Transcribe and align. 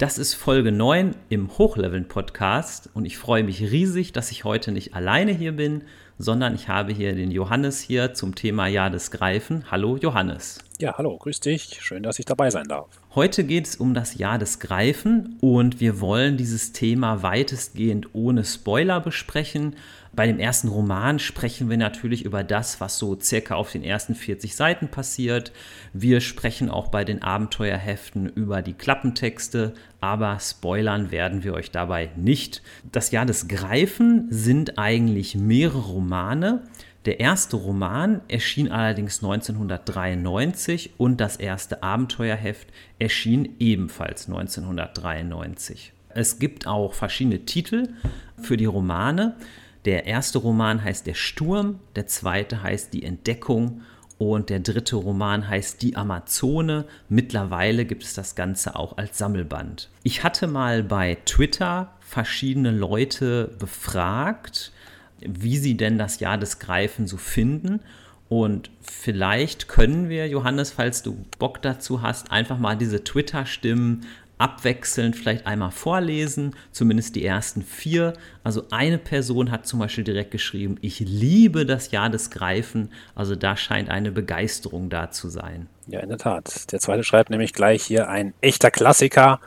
das 0.00 0.16
ist 0.16 0.32
Folge 0.32 0.72
9 0.72 1.14
im 1.28 1.58
Hochleveln 1.58 2.08
Podcast 2.08 2.88
und 2.94 3.04
ich 3.04 3.18
freue 3.18 3.44
mich 3.44 3.60
riesig, 3.60 4.12
dass 4.12 4.30
ich 4.30 4.44
heute 4.44 4.72
nicht 4.72 4.94
alleine 4.94 5.30
hier 5.30 5.52
bin, 5.52 5.82
sondern 6.16 6.54
ich 6.54 6.68
habe 6.68 6.94
hier 6.94 7.14
den 7.14 7.30
Johannes 7.30 7.80
hier 7.80 8.14
zum 8.14 8.34
Thema 8.34 8.66
Jahr 8.66 8.88
des 8.88 9.10
Greifen. 9.10 9.70
Hallo 9.70 9.98
Johannes. 9.98 10.58
Ja, 10.78 10.96
hallo, 10.96 11.18
grüß 11.18 11.40
dich. 11.40 11.80
Schön, 11.82 12.02
dass 12.02 12.18
ich 12.18 12.24
dabei 12.24 12.48
sein 12.48 12.64
darf. 12.64 12.88
Heute 13.14 13.44
geht 13.44 13.66
es 13.66 13.76
um 13.76 13.92
das 13.92 14.16
Jahr 14.16 14.38
des 14.38 14.58
Greifen 14.58 15.36
und 15.42 15.80
wir 15.80 16.00
wollen 16.00 16.38
dieses 16.38 16.72
Thema 16.72 17.22
weitestgehend 17.22 18.14
ohne 18.14 18.46
Spoiler 18.46 19.00
besprechen. 19.00 19.76
Bei 20.12 20.26
dem 20.26 20.40
ersten 20.40 20.68
Roman 20.68 21.20
sprechen 21.20 21.70
wir 21.70 21.76
natürlich 21.76 22.24
über 22.24 22.42
das, 22.42 22.80
was 22.80 22.98
so 22.98 23.18
circa 23.20 23.54
auf 23.54 23.70
den 23.70 23.84
ersten 23.84 24.16
40 24.16 24.56
Seiten 24.56 24.88
passiert. 24.88 25.52
Wir 25.92 26.20
sprechen 26.20 26.68
auch 26.68 26.88
bei 26.88 27.04
den 27.04 27.22
Abenteuerheften 27.22 28.28
über 28.28 28.60
die 28.60 28.72
Klappentexte, 28.72 29.72
aber 30.00 30.38
spoilern 30.40 31.12
werden 31.12 31.44
wir 31.44 31.54
euch 31.54 31.70
dabei 31.70 32.10
nicht. 32.16 32.62
Das 32.90 33.12
Jahr 33.12 33.24
des 33.24 33.46
Greifen 33.46 34.26
sind 34.30 34.78
eigentlich 34.78 35.36
mehrere 35.36 35.78
Romane. 35.78 36.62
Der 37.06 37.20
erste 37.20 37.56
Roman 37.56 38.20
erschien 38.28 38.70
allerdings 38.70 39.22
1993 39.22 40.94
und 40.98 41.20
das 41.20 41.36
erste 41.36 41.82
Abenteuerheft 41.84 42.68
erschien 42.98 43.56
ebenfalls 43.58 44.26
1993. 44.26 45.92
Es 46.10 46.40
gibt 46.40 46.66
auch 46.66 46.92
verschiedene 46.92 47.46
Titel 47.46 47.88
für 48.36 48.56
die 48.56 48.66
Romane. 48.66 49.36
Der 49.84 50.06
erste 50.06 50.38
Roman 50.38 50.82
heißt 50.82 51.06
Der 51.06 51.14
Sturm, 51.14 51.80
der 51.96 52.06
zweite 52.06 52.62
heißt 52.62 52.92
Die 52.92 53.04
Entdeckung 53.04 53.82
und 54.18 54.50
der 54.50 54.60
dritte 54.60 54.96
Roman 54.96 55.48
heißt 55.48 55.80
Die 55.80 55.96
Amazone. 55.96 56.84
Mittlerweile 57.08 57.86
gibt 57.86 58.02
es 58.02 58.12
das 58.12 58.34
Ganze 58.34 58.76
auch 58.76 58.98
als 58.98 59.16
Sammelband. 59.16 59.88
Ich 60.02 60.22
hatte 60.22 60.46
mal 60.46 60.82
bei 60.82 61.16
Twitter 61.24 61.92
verschiedene 62.00 62.70
Leute 62.70 63.54
befragt, 63.58 64.72
wie 65.20 65.56
sie 65.56 65.76
denn 65.76 65.96
das 65.96 66.20
Jahr 66.20 66.36
des 66.36 66.58
Greifen 66.58 67.06
so 67.06 67.16
finden. 67.16 67.80
Und 68.28 68.70
vielleicht 68.80 69.66
können 69.66 70.08
wir, 70.08 70.28
Johannes, 70.28 70.70
falls 70.70 71.02
du 71.02 71.24
Bock 71.38 71.62
dazu 71.62 72.02
hast, 72.02 72.30
einfach 72.30 72.58
mal 72.58 72.76
diese 72.76 73.02
Twitter-Stimmen 73.02 74.06
abwechselnd 74.40 75.16
vielleicht 75.16 75.46
einmal 75.46 75.70
vorlesen, 75.70 76.56
zumindest 76.72 77.14
die 77.14 77.24
ersten 77.24 77.62
vier. 77.62 78.14
Also 78.42 78.64
eine 78.70 78.98
Person 78.98 79.50
hat 79.50 79.66
zum 79.66 79.78
Beispiel 79.78 80.04
direkt 80.04 80.30
geschrieben, 80.30 80.76
ich 80.80 81.00
liebe 81.00 81.66
das 81.66 81.90
Jahr 81.90 82.08
des 82.08 82.30
Greifen. 82.30 82.90
Also 83.14 83.36
da 83.36 83.56
scheint 83.56 83.90
eine 83.90 84.10
Begeisterung 84.10 84.88
da 84.88 85.10
zu 85.10 85.28
sein. 85.28 85.68
Ja, 85.86 86.00
in 86.00 86.08
der 86.08 86.18
Tat. 86.18 86.72
Der 86.72 86.80
zweite 86.80 87.04
schreibt 87.04 87.30
nämlich 87.30 87.52
gleich 87.52 87.82
hier 87.82 88.08
ein 88.08 88.32
echter 88.40 88.70
Klassiker, 88.70 89.40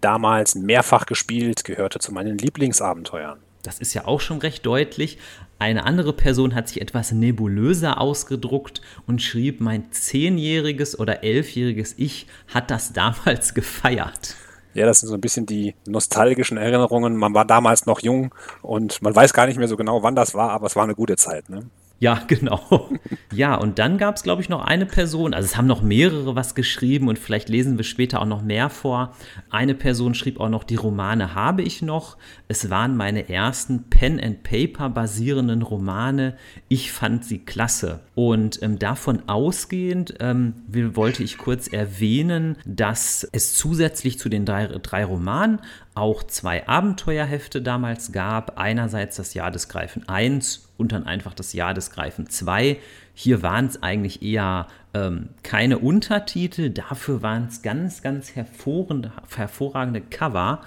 damals 0.00 0.56
mehrfach 0.56 1.06
gespielt, 1.06 1.64
gehörte 1.64 2.00
zu 2.00 2.12
meinen 2.12 2.36
Lieblingsabenteuern. 2.36 3.38
Das 3.62 3.78
ist 3.78 3.94
ja 3.94 4.06
auch 4.06 4.20
schon 4.20 4.38
recht 4.38 4.66
deutlich. 4.66 5.18
Eine 5.62 5.84
andere 5.84 6.12
Person 6.12 6.56
hat 6.56 6.66
sich 6.66 6.80
etwas 6.80 7.12
nebulöser 7.12 8.00
ausgedruckt 8.00 8.80
und 9.06 9.22
schrieb, 9.22 9.60
mein 9.60 9.92
zehnjähriges 9.92 10.98
oder 10.98 11.22
elfjähriges 11.22 11.94
Ich 11.98 12.26
hat 12.52 12.72
das 12.72 12.92
damals 12.92 13.54
gefeiert. 13.54 14.34
Ja, 14.74 14.86
das 14.86 14.98
sind 14.98 15.08
so 15.08 15.14
ein 15.14 15.20
bisschen 15.20 15.46
die 15.46 15.76
nostalgischen 15.86 16.56
Erinnerungen. 16.56 17.16
Man 17.16 17.32
war 17.32 17.44
damals 17.44 17.86
noch 17.86 18.00
jung 18.00 18.34
und 18.60 19.02
man 19.02 19.14
weiß 19.14 19.34
gar 19.34 19.46
nicht 19.46 19.56
mehr 19.56 19.68
so 19.68 19.76
genau, 19.76 20.02
wann 20.02 20.16
das 20.16 20.34
war, 20.34 20.50
aber 20.50 20.66
es 20.66 20.74
war 20.74 20.82
eine 20.82 20.96
gute 20.96 21.14
Zeit. 21.14 21.48
Ne? 21.48 21.70
Ja, 22.02 22.20
genau. 22.26 22.88
Ja, 23.32 23.54
und 23.54 23.78
dann 23.78 23.96
gab 23.96 24.16
es, 24.16 24.24
glaube 24.24 24.42
ich, 24.42 24.48
noch 24.48 24.64
eine 24.64 24.86
Person, 24.86 25.34
also 25.34 25.46
es 25.46 25.56
haben 25.56 25.68
noch 25.68 25.82
mehrere 25.82 26.34
was 26.34 26.56
geschrieben 26.56 27.06
und 27.06 27.16
vielleicht 27.16 27.48
lesen 27.48 27.76
wir 27.76 27.84
später 27.84 28.20
auch 28.20 28.26
noch 28.26 28.42
mehr 28.42 28.70
vor. 28.70 29.14
Eine 29.50 29.76
Person 29.76 30.14
schrieb 30.14 30.40
auch 30.40 30.48
noch, 30.48 30.64
die 30.64 30.74
Romane 30.74 31.36
habe 31.36 31.62
ich 31.62 31.80
noch. 31.80 32.16
Es 32.48 32.70
waren 32.70 32.96
meine 32.96 33.28
ersten 33.28 33.84
Pen-and-Paper 33.84 34.88
basierenden 34.88 35.62
Romane. 35.62 36.36
Ich 36.66 36.90
fand 36.90 37.24
sie 37.24 37.38
klasse. 37.38 38.00
Und 38.16 38.60
ähm, 38.62 38.80
davon 38.80 39.28
ausgehend 39.28 40.14
ähm, 40.18 40.54
wollte 40.66 41.22
ich 41.22 41.38
kurz 41.38 41.68
erwähnen, 41.68 42.58
dass 42.66 43.28
es 43.30 43.54
zusätzlich 43.54 44.18
zu 44.18 44.28
den 44.28 44.44
drei, 44.44 44.66
drei 44.66 45.04
Romanen 45.04 45.60
auch 45.94 46.24
zwei 46.24 46.66
Abenteuerhefte 46.66 47.62
damals 47.62 48.10
gab. 48.10 48.58
Einerseits 48.58 49.16
das 49.16 49.34
Jahr 49.34 49.52
des 49.52 49.68
Greifen 49.68 50.08
1 50.08 50.71
und 50.82 50.92
dann 50.92 51.06
einfach 51.06 51.32
das 51.32 51.54
Jahr 51.54 51.72
des 51.72 51.90
Greifen 51.90 52.28
2. 52.28 52.76
Hier 53.14 53.42
waren 53.42 53.66
es 53.66 53.82
eigentlich 53.82 54.22
eher 54.22 54.66
ähm, 54.92 55.30
keine 55.42 55.78
Untertitel, 55.78 56.68
dafür 56.70 57.22
waren 57.22 57.46
es 57.46 57.62
ganz, 57.62 58.02
ganz 58.02 58.32
hervorragende 58.34 60.00
Cover. 60.02 60.60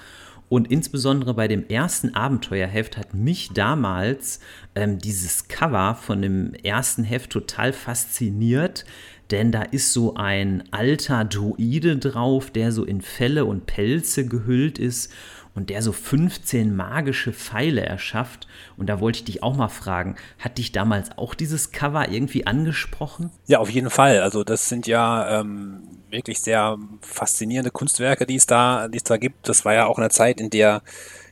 Und 0.47 0.71
insbesondere 0.71 1.33
bei 1.33 1.47
dem 1.47 1.67
ersten 1.67 2.13
Abenteuerheft 2.13 2.97
hat 2.97 3.13
mich 3.13 3.49
damals 3.53 4.39
ähm, 4.75 4.99
dieses 4.99 5.47
Cover 5.47 5.95
von 5.95 6.21
dem 6.21 6.53
ersten 6.53 7.03
Heft 7.03 7.31
total 7.31 7.73
fasziniert, 7.73 8.85
denn 9.31 9.51
da 9.51 9.63
ist 9.63 9.91
so 9.91 10.15
ein 10.15 10.63
alter 10.71 11.25
Druide 11.25 11.97
drauf, 11.97 12.51
der 12.51 12.71
so 12.71 12.85
in 12.85 13.01
Felle 13.01 13.45
und 13.45 13.65
Pelze 13.65 14.27
gehüllt 14.27 14.77
ist 14.77 15.11
und 15.55 15.69
der 15.69 15.81
so 15.81 15.91
15 15.93 16.75
magische 16.75 17.33
Pfeile 17.33 17.85
erschafft. 17.85 18.47
Und 18.77 18.87
da 18.87 18.99
wollte 18.99 19.19
ich 19.19 19.25
dich 19.25 19.43
auch 19.43 19.55
mal 19.55 19.69
fragen, 19.69 20.15
hat 20.37 20.57
dich 20.57 20.73
damals 20.73 21.17
auch 21.17 21.33
dieses 21.33 21.71
Cover 21.71 22.09
irgendwie 22.09 22.45
angesprochen? 22.45 23.31
Ja, 23.47 23.59
auf 23.59 23.69
jeden 23.69 23.89
Fall. 23.89 24.19
Also 24.21 24.43
das 24.43 24.69
sind 24.69 24.85
ja 24.85 25.39
ähm, 25.39 25.81
wirklich 26.09 26.41
sehr 26.41 26.77
faszinierende 27.01 27.71
Kunstwerke, 27.71 28.25
die 28.25 28.35
es 28.35 28.45
da, 28.45 28.89
die 28.89 28.97
es 28.97 29.03
da 29.03 29.17
gibt. 29.17 29.47
Das 29.47 29.65
war 29.65 29.73
ja 29.73 29.85
auch 29.85 29.97
eine 29.97 30.09
Zeit, 30.09 30.39
in 30.41 30.49
der 30.49 30.83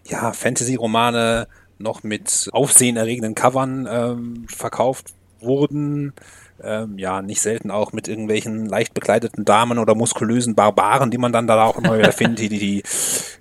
ja 0.07 0.31
Fantasy-Romane 0.31 1.47
noch 1.77 2.03
mit 2.03 2.49
aufsehenerregenden 2.53 3.35
Covern 3.35 3.87
ähm, 3.89 4.45
verkauft 4.47 5.13
wurden 5.41 6.13
ähm, 6.61 6.97
ja, 6.97 7.21
nicht 7.21 7.41
selten 7.41 7.71
auch 7.71 7.93
mit 7.93 8.07
irgendwelchen 8.07 8.65
leicht 8.65 8.93
bekleideten 8.93 9.45
Damen 9.45 9.79
oder 9.79 9.95
muskulösen 9.95 10.55
Barbaren, 10.55 11.11
die 11.11 11.17
man 11.17 11.31
dann 11.31 11.47
da 11.47 11.63
auch 11.63 11.77
immer 11.77 11.97
wieder 11.97 12.11
findet, 12.13 12.39
die, 12.39 12.49
die 12.49 12.83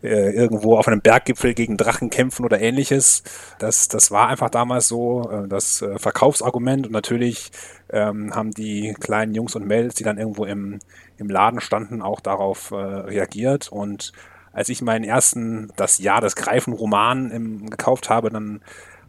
äh, 0.02 0.30
irgendwo 0.30 0.76
auf 0.76 0.88
einem 0.88 1.00
Berggipfel 1.00 1.54
gegen 1.54 1.76
Drachen 1.76 2.10
kämpfen 2.10 2.44
oder 2.44 2.60
ähnliches. 2.60 3.22
Das, 3.58 3.88
das 3.88 4.10
war 4.10 4.28
einfach 4.28 4.50
damals 4.50 4.88
so 4.88 5.30
äh, 5.30 5.48
das 5.48 5.82
äh, 5.82 5.98
Verkaufsargument 5.98 6.86
und 6.86 6.92
natürlich 6.92 7.50
ähm, 7.90 8.34
haben 8.34 8.52
die 8.52 8.94
kleinen 8.98 9.34
Jungs 9.34 9.54
und 9.54 9.66
Mädels, 9.66 9.94
die 9.94 10.04
dann 10.04 10.18
irgendwo 10.18 10.44
im, 10.44 10.80
im 11.18 11.28
Laden 11.28 11.60
standen, 11.60 12.02
auch 12.02 12.20
darauf 12.20 12.70
äh, 12.70 12.76
reagiert 12.76 13.70
und 13.70 14.12
als 14.54 14.68
ich 14.68 14.82
meinen 14.82 15.04
ersten 15.04 15.70
Das 15.76 15.98
Jahr 15.98 16.20
des 16.20 16.36
Greifen 16.36 16.74
Roman 16.74 17.66
gekauft 17.70 18.10
habe, 18.10 18.28
dann 18.28 18.60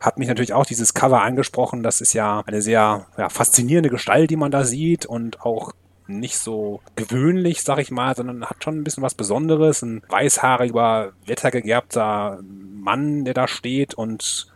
hat 0.04 0.20
mich 0.20 0.28
natürlich 0.28 0.54
auch 0.54 0.66
dieses 0.66 0.94
Cover 0.94 1.22
angesprochen. 1.22 1.82
Das 1.82 2.02
ist 2.02 2.12
ja 2.12 2.44
eine 2.46 2.62
sehr 2.62 3.08
ja, 3.18 3.30
faszinierende 3.30 3.90
Gestalt, 3.90 4.30
die 4.30 4.36
man 4.36 4.52
da 4.52 4.66
sieht 4.66 5.06
und 5.06 5.42
auch 5.42 5.72
nicht 6.08 6.38
so 6.38 6.82
gewöhnlich, 6.98 7.64
sag 7.64 7.80
ich 7.80 7.90
mal, 7.90 8.14
sondern 8.14 8.46
hat 8.46 8.62
schon 8.62 8.78
ein 8.78 8.84
bisschen 8.84 9.02
was 9.02 9.14
Besonderes. 9.16 9.82
Ein 9.82 10.04
weißhaariger, 10.10 11.14
wettergegerbter 11.26 12.40
Mann, 12.44 13.24
der 13.24 13.34
da 13.34 13.48
steht 13.48 13.94
und 13.94 14.52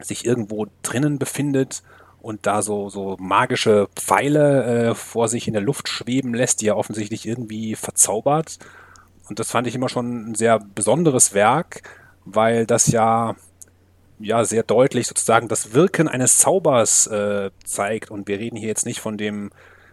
sich 0.00 0.26
irgendwo 0.26 0.66
drinnen 0.82 1.20
befindet 1.20 1.84
und 2.20 2.44
da 2.44 2.60
so, 2.60 2.88
so 2.90 3.16
magische 3.20 3.88
Pfeile 3.94 4.64
äh, 4.90 4.94
vor 4.96 5.28
sich 5.28 5.46
in 5.46 5.52
der 5.52 5.62
Luft 5.62 5.88
schweben 5.88 6.34
lässt, 6.34 6.62
die 6.62 6.66
er 6.66 6.76
offensichtlich 6.76 7.28
irgendwie 7.28 7.76
verzaubert. 7.76 8.58
Und 9.28 9.38
das 9.38 9.52
fand 9.52 9.68
ich 9.68 9.76
immer 9.76 9.88
schon 9.88 10.30
ein 10.30 10.34
sehr 10.34 10.58
besonderes 10.58 11.32
Werk, 11.32 11.82
weil 12.24 12.66
das 12.66 12.88
ja 12.88 13.36
ja 14.18 14.44
sehr 14.44 14.62
deutlich 14.62 15.06
sozusagen 15.06 15.48
das 15.48 15.72
Wirken 15.72 16.08
eines 16.08 16.38
Zaubers 16.38 17.06
äh, 17.06 17.50
zeigt. 17.64 18.10
Und 18.10 18.28
wir 18.28 18.38
reden 18.38 18.56
hier 18.56 18.68
jetzt 18.68 18.86
nicht 18.86 19.00
von 19.00 19.16
dem 19.16 19.50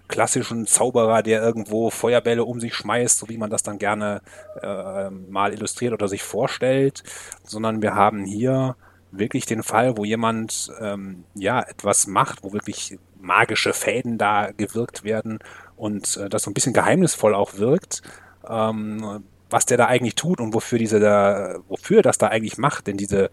klassischen 0.07 0.67
Zauberer, 0.67 1.23
der 1.23 1.41
irgendwo 1.41 1.89
Feuerbälle 1.89 2.43
um 2.43 2.59
sich 2.59 2.75
schmeißt, 2.75 3.17
so 3.17 3.29
wie 3.29 3.37
man 3.37 3.49
das 3.49 3.63
dann 3.63 3.79
gerne 3.79 4.21
äh, 4.61 5.09
mal 5.09 5.53
illustriert 5.53 5.93
oder 5.93 6.07
sich 6.07 6.21
vorstellt, 6.21 7.03
sondern 7.43 7.81
wir 7.81 7.95
haben 7.95 8.25
hier 8.25 8.75
wirklich 9.11 9.45
den 9.45 9.63
Fall, 9.63 9.97
wo 9.97 10.05
jemand 10.05 10.71
ähm, 10.79 11.23
ja 11.33 11.61
etwas 11.61 12.07
macht, 12.07 12.43
wo 12.43 12.53
wirklich 12.53 12.99
magische 13.19 13.73
Fäden 13.73 14.17
da 14.17 14.51
gewirkt 14.51 15.03
werden 15.03 15.39
und 15.75 16.17
äh, 16.17 16.29
das 16.29 16.43
so 16.43 16.51
ein 16.51 16.53
bisschen 16.53 16.73
geheimnisvoll 16.73 17.33
auch 17.33 17.57
wirkt, 17.57 18.01
ähm, 18.47 19.23
was 19.49 19.65
der 19.65 19.77
da 19.77 19.87
eigentlich 19.87 20.15
tut 20.15 20.39
und 20.39 20.53
wofür 20.53 20.79
diese 20.79 20.99
da, 20.99 21.59
wofür 21.67 22.01
das 22.01 22.17
da 22.17 22.27
eigentlich 22.27 22.57
macht, 22.57 22.87
denn 22.87 22.97
diese 22.97 23.29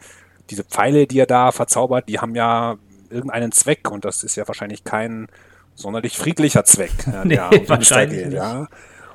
diese 0.51 0.65
Pfeile, 0.65 1.07
die 1.07 1.19
er 1.19 1.27
da 1.27 1.53
verzaubert, 1.53 2.09
die 2.09 2.19
haben 2.19 2.35
ja 2.35 2.77
irgendeinen 3.11 3.53
Zweck 3.53 3.91
und 3.91 4.05
das 4.05 4.23
ist 4.23 4.37
ja 4.37 4.47
wahrscheinlich 4.47 4.85
kein 4.85 5.29
sonderlich 5.75 6.19
friedlicher 6.19 6.65
Zweck, 6.65 6.93
ja, 7.07 7.25
nee, 7.25 7.37
der 7.37 7.53
um 7.53 7.69
wahrscheinlich 7.69 8.25
geht, 8.25 8.33
ja. 8.33 8.69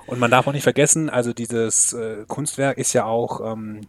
Und 0.05 0.19
man 0.19 0.29
darf 0.31 0.47
auch 0.47 0.53
nicht 0.53 0.63
vergessen, 0.63 1.09
also 1.09 1.33
dieses 1.33 1.93
äh, 1.93 2.25
Kunstwerk 2.27 2.77
ist 2.77 2.93
ja 2.93 3.05
auch, 3.05 3.53
ähm, 3.53 3.81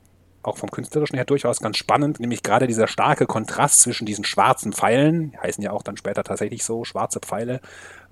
auch 0.42 0.58
vom 0.58 0.70
Künstlerischen 0.70 1.16
her 1.16 1.24
durchaus 1.24 1.60
ganz 1.60 1.76
spannend, 1.76 2.20
nämlich 2.20 2.42
gerade 2.42 2.66
dieser 2.66 2.86
starke 2.86 3.26
Kontrast 3.26 3.80
zwischen 3.80 4.06
diesen 4.06 4.24
schwarzen 4.24 4.72
Pfeilen, 4.72 5.32
heißen 5.42 5.62
ja 5.62 5.72
auch 5.72 5.82
dann 5.82 5.96
später 5.96 6.22
tatsächlich 6.22 6.64
so, 6.64 6.84
schwarze 6.84 7.20
Pfeile, 7.20 7.60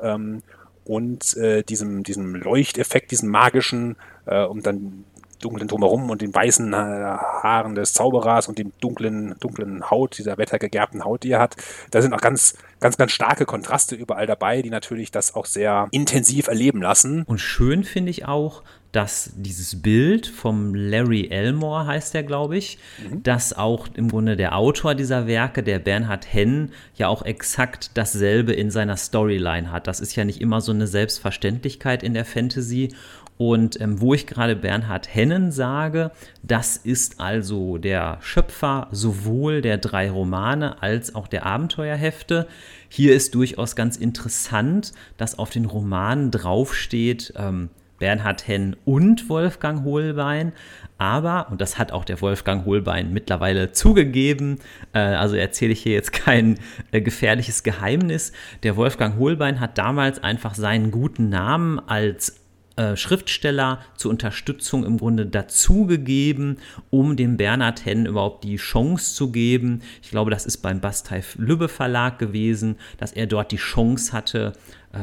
ähm, 0.01 0.43
und 0.85 1.37
äh, 1.37 1.63
diesem, 1.63 2.03
diesem 2.03 2.35
Leuchteffekt, 2.35 3.13
diesem 3.13 3.29
magischen, 3.29 3.97
äh, 4.27 4.45
und 4.45 4.67
dann 4.67 5.05
dunklen 5.43 5.69
Drumherum 5.69 6.11
und 6.11 6.23
den 6.23 6.35
weißen 6.35 6.73
äh, 6.73 6.77
Haaren 6.77 7.75
des 7.75 7.93
Zauberers 7.93 8.49
und 8.49 8.59
dem 8.59 8.73
dunklen, 8.81 9.35
dunklen 9.41 9.91
Haut, 9.91 10.19
dieser 10.19 10.39
wettergegerbten 10.39 11.05
Haut, 11.05 11.23
die 11.23 11.33
er 11.33 11.41
hat. 11.41 11.57
Da 11.91 12.01
sind 12.01 12.15
auch 12.15 12.21
ganz, 12.21 12.55
ganz, 12.81 12.97
ganz 12.97 13.13
starke 13.13 13.45
Kontraste 13.45 13.95
überall 13.95 14.27
dabei, 14.27 14.63
die 14.63 14.71
natürlich 14.71 15.11
das 15.11 15.35
auch 15.35 15.47
sehr 15.47 15.89
intensiv 15.91 16.49
erleben 16.49 16.81
lassen. 16.81 17.25
Und 17.25 17.39
schön 17.39 17.85
finde 17.85 18.11
ich 18.11 18.27
auch, 18.27 18.63
dass 18.93 19.33
dieses 19.35 19.81
Bild 19.81 20.27
vom 20.27 20.75
Larry 20.75 21.29
Elmore 21.31 21.87
heißt 21.87 22.13
der, 22.13 22.23
glaube 22.23 22.59
ich, 22.59 22.79
mhm. 23.03 23.23
dass 23.23 23.55
auch 23.57 23.89
im 23.95 24.09
Grunde 24.09 24.37
der 24.37 24.57
Autor 24.57 24.95
dieser 24.95 25.27
Werke, 25.27 25.63
der 25.63 25.79
Bernhard 25.79 26.33
Henn, 26.33 26.73
ja 26.95 27.09
auch 27.09 27.23
exakt 27.23 27.93
dasselbe 27.95 28.53
in 28.53 28.71
seiner 28.71 28.99
Storyline 28.99 29.73
hat. 29.73 29.87
Das 29.87 29.99
ist 29.99 30.15
ja 30.15 30.25
nicht 30.25 30.43
immer 30.43 30.61
so 30.61 30.73
eine 30.73 30.87
Selbstverständlichkeit 30.87 32.03
in 32.03 32.13
der 32.13 32.27
Fantasy. 32.27 32.95
Und 33.45 33.81
ähm, 33.81 34.01
wo 34.01 34.15
ich 34.15 34.29
gerade 34.29 34.55
Bernhard 34.55 35.13
Hennen 35.13 35.51
sage, 35.51 36.13
das 36.45 36.77
ist 36.77 37.19
also 37.19 37.77
der 37.77 38.19
Schöpfer 38.21 38.87
sowohl 38.93 39.63
der 39.63 39.79
drei 39.79 40.13
Romane 40.13 40.81
als 40.81 41.17
auch 41.17 41.27
der 41.27 41.45
Abenteuerhefte. 41.45 42.47
Hier 42.89 43.17
ist 43.17 43.35
durchaus 43.35 43.75
ganz 43.75 43.97
interessant, 43.97 44.93
dass 45.17 45.41
auf 45.41 45.51
den 45.51 45.65
Romanen 45.65 46.31
draufsteht, 46.31 47.35
ähm, 47.37 47.71
Bernhard 47.99 48.47
Henn 48.47 48.77
und 48.85 49.29
Wolfgang 49.29 49.83
Hohlbein. 49.83 50.53
Aber, 50.99 51.49
und 51.51 51.61
das 51.61 51.79
hat 51.79 51.91
auch 51.91 52.05
der 52.05 52.21
Wolfgang 52.21 52.65
Hohlbein 52.65 53.13
mittlerweile 53.13 53.73
zugegeben, 53.73 54.61
äh, 54.93 55.01
also 55.01 55.35
erzähle 55.35 55.73
ich 55.73 55.83
hier 55.83 55.95
jetzt 55.95 56.13
kein 56.13 56.61
äh, 56.93 57.01
gefährliches 57.01 57.65
Geheimnis, 57.65 58.33
der 58.63 58.77
Wolfgang 58.77 59.19
Hohlbein 59.19 59.59
hat 59.59 59.79
damals 59.79 60.23
einfach 60.23 60.55
seinen 60.55 60.93
guten 60.93 61.29
Namen 61.29 61.81
als 61.81 62.42
äh, 62.77 62.97
Schriftsteller 62.97 63.81
zur 63.97 64.11
Unterstützung 64.11 64.85
im 64.85 64.99
Grunde 64.99 65.27
dazugegeben, 65.27 66.59
um 66.91 67.17
dem 67.17 67.37
Bernhard 67.37 67.85
Henn 67.85 68.07
überhaupt 68.07 68.45
die 68.45 68.57
Chance 68.57 69.15
zu 69.15 69.31
geben. 69.31 69.83
Ich 70.03 70.11
glaube, 70.11 70.31
das 70.31 70.47
ist 70.47 70.59
beim 70.59 70.81
Basteif 70.81 71.37
Lübbe 71.39 71.69
Verlag 71.69 72.19
gewesen, 72.19 72.77
dass 72.97 73.13
er 73.13 73.27
dort 73.27 73.53
die 73.53 73.57
Chance 73.57 74.13
hatte, 74.13 74.55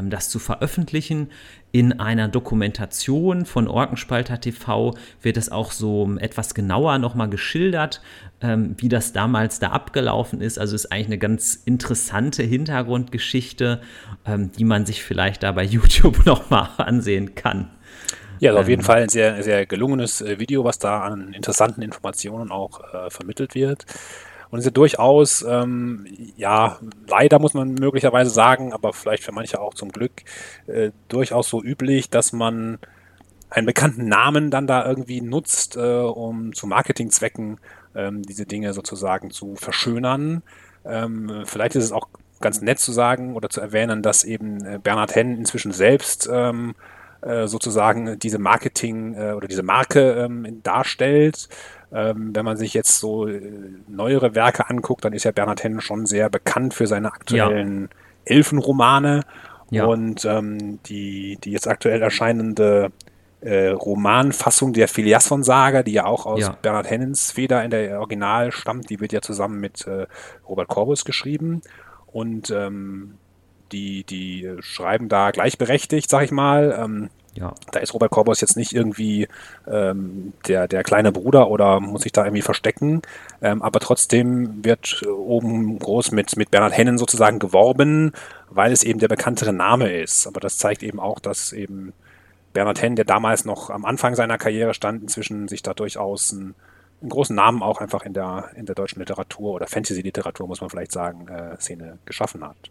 das 0.09 0.29
zu 0.29 0.39
veröffentlichen. 0.39 1.29
In 1.71 1.99
einer 1.99 2.27
Dokumentation 2.27 3.45
von 3.45 3.67
Orkenspalter 3.67 4.39
TV 4.39 4.95
wird 5.21 5.37
es 5.37 5.51
auch 5.51 5.71
so 5.71 6.17
etwas 6.19 6.53
genauer 6.53 6.97
nochmal 6.97 7.29
geschildert, 7.29 8.01
ähm, 8.41 8.75
wie 8.77 8.89
das 8.89 9.13
damals 9.13 9.59
da 9.59 9.69
abgelaufen 9.69 10.41
ist. 10.41 10.57
Also 10.57 10.75
ist 10.75 10.91
eigentlich 10.91 11.07
eine 11.07 11.17
ganz 11.17 11.55
interessante 11.55 12.43
Hintergrundgeschichte, 12.43 13.81
ähm, 14.25 14.51
die 14.51 14.63
man 14.63 14.85
sich 14.85 15.03
vielleicht 15.03 15.43
da 15.43 15.51
bei 15.51 15.63
YouTube 15.65 16.25
nochmal 16.25 16.69
ansehen 16.77 17.35
kann. 17.35 17.69
Ja, 18.39 18.51
also 18.51 18.61
auf 18.61 18.69
jeden 18.69 18.83
Fall 18.83 19.03
ein 19.03 19.09
sehr, 19.09 19.43
sehr 19.43 19.65
gelungenes 19.65 20.21
äh, 20.21 20.39
Video, 20.39 20.63
was 20.63 20.79
da 20.79 21.01
an 21.01 21.33
interessanten 21.33 21.81
Informationen 21.81 22.51
auch 22.51 22.79
äh, 22.93 23.09
vermittelt 23.09 23.53
wird. 23.53 23.85
Und 24.51 24.59
ist 24.59 24.65
ja 24.65 24.71
durchaus, 24.71 25.45
ähm, 25.47 26.07
ja, 26.35 26.79
leider 27.07 27.39
muss 27.39 27.53
man 27.53 27.73
möglicherweise 27.75 28.31
sagen, 28.31 28.73
aber 28.73 28.93
vielleicht 28.93 29.23
für 29.23 29.31
manche 29.31 29.61
auch 29.61 29.75
zum 29.75 29.91
Glück, 29.91 30.23
äh, 30.67 30.91
durchaus 31.07 31.49
so 31.49 31.63
üblich, 31.63 32.09
dass 32.09 32.33
man 32.33 32.79
einen 33.49 33.65
bekannten 33.65 34.07
Namen 34.07 34.51
dann 34.51 34.67
da 34.67 34.85
irgendwie 34.85 35.21
nutzt, 35.21 35.75
äh, 35.75 35.79
um 35.79 36.53
zu 36.53 36.67
Marketingzwecken 36.67 37.59
ähm, 37.95 38.23
diese 38.23 38.45
Dinge 38.45 38.73
sozusagen 38.73 39.31
zu 39.31 39.55
verschönern. 39.55 40.43
Ähm, 40.85 41.43
vielleicht 41.45 41.75
ist 41.75 41.85
es 41.85 41.91
auch 41.91 42.09
ganz 42.41 42.61
nett 42.61 42.79
zu 42.79 42.91
sagen 42.91 43.35
oder 43.35 43.49
zu 43.49 43.61
erwähnen, 43.61 44.01
dass 44.01 44.23
eben 44.23 44.65
äh, 44.65 44.79
Bernhard 44.81 45.15
Henn 45.15 45.37
inzwischen 45.37 45.71
selbst 45.71 46.29
ähm, 46.31 46.75
äh, 47.21 47.47
sozusagen 47.47 48.17
diese 48.19 48.39
Marketing 48.39 49.13
äh, 49.13 49.33
oder 49.33 49.47
diese 49.47 49.63
Marke 49.63 50.13
ähm, 50.13 50.61
darstellt. 50.63 51.49
Ähm, 51.91 52.35
wenn 52.35 52.45
man 52.45 52.57
sich 52.57 52.73
jetzt 52.73 52.99
so 52.99 53.27
äh, 53.27 53.41
neuere 53.87 54.35
Werke 54.35 54.69
anguckt, 54.69 55.05
dann 55.05 55.13
ist 55.13 55.23
ja 55.23 55.31
Bernhard 55.31 55.63
Henn 55.63 55.81
schon 55.81 56.05
sehr 56.05 56.29
bekannt 56.29 56.73
für 56.73 56.87
seine 56.87 57.11
aktuellen 57.11 57.83
ja. 57.83 58.35
Elfenromane. 58.35 59.21
Ja. 59.71 59.85
Und 59.85 60.25
ähm, 60.25 60.79
die, 60.83 61.37
die 61.43 61.51
jetzt 61.51 61.67
aktuell 61.67 62.01
erscheinende 62.01 62.91
äh, 63.41 63.67
Romanfassung 63.67 64.73
der 64.73 64.87
Filiasson-Saga, 64.87 65.83
die 65.83 65.93
ja 65.93 66.05
auch 66.05 66.25
aus 66.25 66.41
ja. 66.41 66.57
Bernhard 66.61 66.89
Hennens 66.89 67.31
Feder 67.31 67.63
in 67.63 67.71
der 67.71 67.99
Original 67.99 68.51
stammt, 68.51 68.89
die 68.89 68.99
wird 68.99 69.13
ja 69.13 69.21
zusammen 69.21 69.59
mit 69.59 69.87
äh, 69.87 70.07
Robert 70.47 70.67
Corbus 70.67 71.05
geschrieben. 71.05 71.61
Und 72.07 72.51
ähm, 72.51 73.17
die, 73.71 74.03
die 74.03 74.49
schreiben 74.59 75.09
da 75.09 75.31
gleichberechtigt, 75.31 76.09
sag 76.09 76.23
ich 76.23 76.31
mal. 76.31 76.77
Ähm, 76.77 77.09
ja. 77.39 77.53
Da 77.71 77.79
ist 77.79 77.93
Robert 77.93 78.11
Corbus 78.11 78.41
jetzt 78.41 78.57
nicht 78.57 78.73
irgendwie 78.73 79.27
ähm, 79.65 80.33
der, 80.47 80.67
der 80.67 80.83
kleine 80.83 81.11
Bruder 81.11 81.49
oder 81.49 81.79
muss 81.79 82.01
sich 82.01 82.11
da 82.11 82.25
irgendwie 82.25 82.41
verstecken. 82.41 83.01
Ähm, 83.41 83.61
aber 83.61 83.79
trotzdem 83.79 84.63
wird 84.63 85.03
oben 85.07 85.79
groß 85.79 86.11
mit, 86.11 86.35
mit 86.35 86.51
Bernhard 86.51 86.77
Hennen 86.77 86.97
sozusagen 86.97 87.39
geworben, 87.39 88.11
weil 88.49 88.73
es 88.73 88.83
eben 88.83 88.99
der 88.99 89.07
bekanntere 89.07 89.53
Name 89.53 89.91
ist. 89.91 90.27
Aber 90.27 90.41
das 90.41 90.57
zeigt 90.57 90.83
eben 90.83 90.99
auch, 90.99 91.19
dass 91.19 91.53
eben 91.53 91.93
Bernhard 92.51 92.81
Hennen, 92.81 92.97
der 92.97 93.05
damals 93.05 93.45
noch 93.45 93.69
am 93.69 93.85
Anfang 93.85 94.15
seiner 94.15 94.37
Karriere 94.37 94.73
stand, 94.73 95.01
inzwischen 95.01 95.47
sich 95.47 95.63
da 95.63 95.73
durchaus 95.73 96.33
einen, 96.33 96.55
einen 96.99 97.09
großen 97.09 97.35
Namen 97.35 97.63
auch 97.63 97.79
einfach 97.79 98.03
in 98.03 98.13
der, 98.13 98.49
in 98.55 98.65
der 98.65 98.75
deutschen 98.75 98.99
Literatur 98.99 99.53
oder 99.53 99.67
Fantasy-Literatur, 99.67 100.45
muss 100.47 100.59
man 100.59 100.69
vielleicht 100.69 100.91
sagen, 100.91 101.29
äh, 101.29 101.55
Szene 101.57 101.99
geschaffen 102.05 102.43
hat. 102.43 102.69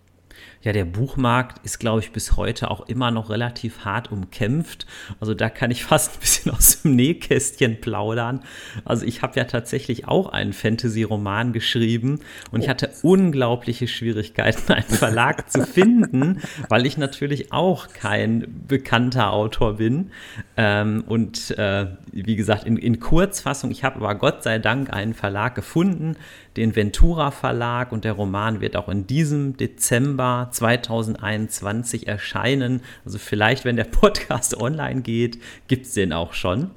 Ja, 0.62 0.72
der 0.72 0.84
Buchmarkt 0.84 1.64
ist, 1.64 1.78
glaube 1.78 2.00
ich, 2.00 2.10
bis 2.10 2.36
heute 2.36 2.70
auch 2.70 2.88
immer 2.88 3.10
noch 3.10 3.30
relativ 3.30 3.84
hart 3.84 4.10
umkämpft. 4.10 4.86
Also 5.20 5.32
da 5.34 5.50
kann 5.50 5.70
ich 5.70 5.84
fast 5.86 6.16
ein 6.16 6.20
bisschen 6.20 6.52
aus 6.52 6.82
dem 6.82 6.96
Nähkästchen 6.96 7.80
plaudern. 7.80 8.40
Also 8.84 9.06
ich 9.06 9.22
habe 9.22 9.38
ja 9.38 9.44
tatsächlich 9.44 10.08
auch 10.08 10.28
einen 10.32 10.52
Fantasy-Roman 10.52 11.52
geschrieben 11.52 12.20
und 12.50 12.62
ich 12.62 12.68
hatte 12.68 12.90
unglaubliche 13.02 13.86
Schwierigkeiten, 13.86 14.72
einen 14.72 14.82
Verlag 14.84 15.50
zu 15.50 15.64
finden, 15.64 16.42
weil 16.68 16.86
ich 16.86 16.98
natürlich 16.98 17.52
auch 17.52 17.88
kein 17.88 18.64
bekannter 18.66 19.32
Autor 19.32 19.76
bin. 19.76 20.10
Ähm, 20.56 21.04
und 21.06 21.52
äh, 21.52 21.86
wie 22.10 22.36
gesagt, 22.36 22.64
in, 22.64 22.76
in 22.76 22.98
Kurzfassung, 22.98 23.70
ich 23.70 23.84
habe 23.84 23.96
aber 23.96 24.14
Gott 24.16 24.42
sei 24.42 24.58
Dank 24.58 24.92
einen 24.92 25.14
Verlag 25.14 25.54
gefunden, 25.54 26.16
den 26.58 26.76
Ventura 26.76 27.30
Verlag 27.30 27.92
und 27.92 28.04
der 28.04 28.12
Roman 28.12 28.60
wird 28.60 28.76
auch 28.76 28.88
in 28.88 29.06
diesem 29.06 29.56
Dezember 29.56 30.48
2021 30.50 32.06
erscheinen. 32.06 32.82
Also 33.04 33.18
vielleicht, 33.18 33.64
wenn 33.64 33.76
der 33.76 33.84
Podcast 33.84 34.56
online 34.60 35.02
geht, 35.02 35.40
gibt 35.68 35.86
es 35.86 35.94
den 35.94 36.12
auch 36.12 36.32
schon. 36.32 36.70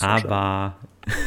Aber, 0.00 0.76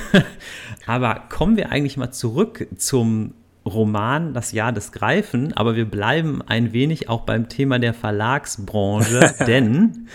aber 0.86 1.24
kommen 1.30 1.58
wir 1.58 1.72
eigentlich 1.72 1.98
mal 1.98 2.12
zurück 2.12 2.68
zum 2.78 3.34
Roman 3.66 4.34
Das 4.34 4.52
Jahr 4.52 4.72
des 4.72 4.92
Greifen, 4.92 5.54
aber 5.54 5.76
wir 5.76 5.86
bleiben 5.86 6.42
ein 6.44 6.72
wenig 6.72 7.10
auch 7.10 7.22
beim 7.22 7.50
Thema 7.50 7.80
der 7.80 7.94
Verlagsbranche, 7.94 9.34
denn 9.48 10.08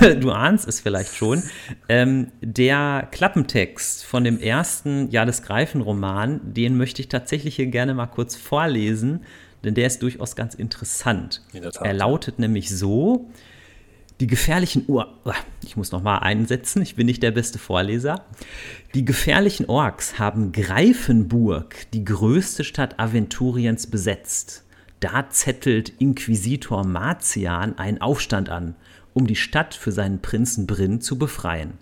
du 0.20 0.30
ahnst 0.30 0.66
es 0.66 0.80
vielleicht 0.80 1.14
schon, 1.14 1.42
ähm, 1.88 2.32
der 2.40 3.08
Klappentext 3.10 4.04
von 4.04 4.24
dem 4.24 4.38
ersten 4.40 5.10
Jahr 5.10 5.26
des 5.26 5.42
Greifen 5.42 5.82
Roman, 5.82 6.40
den 6.42 6.76
möchte 6.76 7.02
ich 7.02 7.08
tatsächlich 7.08 7.56
hier 7.56 7.66
gerne 7.66 7.92
mal 7.94 8.06
kurz 8.06 8.34
vorlesen, 8.34 9.20
denn 9.64 9.74
der 9.74 9.86
ist 9.86 10.02
durchaus 10.02 10.36
ganz 10.36 10.54
interessant. 10.54 11.42
Er 11.52 11.92
lautet 11.92 12.38
nämlich 12.38 12.70
so, 12.70 13.30
die 14.20 14.26
gefährlichen 14.26 14.84
Ur 14.86 15.12
ich 15.66 15.76
muss 15.76 15.92
noch 15.92 16.02
mal 16.02 16.18
einsetzen, 16.18 16.80
ich 16.82 16.94
bin 16.94 17.06
nicht 17.06 17.22
der 17.22 17.32
beste 17.32 17.58
Vorleser. 17.58 18.24
Die 18.96 19.04
gefährlichen 19.04 19.66
Orks 19.66 20.18
haben 20.18 20.52
Greifenburg, 20.52 21.74
die 21.92 22.02
größte 22.02 22.64
Stadt 22.64 22.98
Aventuriens, 22.98 23.88
besetzt. 23.88 24.64
Da 25.00 25.28
zettelt 25.28 25.92
Inquisitor 25.98 26.82
Marcian 26.82 27.78
einen 27.78 28.00
Aufstand 28.00 28.48
an, 28.48 28.74
um 29.12 29.26
die 29.26 29.36
Stadt 29.36 29.74
für 29.74 29.92
seinen 29.92 30.22
Prinzen 30.22 30.66
Brinn 30.66 31.02
zu 31.02 31.18
befreien. 31.18 31.74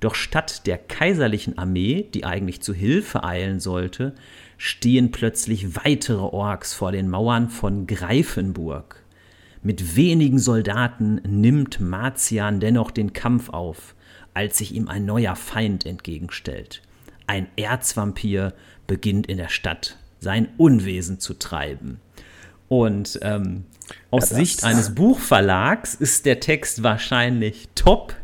Doch 0.00 0.16
statt 0.16 0.66
der 0.66 0.78
kaiserlichen 0.78 1.58
Armee, 1.58 2.08
die 2.12 2.24
eigentlich 2.24 2.60
zu 2.60 2.74
Hilfe 2.74 3.22
eilen 3.22 3.60
sollte, 3.60 4.16
stehen 4.56 5.12
plötzlich 5.12 5.76
weitere 5.76 6.24
Orks 6.24 6.74
vor 6.74 6.90
den 6.90 7.08
Mauern 7.08 7.50
von 7.50 7.86
Greifenburg. 7.86 9.04
Mit 9.62 9.94
wenigen 9.94 10.40
Soldaten 10.40 11.20
nimmt 11.24 11.78
Marcian 11.78 12.58
dennoch 12.58 12.90
den 12.90 13.12
Kampf 13.12 13.48
auf, 13.50 13.94
als 14.38 14.56
sich 14.56 14.72
ihm 14.72 14.86
ein 14.86 15.04
neuer 15.04 15.34
Feind 15.34 15.84
entgegenstellt. 15.84 16.80
Ein 17.26 17.48
Erzvampir 17.56 18.54
beginnt 18.86 19.26
in 19.26 19.36
der 19.36 19.48
Stadt 19.48 19.96
sein 20.20 20.48
Unwesen 20.56 21.18
zu 21.18 21.34
treiben. 21.34 22.00
Und 22.68 23.18
ähm, 23.22 23.64
aus 24.12 24.30
ja, 24.30 24.36
Sicht 24.36 24.62
eines 24.62 24.94
Buchverlags 24.94 25.96
ist 25.96 26.24
der 26.24 26.38
Text 26.38 26.84
wahrscheinlich 26.84 27.68
top, 27.74 28.14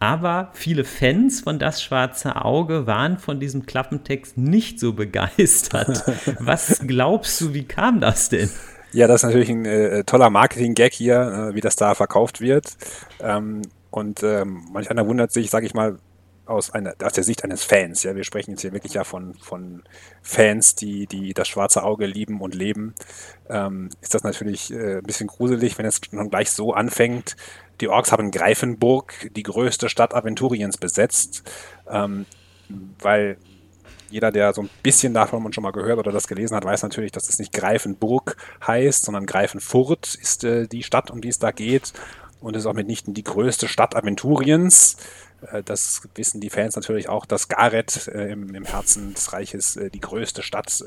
aber 0.00 0.50
viele 0.52 0.82
Fans 0.82 1.42
von 1.42 1.60
Das 1.60 1.80
Schwarze 1.80 2.44
Auge 2.44 2.88
waren 2.88 3.18
von 3.18 3.38
diesem 3.38 3.64
Klappentext 3.64 4.36
nicht 4.36 4.80
so 4.80 4.94
begeistert. 4.94 6.02
Was 6.40 6.80
glaubst 6.88 7.40
du, 7.40 7.54
wie 7.54 7.64
kam 7.64 8.00
das 8.00 8.30
denn? 8.30 8.50
Ja, 8.90 9.06
das 9.06 9.22
ist 9.22 9.28
natürlich 9.28 9.50
ein 9.50 9.64
äh, 9.64 10.02
toller 10.02 10.28
Marketing-Gag 10.28 10.92
hier, 10.92 11.50
äh, 11.52 11.54
wie 11.54 11.60
das 11.60 11.76
da 11.76 11.94
verkauft 11.94 12.40
wird. 12.40 12.66
Ähm, 13.20 13.62
und 13.92 14.22
ähm, 14.22 14.64
manch 14.72 14.90
einer 14.90 15.06
wundert 15.06 15.32
sich, 15.32 15.50
sage 15.50 15.66
ich 15.66 15.74
mal, 15.74 15.98
aus, 16.46 16.70
einer, 16.70 16.94
aus 17.02 17.12
der 17.12 17.24
Sicht 17.24 17.44
eines 17.44 17.62
Fans. 17.62 18.02
Ja, 18.02 18.16
wir 18.16 18.24
sprechen 18.24 18.52
jetzt 18.52 18.62
hier 18.62 18.72
wirklich 18.72 18.94
ja 18.94 19.04
von, 19.04 19.34
von 19.34 19.82
Fans, 20.22 20.74
die, 20.74 21.06
die 21.06 21.34
das 21.34 21.46
schwarze 21.46 21.84
Auge 21.84 22.06
lieben 22.06 22.40
und 22.40 22.54
leben. 22.54 22.94
Ähm, 23.48 23.90
ist 24.00 24.14
das 24.14 24.24
natürlich 24.24 24.72
äh, 24.72 24.96
ein 24.96 25.04
bisschen 25.04 25.28
gruselig, 25.28 25.78
wenn 25.78 25.86
es 25.86 26.00
schon 26.10 26.30
gleich 26.30 26.50
so 26.50 26.72
anfängt. 26.72 27.36
Die 27.80 27.88
Orks 27.88 28.12
haben 28.12 28.30
Greifenburg, 28.30 29.30
die 29.36 29.42
größte 29.42 29.88
Stadt 29.88 30.14
Aventuriens, 30.14 30.78
besetzt, 30.78 31.42
ähm, 31.88 32.26
weil 32.98 33.36
jeder, 34.10 34.30
der 34.30 34.52
so 34.52 34.62
ein 34.62 34.70
bisschen 34.82 35.14
davon 35.14 35.52
schon 35.52 35.62
mal 35.62 35.72
gehört 35.72 35.98
oder 35.98 36.12
das 36.12 36.28
gelesen 36.28 36.54
hat, 36.54 36.64
weiß 36.64 36.82
natürlich, 36.82 37.12
dass 37.12 37.28
es 37.28 37.38
nicht 37.38 37.52
Greifenburg 37.52 38.36
heißt, 38.66 39.04
sondern 39.04 39.26
Greifenfurt 39.26 40.14
ist 40.14 40.44
äh, 40.44 40.66
die 40.66 40.82
Stadt, 40.82 41.10
um 41.10 41.20
die 41.20 41.28
es 41.28 41.38
da 41.38 41.50
geht. 41.50 41.92
Und 42.42 42.56
ist 42.56 42.66
auch 42.66 42.74
mitnichten 42.74 43.14
die 43.14 43.22
größte 43.22 43.68
Stadt 43.68 43.94
Aventuriens. 43.96 44.96
Äh, 45.50 45.62
das 45.62 46.02
wissen 46.14 46.40
die 46.40 46.50
Fans 46.50 46.76
natürlich 46.76 47.08
auch, 47.08 47.24
dass 47.24 47.48
Gareth 47.48 48.08
äh, 48.08 48.32
im, 48.32 48.54
im, 48.54 48.64
Herzen 48.64 49.14
des 49.14 49.32
Reiches 49.32 49.76
äh, 49.76 49.90
die 49.90 50.00
größte 50.00 50.42
Stadt 50.42 50.84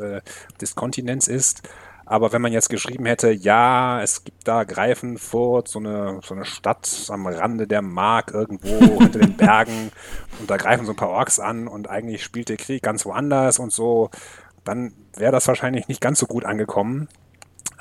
des 0.61 0.75
Kontinents 0.75 1.27
ist. 1.27 1.63
Aber 2.07 2.31
wenn 2.31 2.41
man 2.41 2.53
jetzt 2.53 2.69
geschrieben 2.69 3.05
hätte, 3.07 3.31
ja, 3.31 3.99
es 4.03 4.23
gibt 4.23 4.47
da 4.47 4.63
Greifenfurt, 4.63 5.67
so 5.67 5.79
eine, 5.79 6.19
so 6.23 6.35
eine 6.35 6.45
Stadt 6.45 6.87
am 7.09 7.25
Rande 7.25 7.65
der 7.65 7.81
Mark 7.81 8.31
irgendwo 8.31 8.77
hinter 9.01 9.19
den 9.19 9.35
Bergen 9.35 9.91
und 10.39 10.49
da 10.49 10.57
greifen 10.57 10.85
so 10.85 10.93
ein 10.93 10.97
paar 10.97 11.09
Orks 11.09 11.39
an 11.39 11.67
und 11.67 11.89
eigentlich 11.89 12.23
spielt 12.23 12.49
der 12.49 12.57
Krieg 12.57 12.83
ganz 12.83 13.05
woanders 13.05 13.57
und 13.57 13.71
so, 13.71 14.11
dann 14.63 14.93
wäre 15.15 15.31
das 15.31 15.47
wahrscheinlich 15.47 15.87
nicht 15.87 16.01
ganz 16.01 16.19
so 16.19 16.27
gut 16.27 16.45
angekommen. 16.45 17.07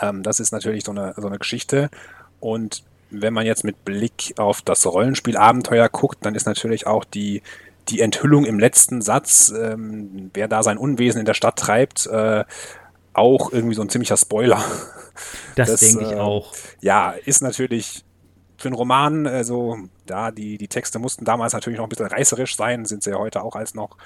Ähm, 0.00 0.22
das 0.22 0.40
ist 0.40 0.52
natürlich 0.52 0.84
so 0.84 0.92
eine, 0.92 1.12
so 1.16 1.26
eine 1.26 1.38
Geschichte. 1.38 1.90
Und 2.40 2.82
wenn 3.10 3.32
man 3.32 3.46
jetzt 3.46 3.64
mit 3.64 3.84
Blick 3.84 4.34
auf 4.36 4.62
das 4.62 4.86
Rollenspielabenteuer 4.86 5.88
guckt, 5.88 6.24
dann 6.24 6.34
ist 6.34 6.46
natürlich 6.46 6.86
auch 6.86 7.04
die, 7.04 7.42
die 7.88 8.00
Enthüllung 8.00 8.44
im 8.44 8.58
letzten 8.58 9.02
Satz, 9.02 9.52
ähm, 9.56 10.30
wer 10.34 10.48
da 10.48 10.62
sein 10.62 10.78
Unwesen 10.78 11.20
in 11.20 11.26
der 11.26 11.34
Stadt 11.34 11.56
treibt, 11.56 12.06
äh, 12.06 12.44
auch 13.12 13.52
irgendwie 13.52 13.74
so 13.74 13.82
ein 13.82 13.88
ziemlicher 13.88 14.16
Spoiler. 14.16 14.62
Das, 15.54 15.70
das 15.70 15.80
denke 15.80 16.02
ich 16.06 16.10
äh, 16.10 16.16
auch. 16.16 16.52
Ja, 16.80 17.12
ist 17.12 17.40
natürlich 17.40 18.04
für 18.56 18.66
einen 18.66 18.74
Roman, 18.74 19.28
also 19.28 19.78
da 20.06 20.32
die, 20.32 20.58
die 20.58 20.66
Texte 20.66 20.98
mussten 20.98 21.24
damals 21.24 21.52
natürlich 21.52 21.78
noch 21.78 21.86
ein 21.86 21.88
bisschen 21.88 22.06
reißerisch 22.06 22.56
sein, 22.56 22.84
sind 22.84 23.04
sie 23.04 23.10
ja 23.10 23.18
heute 23.18 23.44
auch 23.44 23.54
als 23.54 23.74
noch. 23.74 23.96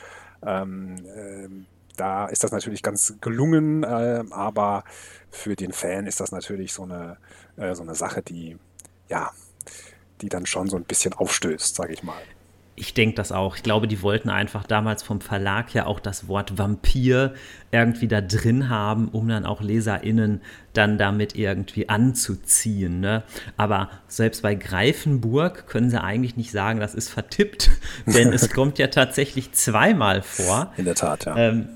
Ähm, 0.44 0.96
äh, 1.06 1.48
da 1.96 2.26
ist 2.26 2.44
das 2.44 2.52
natürlich 2.52 2.82
ganz 2.82 3.14
gelungen, 3.20 3.82
äh, 3.82 4.22
aber 4.30 4.84
für 5.30 5.56
den 5.56 5.72
Fan 5.72 6.06
ist 6.06 6.20
das 6.20 6.32
natürlich 6.32 6.72
so 6.72 6.82
eine, 6.82 7.16
äh, 7.56 7.74
so 7.74 7.82
eine 7.82 7.94
Sache, 7.94 8.22
die, 8.22 8.58
ja, 9.08 9.30
die 10.20 10.28
dann 10.28 10.46
schon 10.46 10.68
so 10.68 10.76
ein 10.76 10.84
bisschen 10.84 11.12
aufstößt, 11.12 11.74
sage 11.74 11.92
ich 11.92 12.02
mal. 12.02 12.20
Ich 12.80 12.94
denke 12.94 13.16
das 13.16 13.32
auch. 13.32 13.56
Ich 13.56 13.64
glaube, 13.64 13.88
die 13.88 14.02
wollten 14.02 14.30
einfach 14.30 14.64
damals 14.64 15.02
vom 15.02 15.20
Verlag 15.20 15.74
ja 15.74 15.86
auch 15.86 15.98
das 15.98 16.28
Wort 16.28 16.58
Vampir 16.58 17.34
irgendwie 17.72 18.06
da 18.06 18.20
drin 18.20 18.68
haben, 18.68 19.08
um 19.08 19.26
dann 19.26 19.44
auch 19.44 19.60
LeserInnen 19.60 20.42
dann 20.74 20.96
damit 20.96 21.34
irgendwie 21.34 21.88
anzuziehen. 21.88 23.00
Ne? 23.00 23.24
Aber 23.56 23.90
selbst 24.06 24.42
bei 24.42 24.54
Greifenburg 24.54 25.66
können 25.66 25.90
sie 25.90 26.00
eigentlich 26.00 26.36
nicht 26.36 26.52
sagen, 26.52 26.78
das 26.78 26.94
ist 26.94 27.08
vertippt, 27.08 27.72
denn 28.06 28.32
es 28.32 28.50
kommt 28.50 28.78
ja 28.78 28.86
tatsächlich 28.86 29.50
zweimal 29.52 30.22
vor. 30.22 30.72
In 30.76 30.84
der 30.84 30.94
Tat, 30.94 31.24
ja. 31.24 31.36
Ähm, 31.36 31.70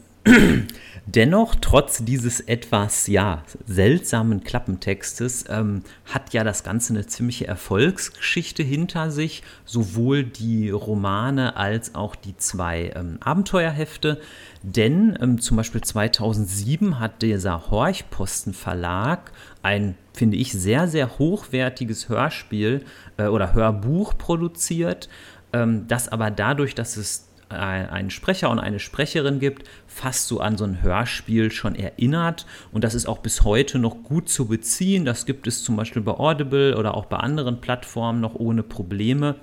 Dennoch, 1.06 1.56
trotz 1.60 2.04
dieses 2.04 2.38
etwas 2.38 3.08
ja, 3.08 3.42
seltsamen 3.66 4.44
Klappentextes, 4.44 5.46
ähm, 5.48 5.82
hat 6.04 6.32
ja 6.32 6.44
das 6.44 6.62
Ganze 6.62 6.92
eine 6.92 7.06
ziemliche 7.06 7.46
Erfolgsgeschichte 7.48 8.62
hinter 8.62 9.10
sich. 9.10 9.42
Sowohl 9.64 10.22
die 10.22 10.70
Romane 10.70 11.56
als 11.56 11.96
auch 11.96 12.14
die 12.14 12.36
zwei 12.36 12.92
ähm, 12.94 13.18
Abenteuerhefte. 13.20 14.20
Denn 14.62 15.18
ähm, 15.20 15.40
zum 15.40 15.56
Beispiel 15.56 15.80
2007 15.80 17.00
hat 17.00 17.22
dieser 17.22 17.70
Horchposten 17.70 18.54
Verlag 18.54 19.32
ein, 19.62 19.96
finde 20.12 20.36
ich, 20.36 20.52
sehr, 20.52 20.86
sehr 20.86 21.18
hochwertiges 21.18 22.08
Hörspiel 22.08 22.84
äh, 23.16 23.26
oder 23.26 23.54
Hörbuch 23.54 24.16
produziert, 24.16 25.08
ähm, 25.52 25.88
das 25.88 26.08
aber 26.08 26.30
dadurch, 26.30 26.76
dass 26.76 26.96
es 26.96 27.28
einen 27.52 28.10
Sprecher 28.10 28.50
und 28.50 28.58
eine 28.58 28.78
Sprecherin 28.78 29.38
gibt, 29.38 29.68
fast 29.86 30.28
so 30.28 30.40
an 30.40 30.56
so 30.56 30.64
ein 30.64 30.82
Hörspiel 30.82 31.50
schon 31.50 31.74
erinnert. 31.74 32.46
Und 32.72 32.84
das 32.84 32.94
ist 32.94 33.06
auch 33.06 33.18
bis 33.18 33.44
heute 33.44 33.78
noch 33.78 34.02
gut 34.02 34.28
zu 34.28 34.46
beziehen. 34.46 35.04
Das 35.04 35.26
gibt 35.26 35.46
es 35.46 35.62
zum 35.62 35.76
Beispiel 35.76 36.02
bei 36.02 36.12
Audible 36.12 36.76
oder 36.76 36.94
auch 36.94 37.06
bei 37.06 37.18
anderen 37.18 37.60
Plattformen 37.60 38.20
noch 38.20 38.34
ohne 38.34 38.62
Probleme. 38.62 39.36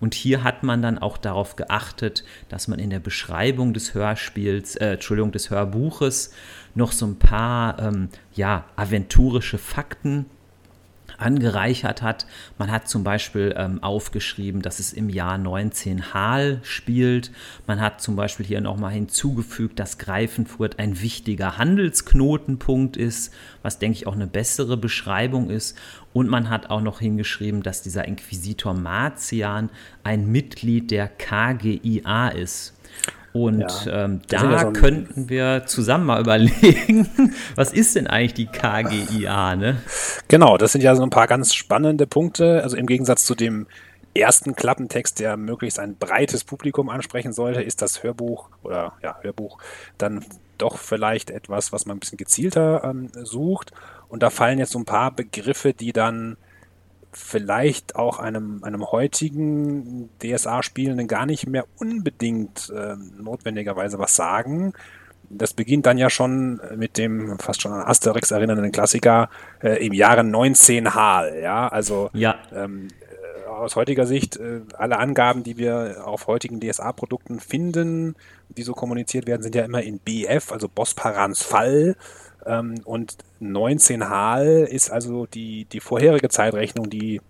Und 0.00 0.14
hier 0.14 0.44
hat 0.44 0.62
man 0.62 0.82
dann 0.82 0.98
auch 0.98 1.16
darauf 1.16 1.56
geachtet, 1.56 2.24
dass 2.48 2.68
man 2.68 2.78
in 2.78 2.90
der 2.90 3.00
Beschreibung 3.00 3.72
des 3.72 3.94
Hörspiels, 3.94 4.76
äh, 4.76 4.92
Entschuldigung, 4.92 5.32
des 5.32 5.50
Hörbuches 5.50 6.32
noch 6.74 6.92
so 6.92 7.06
ein 7.06 7.18
paar 7.18 7.78
ähm, 7.78 8.10
ja, 8.34 8.64
aventurische 8.76 9.58
Fakten 9.58 10.26
angereichert 11.18 12.02
hat. 12.02 12.26
Man 12.58 12.70
hat 12.70 12.88
zum 12.88 13.04
Beispiel 13.04 13.54
ähm, 13.56 13.82
aufgeschrieben, 13.82 14.62
dass 14.62 14.78
es 14.78 14.92
im 14.92 15.08
Jahr 15.08 15.38
19 15.38 16.14
Hal 16.14 16.60
spielt. 16.62 17.30
Man 17.66 17.80
hat 17.80 18.00
zum 18.00 18.16
Beispiel 18.16 18.46
hier 18.46 18.60
nochmal 18.60 18.92
hinzugefügt, 18.92 19.78
dass 19.78 19.98
Greifenfurt 19.98 20.78
ein 20.78 21.00
wichtiger 21.00 21.58
Handelsknotenpunkt 21.58 22.96
ist, 22.96 23.32
was 23.62 23.78
denke 23.78 23.98
ich 23.98 24.06
auch 24.06 24.14
eine 24.14 24.26
bessere 24.26 24.76
Beschreibung 24.76 25.50
ist. 25.50 25.76
Und 26.12 26.28
man 26.28 26.48
hat 26.48 26.70
auch 26.70 26.80
noch 26.80 27.00
hingeschrieben, 27.00 27.62
dass 27.62 27.82
dieser 27.82 28.06
Inquisitor 28.06 28.74
Marcian 28.74 29.70
ein 30.02 30.30
Mitglied 30.30 30.90
der 30.90 31.08
KGIA 31.08 32.28
ist. 32.28 32.75
Und 33.44 33.60
ja, 33.86 34.04
ähm, 34.04 34.20
da 34.28 34.60
so 34.60 34.72
könnten 34.72 35.28
wir 35.28 35.64
zusammen 35.66 36.06
mal 36.06 36.20
überlegen, 36.22 37.34
was 37.54 37.72
ist 37.72 37.96
denn 37.96 38.06
eigentlich 38.06 38.34
die 38.34 38.46
KGIA, 38.46 39.56
ne? 39.56 39.76
Genau, 40.28 40.56
das 40.56 40.72
sind 40.72 40.82
ja 40.82 40.94
so 40.94 41.02
ein 41.02 41.10
paar 41.10 41.26
ganz 41.26 41.54
spannende 41.54 42.06
Punkte. 42.06 42.62
Also 42.62 42.76
im 42.76 42.86
Gegensatz 42.86 43.24
zu 43.24 43.34
dem 43.34 43.66
ersten 44.14 44.54
Klappentext, 44.54 45.20
der 45.20 45.36
möglichst 45.36 45.78
ein 45.78 45.96
breites 45.96 46.44
Publikum 46.44 46.88
ansprechen 46.88 47.32
sollte, 47.32 47.62
ist 47.62 47.82
das 47.82 48.02
Hörbuch 48.02 48.48
oder 48.62 48.94
ja, 49.02 49.18
Hörbuch 49.20 49.58
dann 49.98 50.24
doch 50.58 50.78
vielleicht 50.78 51.30
etwas, 51.30 51.72
was 51.72 51.86
man 51.86 51.96
ein 51.96 52.00
bisschen 52.00 52.18
gezielter 52.18 52.82
ähm, 52.84 53.10
sucht. 53.22 53.72
Und 54.08 54.22
da 54.22 54.30
fallen 54.30 54.58
jetzt 54.58 54.72
so 54.72 54.78
ein 54.78 54.84
paar 54.84 55.10
Begriffe, 55.10 55.74
die 55.74 55.92
dann 55.92 56.36
vielleicht 57.16 57.96
auch 57.96 58.18
einem, 58.18 58.62
einem 58.62 58.92
heutigen 58.92 60.10
DSA-Spielenden 60.22 61.08
gar 61.08 61.24
nicht 61.24 61.48
mehr 61.48 61.64
unbedingt 61.78 62.70
äh, 62.70 62.94
notwendigerweise 63.18 63.98
was 63.98 64.14
sagen. 64.14 64.74
Das 65.30 65.54
beginnt 65.54 65.86
dann 65.86 65.98
ja 65.98 66.10
schon 66.10 66.60
mit 66.76 66.98
dem 66.98 67.38
fast 67.38 67.62
schon 67.62 67.72
an 67.72 67.82
Asterix 67.82 68.30
erinnernden 68.30 68.70
Klassiker 68.70 69.30
äh, 69.62 69.84
im 69.84 69.94
Jahre 69.94 70.22
19 70.22 70.94
Hal. 70.94 71.40
Ja, 71.42 71.66
also 71.68 72.10
ja. 72.12 72.36
Ähm, 72.54 72.88
äh, 73.00 73.48
aus 73.48 73.76
heutiger 73.76 74.06
Sicht, 74.06 74.36
äh, 74.36 74.60
alle 74.76 74.98
Angaben, 74.98 75.42
die 75.42 75.56
wir 75.56 76.02
auf 76.04 76.26
heutigen 76.26 76.60
DSA-Produkten 76.60 77.40
finden, 77.40 78.14
die 78.50 78.62
so 78.62 78.74
kommuniziert 78.74 79.26
werden, 79.26 79.42
sind 79.42 79.54
ja 79.54 79.64
immer 79.64 79.82
in 79.82 79.98
BF, 79.98 80.52
also 80.52 80.68
Bosparans 80.68 81.42
Fall. 81.42 81.96
Ähm, 82.46 82.76
und 82.84 83.16
19 83.40 84.08
Hal 84.08 84.66
ist 84.70 84.90
also 84.90 85.26
die, 85.26 85.66
die 85.66 85.80
vorherige 85.80 86.28
Zeitrechnung, 86.28 86.88
die 86.90 87.20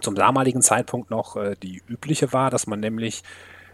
zum 0.00 0.14
damaligen 0.14 0.62
Zeitpunkt 0.62 1.10
noch 1.10 1.36
äh, 1.36 1.56
die 1.62 1.82
übliche 1.88 2.32
war, 2.32 2.50
dass 2.50 2.66
man 2.66 2.80
nämlich 2.80 3.22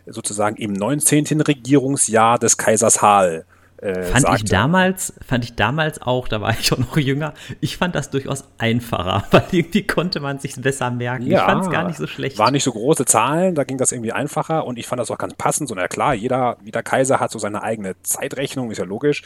sozusagen 0.06 0.56
im 0.56 0.72
19. 0.72 1.40
Regierungsjahr 1.40 2.38
des 2.38 2.56
Kaisers 2.56 3.02
Hal 3.02 3.44
äh, 3.80 4.02
fand 4.02 4.22
sagte. 4.22 4.44
ich 4.44 4.50
damals, 4.50 5.14
fand 5.26 5.44
ich 5.44 5.54
damals 5.54 6.02
auch, 6.02 6.28
da 6.28 6.40
war 6.40 6.50
ich 6.60 6.72
auch 6.72 6.78
noch 6.78 6.96
jünger, 6.96 7.32
ich 7.60 7.76
fand 7.76 7.94
das 7.94 8.10
durchaus 8.10 8.44
einfacher, 8.58 9.24
weil 9.30 9.44
irgendwie 9.50 9.86
konnte 9.86 10.20
man 10.20 10.38
sich 10.38 10.54
besser 10.56 10.90
merken. 10.90 11.26
Ja, 11.26 11.38
ich 11.38 11.44
fand 11.44 11.64
es 11.64 11.70
gar 11.70 11.86
nicht 11.86 11.96
so 11.96 12.06
schlecht. 12.06 12.38
War 12.38 12.50
nicht 12.50 12.64
so 12.64 12.72
große 12.72 13.04
Zahlen, 13.06 13.54
da 13.54 13.64
ging 13.64 13.78
das 13.78 13.92
irgendwie 13.92 14.12
einfacher 14.12 14.66
und 14.66 14.78
ich 14.78 14.86
fand 14.86 15.00
das 15.00 15.10
auch 15.10 15.18
ganz 15.18 15.34
passend. 15.34 15.68
So, 15.68 15.74
na 15.74 15.88
klar, 15.88 16.14
jeder, 16.14 16.58
jeder 16.64 16.82
Kaiser 16.82 17.20
hat 17.20 17.30
so 17.30 17.38
seine 17.38 17.62
eigene 17.62 17.94
Zeitrechnung, 18.02 18.70
ist 18.70 18.78
ja 18.78 18.84
logisch. 18.84 19.22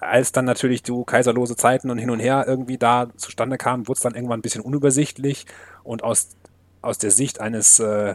Als 0.00 0.32
dann 0.32 0.44
natürlich 0.44 0.82
du 0.82 1.04
kaiserlose 1.04 1.56
Zeiten 1.56 1.90
und 1.90 1.98
hin 1.98 2.10
und 2.10 2.18
her 2.18 2.44
irgendwie 2.46 2.78
da 2.78 3.06
zustande 3.16 3.56
kamen, 3.56 3.86
wurde 3.86 3.98
es 3.98 4.02
dann 4.02 4.14
irgendwann 4.14 4.40
ein 4.40 4.42
bisschen 4.42 4.62
unübersichtlich 4.62 5.46
und 5.84 6.02
aus, 6.02 6.30
aus 6.80 6.98
der 6.98 7.12
Sicht 7.12 7.40
eines 7.40 7.78
äh, 7.78 8.14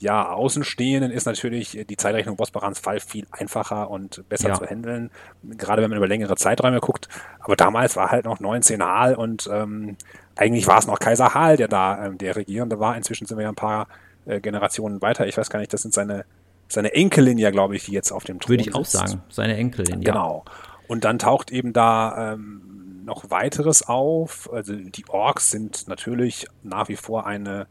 ja, 0.00 0.32
Außenstehenden 0.32 1.10
ist 1.10 1.26
natürlich 1.26 1.78
die 1.86 1.96
Zeitrechnung 1.96 2.36
Bosbarans 2.36 2.78
Fall 2.78 3.00
viel 3.00 3.26
einfacher 3.30 3.90
und 3.90 4.26
besser 4.30 4.48
ja. 4.48 4.54
zu 4.54 4.64
handeln, 4.64 5.10
gerade 5.42 5.82
wenn 5.82 5.90
man 5.90 5.98
über 5.98 6.08
längere 6.08 6.36
Zeiträume 6.36 6.80
guckt. 6.80 7.08
Aber 7.40 7.54
damals 7.54 7.96
war 7.96 8.10
halt 8.10 8.24
noch 8.24 8.40
19 8.40 8.82
Hal 8.82 9.14
und 9.14 9.48
ähm, 9.52 9.96
eigentlich 10.36 10.66
war 10.66 10.78
es 10.78 10.86
noch 10.86 10.98
Kaiser 10.98 11.34
Hal, 11.34 11.58
der 11.58 11.68
da 11.68 12.06
ähm, 12.06 12.16
der 12.16 12.34
Regierende 12.34 12.80
war. 12.80 12.96
Inzwischen 12.96 13.26
sind 13.26 13.36
wir 13.36 13.42
ja 13.42 13.50
ein 13.50 13.56
paar 13.56 13.88
äh, 14.24 14.40
Generationen 14.40 15.02
weiter. 15.02 15.26
Ich 15.26 15.36
weiß 15.36 15.50
gar 15.50 15.58
nicht, 15.58 15.72
das 15.74 15.82
sind 15.82 15.92
seine, 15.92 16.24
seine 16.68 16.94
Enkelin 16.94 17.36
ja, 17.36 17.50
glaube 17.50 17.76
ich, 17.76 17.84
die 17.84 17.92
jetzt 17.92 18.10
auf 18.10 18.24
dem 18.24 18.40
Thron 18.40 18.50
Würde 18.50 18.62
ich 18.62 18.74
auch 18.74 18.86
sagen, 18.86 19.22
seine 19.28 19.56
Enkelin, 19.56 20.00
ja. 20.00 20.12
Genau. 20.12 20.46
Und 20.88 21.04
dann 21.04 21.18
taucht 21.18 21.50
eben 21.50 21.74
da 21.74 22.32
ähm, 22.32 23.02
noch 23.04 23.30
weiteres 23.30 23.86
auf. 23.86 24.50
Also 24.50 24.72
die 24.72 25.04
Orks 25.08 25.50
sind 25.50 25.88
natürlich 25.88 26.46
nach 26.62 26.88
wie 26.88 26.96
vor 26.96 27.26
eine 27.26 27.66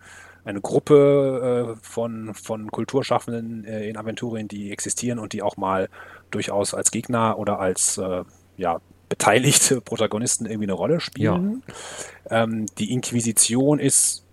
eine 0.46 0.62
Gruppe 0.62 1.76
äh, 1.76 1.80
von, 1.82 2.34
von 2.34 2.72
Kulturschaffenden 2.72 3.66
äh, 3.66 3.90
in 3.90 3.98
Aventurien, 3.98 4.48
die 4.48 4.72
existieren 4.72 5.20
und 5.20 5.34
die 5.34 5.42
auch 5.42 5.58
mal 5.58 5.90
durchaus 6.32 6.74
als 6.74 6.92
Gegner 6.92 7.38
oder 7.38 7.60
als 7.60 7.98
äh, 7.98 8.24
ja, 8.58 8.82
beteiligte 9.10 9.82
Protagonisten 9.82 10.46
irgendwie 10.46 10.66
eine 10.66 10.74
Rolle 10.74 11.00
spielen. 11.00 11.64
Ja. 12.30 12.44
Ähm, 12.44 12.66
die 12.78 12.92
Inquisition 12.94 13.80
ist 13.80 14.26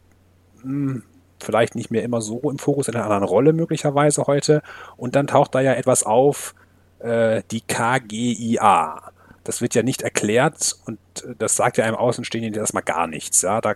mh, 0.62 0.94
hm, 0.94 1.02
vielleicht 1.42 1.74
nicht 1.74 1.90
mehr 1.90 2.02
immer 2.02 2.20
so 2.20 2.50
im 2.50 2.58
Fokus, 2.58 2.88
in 2.88 2.94
einer 2.94 3.04
anderen 3.04 3.24
Rolle 3.24 3.52
möglicherweise 3.52 4.26
heute. 4.26 4.62
Und 4.96 5.16
dann 5.16 5.26
taucht 5.26 5.54
da 5.54 5.60
ja 5.60 5.74
etwas 5.74 6.02
auf, 6.02 6.54
äh, 6.98 7.42
die 7.50 7.60
KGIA. 7.60 9.12
Das 9.44 9.60
wird 9.60 9.74
ja 9.74 9.82
nicht 9.82 10.02
erklärt 10.02 10.76
und 10.86 10.98
äh, 11.24 11.34
das 11.38 11.56
sagt 11.56 11.78
ja 11.78 11.84
einem 11.84 11.96
Außenstehenden 11.96 12.54
erstmal 12.54 12.82
gar 12.82 13.06
nichts. 13.06 13.42
Ja, 13.42 13.60
da, 13.60 13.74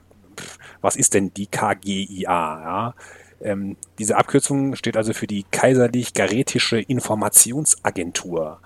was 0.81 0.97
ist 0.97 1.15
denn 1.15 1.33
die 1.35 1.47
KGIA? 1.47 2.25
Ja? 2.25 2.95
Ähm, 3.41 3.77
diese 3.99 4.17
Abkürzung 4.17 4.77
steht 4.77 4.97
also 4.97 5.13
für 5.13 5.27
die 5.27 5.45
Kaiserlich-Garetische 5.51 6.81
Informationsagentur. 6.81 8.61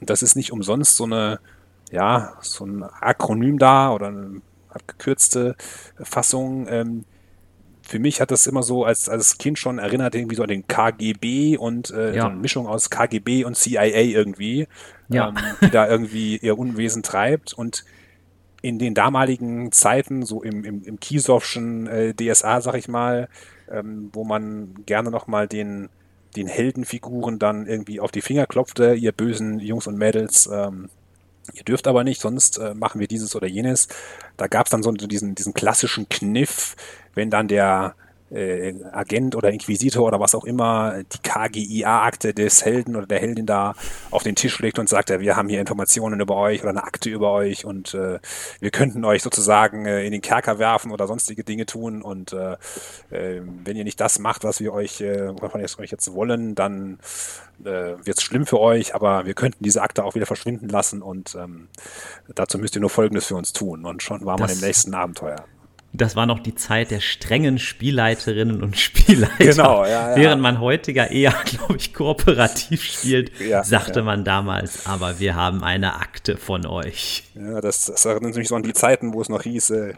Und 0.00 0.10
das 0.10 0.22
ist 0.22 0.36
nicht 0.36 0.52
umsonst 0.52 0.96
so 0.96 1.04
eine, 1.04 1.40
ja, 1.90 2.34
so 2.40 2.64
ein 2.64 2.82
Akronym 2.82 3.58
da 3.58 3.92
oder 3.92 4.08
eine 4.08 4.40
abgekürzte 4.70 5.56
Fassung. 6.02 6.66
Ähm, 6.68 7.04
für 7.86 7.98
mich 7.98 8.20
hat 8.20 8.30
das 8.30 8.46
immer 8.46 8.62
so 8.62 8.84
als, 8.84 9.08
als 9.10 9.36
Kind 9.36 9.58
schon 9.58 9.78
erinnert, 9.78 10.14
irgendwie 10.14 10.36
so 10.36 10.42
an 10.42 10.48
den 10.48 10.66
KGB 10.66 11.58
und 11.58 11.90
äh, 11.90 12.14
ja. 12.14 12.22
so 12.22 12.28
eine 12.28 12.36
Mischung 12.36 12.66
aus 12.66 12.88
KGB 12.88 13.44
und 13.44 13.56
CIA 13.56 13.84
irgendwie, 13.84 14.68
ja. 15.08 15.28
ähm, 15.28 15.36
die 15.60 15.70
da 15.70 15.86
irgendwie 15.86 16.38
ihr 16.38 16.58
Unwesen 16.58 17.02
treibt. 17.02 17.52
Und 17.52 17.84
in 18.64 18.78
den 18.78 18.94
damaligen 18.94 19.72
Zeiten, 19.72 20.24
so 20.24 20.42
im, 20.42 20.64
im, 20.64 20.82
im 20.84 20.98
Kiesowschen 20.98 21.86
äh, 21.86 22.14
DSA, 22.14 22.62
sag 22.62 22.76
ich 22.76 22.88
mal, 22.88 23.28
ähm, 23.70 24.08
wo 24.14 24.24
man 24.24 24.74
gerne 24.86 25.10
nochmal 25.10 25.46
den, 25.46 25.90
den 26.34 26.46
Heldenfiguren 26.46 27.38
dann 27.38 27.66
irgendwie 27.66 28.00
auf 28.00 28.10
die 28.10 28.22
Finger 28.22 28.46
klopfte, 28.46 28.94
ihr 28.94 29.12
bösen 29.12 29.60
Jungs 29.60 29.86
und 29.86 29.98
Mädels, 29.98 30.48
ähm, 30.50 30.88
ihr 31.52 31.62
dürft 31.62 31.86
aber 31.86 32.04
nicht, 32.04 32.22
sonst 32.22 32.56
äh, 32.56 32.72
machen 32.72 33.02
wir 33.02 33.06
dieses 33.06 33.36
oder 33.36 33.46
jenes. 33.46 33.88
Da 34.38 34.46
gab 34.46 34.64
es 34.64 34.70
dann 34.70 34.82
so 34.82 34.92
diesen, 34.92 35.34
diesen 35.34 35.52
klassischen 35.52 36.08
Kniff, 36.08 36.74
wenn 37.12 37.28
dann 37.28 37.48
der 37.48 37.94
äh, 38.30 38.74
Agent 38.92 39.36
oder 39.36 39.50
Inquisitor 39.50 40.06
oder 40.06 40.20
was 40.20 40.34
auch 40.34 40.44
immer 40.44 41.02
die 41.04 41.18
KGIA-Akte 41.22 42.34
des 42.34 42.64
Helden 42.64 42.96
oder 42.96 43.06
der 43.06 43.20
Heldin 43.20 43.46
da 43.46 43.74
auf 44.10 44.22
den 44.22 44.34
Tisch 44.34 44.58
legt 44.60 44.78
und 44.78 44.88
sagt, 44.88 45.10
ja, 45.10 45.20
wir 45.20 45.36
haben 45.36 45.48
hier 45.48 45.60
Informationen 45.60 46.20
über 46.20 46.36
euch 46.36 46.60
oder 46.60 46.70
eine 46.70 46.84
Akte 46.84 47.10
über 47.10 47.32
euch 47.32 47.64
und 47.64 47.94
äh, 47.94 48.18
wir 48.60 48.70
könnten 48.70 49.04
euch 49.04 49.22
sozusagen 49.22 49.86
äh, 49.86 50.04
in 50.04 50.12
den 50.12 50.22
Kerker 50.22 50.58
werfen 50.58 50.90
oder 50.90 51.06
sonstige 51.06 51.44
Dinge 51.44 51.66
tun 51.66 52.02
und 52.02 52.32
äh, 52.32 52.52
äh, 53.10 53.42
wenn 53.64 53.76
ihr 53.76 53.84
nicht 53.84 54.00
das 54.00 54.18
macht, 54.18 54.44
was 54.44 54.60
wir 54.60 54.72
euch, 54.72 55.00
äh, 55.00 55.28
wovon 55.40 55.60
wir 55.60 55.68
euch 55.78 55.90
jetzt 55.90 56.12
wollen, 56.14 56.54
dann 56.54 56.98
äh, 57.60 57.94
wird 58.04 58.18
es 58.18 58.22
schlimm 58.22 58.46
für 58.46 58.60
euch, 58.60 58.94
aber 58.94 59.26
wir 59.26 59.34
könnten 59.34 59.62
diese 59.62 59.82
Akte 59.82 60.04
auch 60.04 60.14
wieder 60.14 60.26
verschwinden 60.26 60.68
lassen 60.68 61.02
und 61.02 61.34
ähm, 61.34 61.68
dazu 62.34 62.58
müsst 62.58 62.74
ihr 62.74 62.80
nur 62.80 62.90
Folgendes 62.90 63.26
für 63.26 63.36
uns 63.36 63.52
tun 63.52 63.84
und 63.84 64.02
schon 64.02 64.24
war 64.24 64.38
man 64.38 64.50
im 64.50 64.60
nächsten 64.60 64.94
Abenteuer 64.94 65.44
das 65.94 66.16
war 66.16 66.26
noch 66.26 66.40
die 66.40 66.56
Zeit 66.56 66.90
der 66.90 67.00
strengen 67.00 67.58
Spielleiterinnen 67.58 68.62
und 68.62 68.76
Spielleiter. 68.76 69.36
Genau, 69.38 69.84
ja, 69.84 70.10
ja. 70.10 70.16
Während 70.16 70.42
man 70.42 70.60
heutiger 70.60 71.10
eher, 71.10 71.32
glaube 71.44 71.76
ich, 71.76 71.94
kooperativ 71.94 72.82
spielt, 72.82 73.38
ja, 73.40 73.62
sagte 73.62 74.02
man 74.02 74.24
damals, 74.24 74.86
aber 74.86 75.20
wir 75.20 75.36
haben 75.36 75.62
eine 75.62 75.94
Akte 75.94 76.36
von 76.36 76.66
euch. 76.66 77.22
Ja, 77.34 77.60
das, 77.60 77.86
das 77.86 78.04
erinnert 78.04 78.34
mich 78.34 78.48
so 78.48 78.56
an 78.56 78.64
die 78.64 78.72
Zeiten, 78.72 79.14
wo 79.14 79.20
es 79.20 79.28
noch 79.28 79.42
hieß, 79.42 79.70
äh, 79.70 79.94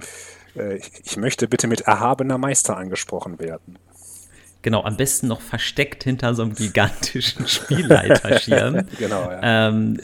äh 0.57 0.81
ich 1.03 1.17
möchte 1.17 1.49
bitte 1.49 1.67
mit 1.67 1.83
erhabener 1.83 2.37
Meister 2.37 2.77
angesprochen 2.77 3.39
werden. 3.39 3.79
Genau, 4.63 4.83
am 4.83 4.97
besten 4.97 5.29
noch 5.29 5.41
versteckt 5.41 6.05
hinter 6.05 6.35
so 6.35 6.43
einem 6.43 6.55
gigantischen 6.55 7.47
Spielleiterschirm. 7.49 8.87
genau, 8.99 9.31
ja. 9.31 9.69
Ähm, 9.69 10.01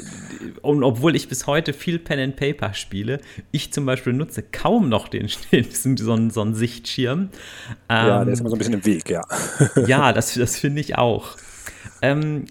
und 0.61 0.85
obwohl 0.85 1.17
ich 1.17 1.29
bis 1.29 1.47
heute 1.47 1.73
viel 1.73 1.99
Pen 1.99 2.21
and 2.21 2.37
Paper 2.37 2.73
spiele, 2.75 3.21
ich 3.51 3.73
zum 3.73 3.87
Beispiel 3.87 4.13
nutze 4.13 4.43
kaum 4.43 4.89
noch 4.89 5.09
den, 5.09 5.29
den 5.53 5.67
so, 5.97 6.13
einen, 6.13 6.31
so 6.31 6.43
einen 6.43 6.55
Sichtschirm. 6.55 7.31
Ähm, 7.89 8.09
ja, 8.09 8.25
der 8.25 8.33
ist 8.33 8.41
immer 8.41 8.51
so 8.51 8.57
ein 8.57 8.59
bisschen 8.59 8.75
im 8.75 8.85
Weg, 8.85 9.11
ja. 9.11 9.23
ja, 9.87 10.13
das, 10.13 10.35
das 10.35 10.57
finde 10.59 10.81
ich 10.81 10.97
auch. 10.97 11.37
Ähm, 12.01 12.47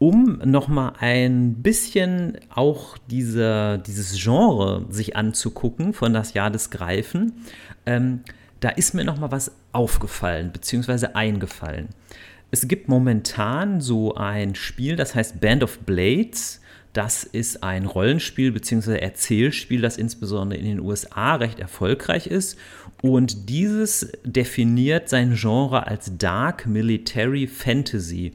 um 0.00 0.40
nochmal 0.42 0.94
ein 0.98 1.56
bisschen 1.56 2.38
auch 2.48 2.96
diese, 3.10 3.82
dieses 3.86 4.18
Genre 4.18 4.86
sich 4.88 5.14
anzugucken 5.14 5.92
von 5.92 6.14
das 6.14 6.32
Jahr 6.32 6.50
des 6.50 6.70
Greifen, 6.70 7.44
ähm, 7.84 8.20
da 8.60 8.68
ist 8.68 8.94
mir 8.94 9.04
noch 9.04 9.18
mal 9.18 9.30
was 9.30 9.52
aufgefallen 9.72 10.52
bzw. 10.52 11.08
eingefallen. 11.14 11.88
Es 12.50 12.66
gibt 12.68 12.88
momentan 12.88 13.80
so 13.80 14.14
ein 14.14 14.54
Spiel, 14.54 14.96
das 14.96 15.14
heißt 15.14 15.40
Band 15.40 15.62
of 15.62 15.78
Blades. 15.80 16.60
Das 16.92 17.22
ist 17.22 17.62
ein 17.62 17.86
Rollenspiel 17.86 18.50
bzw. 18.50 18.98
Erzählspiel, 18.98 19.80
das 19.80 19.96
insbesondere 19.96 20.58
in 20.58 20.66
den 20.66 20.80
USA 20.80 21.36
recht 21.36 21.60
erfolgreich 21.60 22.26
ist. 22.26 22.58
Und 23.02 23.48
dieses 23.48 24.12
definiert 24.24 25.08
sein 25.08 25.34
Genre 25.36 25.86
als 25.86 26.18
Dark 26.18 26.66
Military 26.66 27.46
Fantasy. 27.46 28.34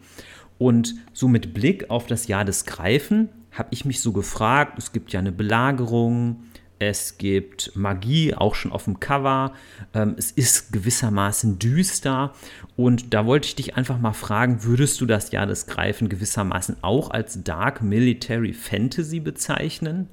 Und 0.58 0.96
so 1.12 1.28
mit 1.28 1.54
Blick 1.54 1.90
auf 1.90 2.08
das 2.08 2.28
Jahr 2.28 2.46
des 2.46 2.66
Greifen 2.66 3.30
habe 3.52 3.70
ich 3.72 3.86
mich 3.86 4.00
so 4.00 4.14
gefragt, 4.14 4.78
es 4.78 4.92
gibt 4.92 5.12
ja 5.12 5.20
eine 5.20 5.32
Belagerung, 5.32 6.44
es 6.80 7.18
gibt 7.18 7.72
Magie, 7.76 8.34
auch 8.34 8.56
schon 8.56 8.72
auf 8.72 8.84
dem 8.84 9.00
Cover. 9.00 9.54
Ähm, 9.94 10.16
es 10.18 10.32
ist 10.32 10.74
gewissermaßen 10.74 11.58
düster. 11.58 12.34
Und 12.76 13.14
da 13.14 13.26
wollte 13.26 13.48
ich 13.48 13.56
dich 13.56 13.76
einfach 13.78 13.98
mal 13.98 14.14
fragen, 14.14 14.64
würdest 14.64 15.00
du 15.00 15.06
das 15.06 15.32
Jahr 15.32 15.46
des 15.46 15.68
Greifen 15.68 16.10
gewissermaßen 16.10 16.78
auch 16.82 17.12
als 17.12 17.44
Dark 17.44 17.82
Military 17.82 18.54
Fantasy 18.54 19.20
bezeichnen? 19.20 20.10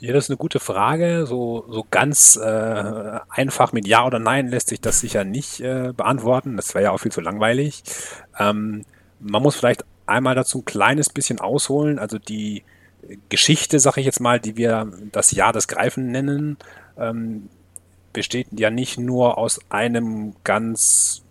Ja, 0.00 0.12
das 0.12 0.26
ist 0.26 0.30
eine 0.30 0.36
gute 0.36 0.60
Frage. 0.60 1.26
So, 1.26 1.66
so 1.68 1.84
ganz 1.90 2.36
äh, 2.36 3.20
einfach 3.28 3.72
mit 3.72 3.88
Ja 3.88 4.06
oder 4.06 4.20
Nein 4.20 4.46
lässt 4.46 4.68
sich 4.68 4.80
das 4.80 5.00
sicher 5.00 5.24
nicht 5.24 5.60
äh, 5.60 5.92
beantworten. 5.96 6.56
Das 6.56 6.74
wäre 6.74 6.84
ja 6.84 6.90
auch 6.92 6.98
viel 6.98 7.10
zu 7.10 7.20
langweilig. 7.20 7.82
Ähm, 8.38 8.84
man 9.18 9.42
muss 9.42 9.56
vielleicht 9.56 9.84
einmal 10.06 10.36
dazu 10.36 10.58
ein 10.58 10.64
kleines 10.64 11.08
bisschen 11.10 11.40
ausholen. 11.40 11.98
Also 11.98 12.18
die, 12.18 12.62
Geschichte, 13.28 13.78
sag 13.78 13.96
ich 13.96 14.06
jetzt 14.06 14.20
mal, 14.20 14.40
die 14.40 14.56
wir 14.56 14.90
das 15.12 15.30
Jahr 15.30 15.52
des 15.52 15.68
Greifen 15.68 16.10
nennen, 16.10 16.56
ähm, 16.98 17.48
besteht 18.12 18.48
ja 18.58 18.70
nicht 18.70 18.98
nur 18.98 19.38
aus 19.38 19.60
einem 19.70 20.34
ganz 20.44 21.22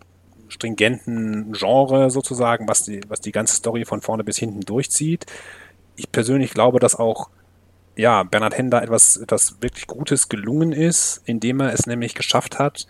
stringenten 0.48 1.52
Genre 1.54 2.10
sozusagen, 2.10 2.68
was 2.68 2.84
die, 2.84 3.02
was 3.08 3.22
die 3.22 3.32
ganze 3.32 3.56
Story 3.56 3.86
von 3.86 4.02
vorne 4.02 4.24
bis 4.24 4.38
hinten 4.38 4.62
durchzieht. 4.62 5.26
Ich 5.96 6.12
persönlich 6.12 6.54
glaube, 6.54 6.80
dass 6.80 6.96
auch 6.96 7.30
ja, 7.96 8.24
Bernhard 8.24 8.58
Hender 8.58 8.84
etwas, 8.84 9.18
etwas 9.18 9.62
wirklich 9.62 9.88
Gutes 9.88 10.30
gelungen 10.30 10.72
ist, 10.72 11.22
indem 11.26 11.60
er 11.60 11.74
es 11.74 11.88
nämlich 11.88 12.14
geschafft 12.14 12.60
hat, 12.60 12.88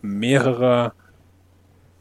mehrere 0.00 0.92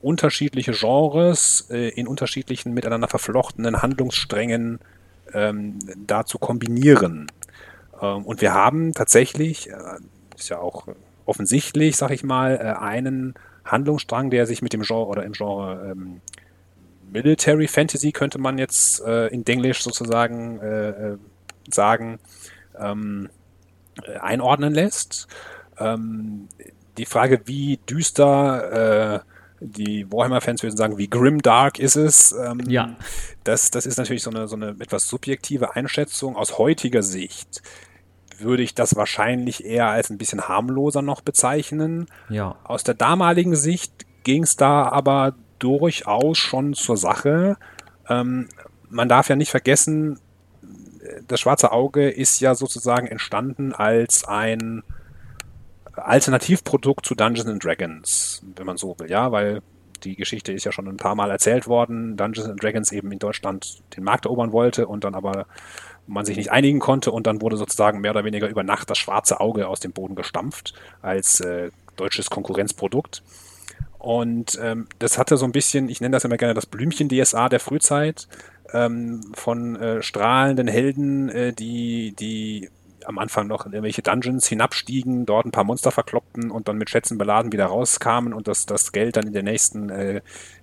unterschiedliche 0.01 0.71
Genres 0.71 1.67
äh, 1.69 1.89
in 1.89 2.07
unterschiedlichen 2.07 2.73
miteinander 2.73 3.07
verflochtenen 3.07 3.81
Handlungssträngen 3.81 4.79
ähm, 5.33 5.79
da 6.07 6.25
zu 6.25 6.39
kombinieren. 6.39 7.27
Ähm, 8.01 8.25
und 8.25 8.41
wir 8.41 8.53
haben 8.53 8.93
tatsächlich, 8.93 9.69
äh, 9.69 9.75
ist 10.35 10.49
ja 10.49 10.59
auch 10.59 10.87
offensichtlich, 11.25 11.97
sag 11.97 12.11
ich 12.11 12.23
mal, 12.23 12.55
äh, 12.55 12.81
einen 12.81 13.35
Handlungsstrang, 13.65 14.29
der 14.29 14.47
sich 14.47 14.61
mit 14.61 14.73
dem 14.73 14.81
Genre 14.81 15.05
oder 15.05 15.23
im 15.23 15.33
Genre 15.33 15.91
ähm, 15.91 16.21
Military 17.11 17.67
Fantasy 17.67 18.11
könnte 18.11 18.39
man 18.39 18.57
jetzt 18.57 19.01
äh, 19.01 19.27
in 19.27 19.43
Denglisch 19.43 19.83
sozusagen 19.83 20.59
äh, 20.59 20.89
äh 20.89 21.17
sagen, 21.71 22.19
ähm, 22.79 23.29
äh, 24.03 24.17
einordnen 24.17 24.73
lässt. 24.73 25.27
Ähm, 25.77 26.47
die 26.97 27.05
Frage, 27.05 27.41
wie 27.45 27.77
düster 27.87 29.23
die 29.61 30.11
Warhammer-Fans 30.11 30.63
würden 30.63 30.75
sagen, 30.75 30.97
wie 30.97 31.09
grimdark 31.09 31.77
ist 31.79 31.95
es. 31.95 32.31
Ähm, 32.31 32.61
ja. 32.67 32.95
Das, 33.43 33.69
das 33.69 33.85
ist 33.85 33.97
natürlich 33.97 34.23
so 34.23 34.31
eine, 34.31 34.47
so 34.47 34.55
eine 34.55 34.75
etwas 34.79 35.07
subjektive 35.07 35.75
Einschätzung. 35.75 36.35
Aus 36.35 36.57
heutiger 36.57 37.03
Sicht 37.03 37.61
würde 38.39 38.63
ich 38.63 38.73
das 38.73 38.95
wahrscheinlich 38.95 39.63
eher 39.63 39.87
als 39.87 40.09
ein 40.09 40.17
bisschen 40.17 40.47
harmloser 40.47 41.03
noch 41.03 41.21
bezeichnen. 41.21 42.07
Ja. 42.29 42.55
Aus 42.63 42.83
der 42.83 42.95
damaligen 42.95 43.55
Sicht 43.55 43.93
ging 44.23 44.43
es 44.43 44.55
da 44.55 44.89
aber 44.89 45.35
durchaus 45.59 46.39
schon 46.39 46.73
zur 46.73 46.97
Sache. 46.97 47.57
Ähm, 48.09 48.49
man 48.89 49.07
darf 49.07 49.29
ja 49.29 49.35
nicht 49.35 49.51
vergessen, 49.51 50.19
das 51.27 51.39
schwarze 51.39 51.71
Auge 51.71 52.09
ist 52.09 52.39
ja 52.39 52.55
sozusagen 52.55 53.07
entstanden 53.07 53.73
als 53.73 54.25
ein 54.25 54.83
Alternativprodukt 55.95 57.05
zu 57.05 57.15
Dungeons 57.15 57.49
and 57.49 57.63
Dragons, 57.63 58.41
wenn 58.55 58.65
man 58.65 58.77
so 58.77 58.95
will, 58.99 59.09
ja, 59.09 59.31
weil 59.31 59.61
die 60.03 60.15
Geschichte 60.15 60.51
ist 60.51 60.63
ja 60.63 60.71
schon 60.71 60.87
ein 60.87 60.97
paar 60.97 61.15
Mal 61.15 61.29
erzählt 61.29 61.67
worden. 61.67 62.17
Dungeons 62.17 62.49
and 62.49 62.61
Dragons 62.61 62.91
eben 62.91 63.11
in 63.11 63.19
Deutschland 63.19 63.81
den 63.95 64.03
Markt 64.03 64.25
erobern 64.25 64.51
wollte 64.51 64.87
und 64.87 65.03
dann 65.03 65.15
aber 65.15 65.45
man 66.07 66.25
sich 66.25 66.37
nicht 66.37 66.51
einigen 66.51 66.79
konnte 66.79 67.11
und 67.11 67.27
dann 67.27 67.41
wurde 67.41 67.57
sozusagen 67.57 68.01
mehr 68.01 68.11
oder 68.11 68.25
weniger 68.25 68.49
über 68.49 68.63
Nacht 68.63 68.89
das 68.89 68.97
schwarze 68.97 69.39
Auge 69.39 69.67
aus 69.67 69.79
dem 69.79 69.91
Boden 69.91 70.15
gestampft 70.15 70.73
als 71.01 71.39
äh, 71.39 71.69
deutsches 71.95 72.29
Konkurrenzprodukt. 72.29 73.23
Und 73.99 74.57
ähm, 74.61 74.87
das 74.97 75.19
hatte 75.19 75.37
so 75.37 75.45
ein 75.45 75.51
bisschen, 75.51 75.87
ich 75.87 76.01
nenne 76.01 76.13
das 76.13 76.25
immer 76.25 76.37
gerne 76.37 76.55
das 76.55 76.65
Blümchen-DSA 76.65 77.49
der 77.49 77.59
Frühzeit, 77.59 78.27
ähm, 78.73 79.21
von 79.33 79.75
äh, 79.75 80.01
strahlenden 80.01 80.67
Helden, 80.67 81.29
äh, 81.29 81.53
die, 81.53 82.15
die 82.17 82.69
am 83.05 83.17
Anfang 83.17 83.47
noch 83.47 83.65
in 83.65 83.73
irgendwelche 83.73 84.01
Dungeons 84.01 84.47
hinabstiegen, 84.47 85.25
dort 85.25 85.45
ein 85.45 85.51
paar 85.51 85.63
Monster 85.63 85.91
verkloppten 85.91 86.51
und 86.51 86.67
dann 86.67 86.77
mit 86.77 86.89
Schätzen 86.89 87.17
beladen 87.17 87.51
wieder 87.51 87.65
rauskamen 87.65 88.33
und 88.33 88.47
das, 88.47 88.65
das 88.65 88.91
Geld 88.91 89.17
dann 89.17 89.27
in 89.27 89.33
der 89.33 89.43
nächsten 89.43 89.89
äh, 89.89 90.21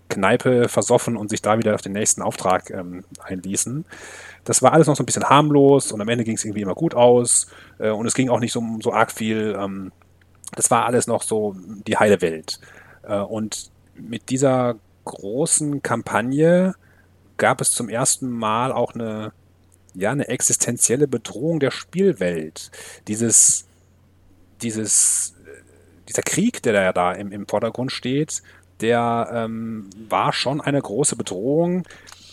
Kneipe 0.08 0.68
versoffen 0.68 1.16
und 1.16 1.28
sich 1.30 1.42
da 1.42 1.58
wieder 1.58 1.74
auf 1.74 1.82
den 1.82 1.92
nächsten 1.92 2.22
Auftrag 2.22 2.70
ähm, 2.70 3.04
einließen. 3.22 3.84
Das 4.44 4.62
war 4.62 4.72
alles 4.72 4.86
noch 4.86 4.96
so 4.96 5.02
ein 5.02 5.06
bisschen 5.06 5.28
harmlos 5.28 5.92
und 5.92 6.00
am 6.00 6.08
Ende 6.08 6.24
ging 6.24 6.36
es 6.36 6.44
irgendwie 6.44 6.62
immer 6.62 6.74
gut 6.74 6.94
aus 6.94 7.48
äh, 7.78 7.90
und 7.90 8.06
es 8.06 8.14
ging 8.14 8.28
auch 8.28 8.40
nicht 8.40 8.52
so, 8.52 8.62
so 8.80 8.92
arg 8.92 9.12
viel. 9.12 9.56
Ähm, 9.58 9.92
das 10.54 10.70
war 10.70 10.86
alles 10.86 11.06
noch 11.06 11.22
so 11.22 11.54
die 11.86 11.96
heile 11.98 12.20
Welt. 12.22 12.60
Äh, 13.02 13.18
und 13.18 13.70
mit 13.94 14.30
dieser 14.30 14.76
großen 15.04 15.82
Kampagne 15.82 16.74
gab 17.36 17.60
es 17.60 17.72
zum 17.72 17.88
ersten 17.88 18.30
Mal 18.30 18.72
auch 18.72 18.94
eine, 18.94 19.32
ja, 19.98 20.12
eine 20.12 20.28
existenzielle 20.28 21.08
Bedrohung 21.08 21.60
der 21.60 21.70
Spielwelt. 21.70 22.70
Dieses, 23.08 23.66
dieses, 24.62 25.34
dieser 26.08 26.22
Krieg, 26.22 26.62
der 26.62 26.92
da 26.92 27.12
im, 27.12 27.32
im 27.32 27.46
Vordergrund 27.46 27.92
steht, 27.92 28.42
der 28.80 29.30
ähm, 29.32 29.90
war 30.08 30.32
schon 30.32 30.60
eine 30.60 30.80
große 30.80 31.16
Bedrohung. 31.16 31.84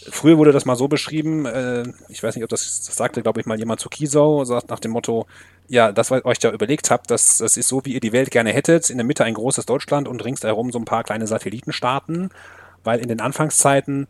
Früher 0.08 0.38
wurde 0.38 0.51
das 0.51 0.65
mal 0.65 0.75
so 0.75 0.88
beschrieben, 0.88 1.45
äh, 1.45 1.84
ich 2.10 2.21
weiß 2.21 2.36
nicht, 2.36 2.43
ob 2.43 2.49
das, 2.49 2.86
das 2.86 2.95
sagte, 2.95 3.23
glaube 3.23 3.39
ich, 3.39 3.47
mal 3.47 3.58
jemand 3.58 3.80
zu 3.80 3.89
Kiesau, 3.89 4.45
sagt 4.45 4.69
nach 4.69 4.80
dem 4.80 4.91
Motto, 4.91 5.25
ja, 5.67 5.91
das, 5.91 6.12
was 6.12 6.21
ihr 6.21 6.25
euch 6.25 6.38
da 6.38 6.51
überlegt 6.51 6.91
habt, 6.91 7.10
das, 7.10 7.39
das 7.39 7.58
ist 7.58 7.67
so, 7.67 7.84
wie 7.86 7.93
ihr 7.93 7.99
die 7.99 8.12
Welt 8.12 8.30
gerne 8.30 8.54
hättet. 8.54 8.91
In 8.91 8.97
der 8.97 9.06
Mitte 9.06 9.23
ein 9.23 9.34
großes 9.34 9.65
Deutschland 9.65 10.08
und 10.08 10.23
ringsherum 10.23 10.71
so 10.71 10.78
ein 10.78 10.86
paar 10.86 11.04
kleine 11.04 11.25
Satellitenstaaten, 11.25 12.30
weil 12.84 12.99
in 12.99 13.08
den 13.08 13.19
Anfangszeiten 13.19 14.08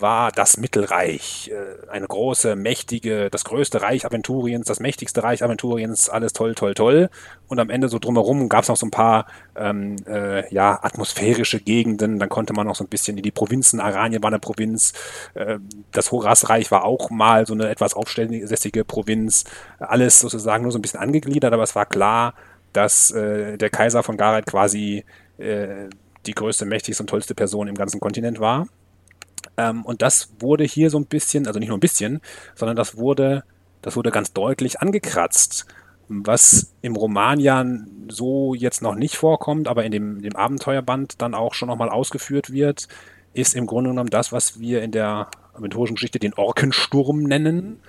war 0.00 0.32
das 0.32 0.56
Mittelreich. 0.56 1.50
Äh, 1.52 1.90
eine 1.90 2.06
große, 2.06 2.56
mächtige, 2.56 3.30
das 3.30 3.44
größte 3.44 3.82
Reich 3.82 4.04
Aventuriens, 4.04 4.66
das 4.66 4.80
mächtigste 4.80 5.22
Reich 5.22 5.42
Aventuriens, 5.42 6.08
alles 6.08 6.32
toll, 6.32 6.54
toll, 6.54 6.74
toll. 6.74 7.10
Und 7.48 7.58
am 7.58 7.70
Ende 7.70 7.88
so 7.88 7.98
drumherum 7.98 8.48
gab 8.48 8.62
es 8.62 8.68
noch 8.68 8.76
so 8.76 8.86
ein 8.86 8.90
paar 8.90 9.26
ähm, 9.56 9.96
äh, 10.06 10.52
ja, 10.52 10.78
atmosphärische 10.82 11.60
Gegenden. 11.60 12.18
Dann 12.18 12.28
konnte 12.28 12.52
man 12.52 12.66
noch 12.66 12.76
so 12.76 12.84
ein 12.84 12.88
bisschen 12.88 13.16
in 13.16 13.22
die 13.22 13.30
Provinzen. 13.30 13.80
Aranien 13.80 14.22
war 14.22 14.28
eine 14.28 14.38
Provinz. 14.38 14.92
Äh, 15.34 15.58
das 15.92 16.12
Horasreich 16.12 16.70
war 16.70 16.84
auch 16.84 17.10
mal 17.10 17.46
so 17.46 17.54
eine 17.54 17.68
etwas 17.68 17.94
aufstellige 17.94 18.84
Provinz. 18.84 19.44
Alles 19.78 20.20
sozusagen 20.20 20.62
nur 20.62 20.72
so 20.72 20.78
ein 20.78 20.82
bisschen 20.82 21.00
angegliedert, 21.00 21.52
aber 21.52 21.62
es 21.62 21.74
war 21.74 21.86
klar, 21.86 22.34
dass 22.72 23.10
äh, 23.10 23.56
der 23.56 23.70
Kaiser 23.70 24.02
von 24.02 24.16
Gareth 24.16 24.46
quasi 24.46 25.04
äh, 25.38 25.88
die 26.26 26.34
größte, 26.34 26.66
mächtigste 26.66 27.02
und 27.02 27.08
tollste 27.08 27.34
Person 27.34 27.68
im 27.68 27.74
ganzen 27.74 28.00
Kontinent 28.00 28.38
war. 28.38 28.66
Ähm, 29.58 29.84
und 29.84 30.00
das 30.00 30.30
wurde 30.38 30.64
hier 30.64 30.88
so 30.88 30.98
ein 30.98 31.04
bisschen, 31.04 31.46
also 31.46 31.58
nicht 31.58 31.68
nur 31.68 31.76
ein 31.76 31.80
bisschen, 31.80 32.20
sondern 32.54 32.76
das 32.76 32.96
wurde, 32.96 33.44
das 33.82 33.96
wurde 33.96 34.10
ganz 34.10 34.32
deutlich 34.32 34.80
angekratzt. 34.80 35.66
Was 36.08 36.72
im 36.80 36.96
Roman 36.96 37.38
ja 37.38 37.66
so 38.08 38.54
jetzt 38.54 38.80
noch 38.80 38.94
nicht 38.94 39.16
vorkommt, 39.16 39.68
aber 39.68 39.84
in 39.84 39.92
dem, 39.92 40.22
dem 40.22 40.36
Abenteuerband 40.36 41.20
dann 41.20 41.34
auch 41.34 41.52
schon 41.52 41.68
nochmal 41.68 41.90
ausgeführt 41.90 42.50
wird, 42.50 42.88
ist 43.34 43.54
im 43.54 43.66
Grunde 43.66 43.90
genommen 43.90 44.08
das, 44.08 44.32
was 44.32 44.58
wir 44.58 44.80
in 44.82 44.92
der 44.92 45.28
aventurischen 45.52 45.96
Geschichte 45.96 46.18
den 46.18 46.32
Orkensturm 46.34 47.24
nennen, 47.24 47.80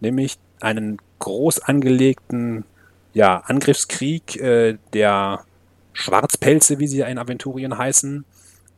nämlich 0.00 0.38
einen 0.60 0.98
groß 1.20 1.60
angelegten 1.60 2.64
ja, 3.12 3.42
Angriffskrieg 3.46 4.36
äh, 4.36 4.78
der 4.92 5.44
Schwarzpelze, 5.92 6.78
wie 6.78 6.88
sie 6.88 6.98
ja 6.98 7.06
in 7.06 7.18
Aventurien 7.18 7.78
heißen, 7.78 8.24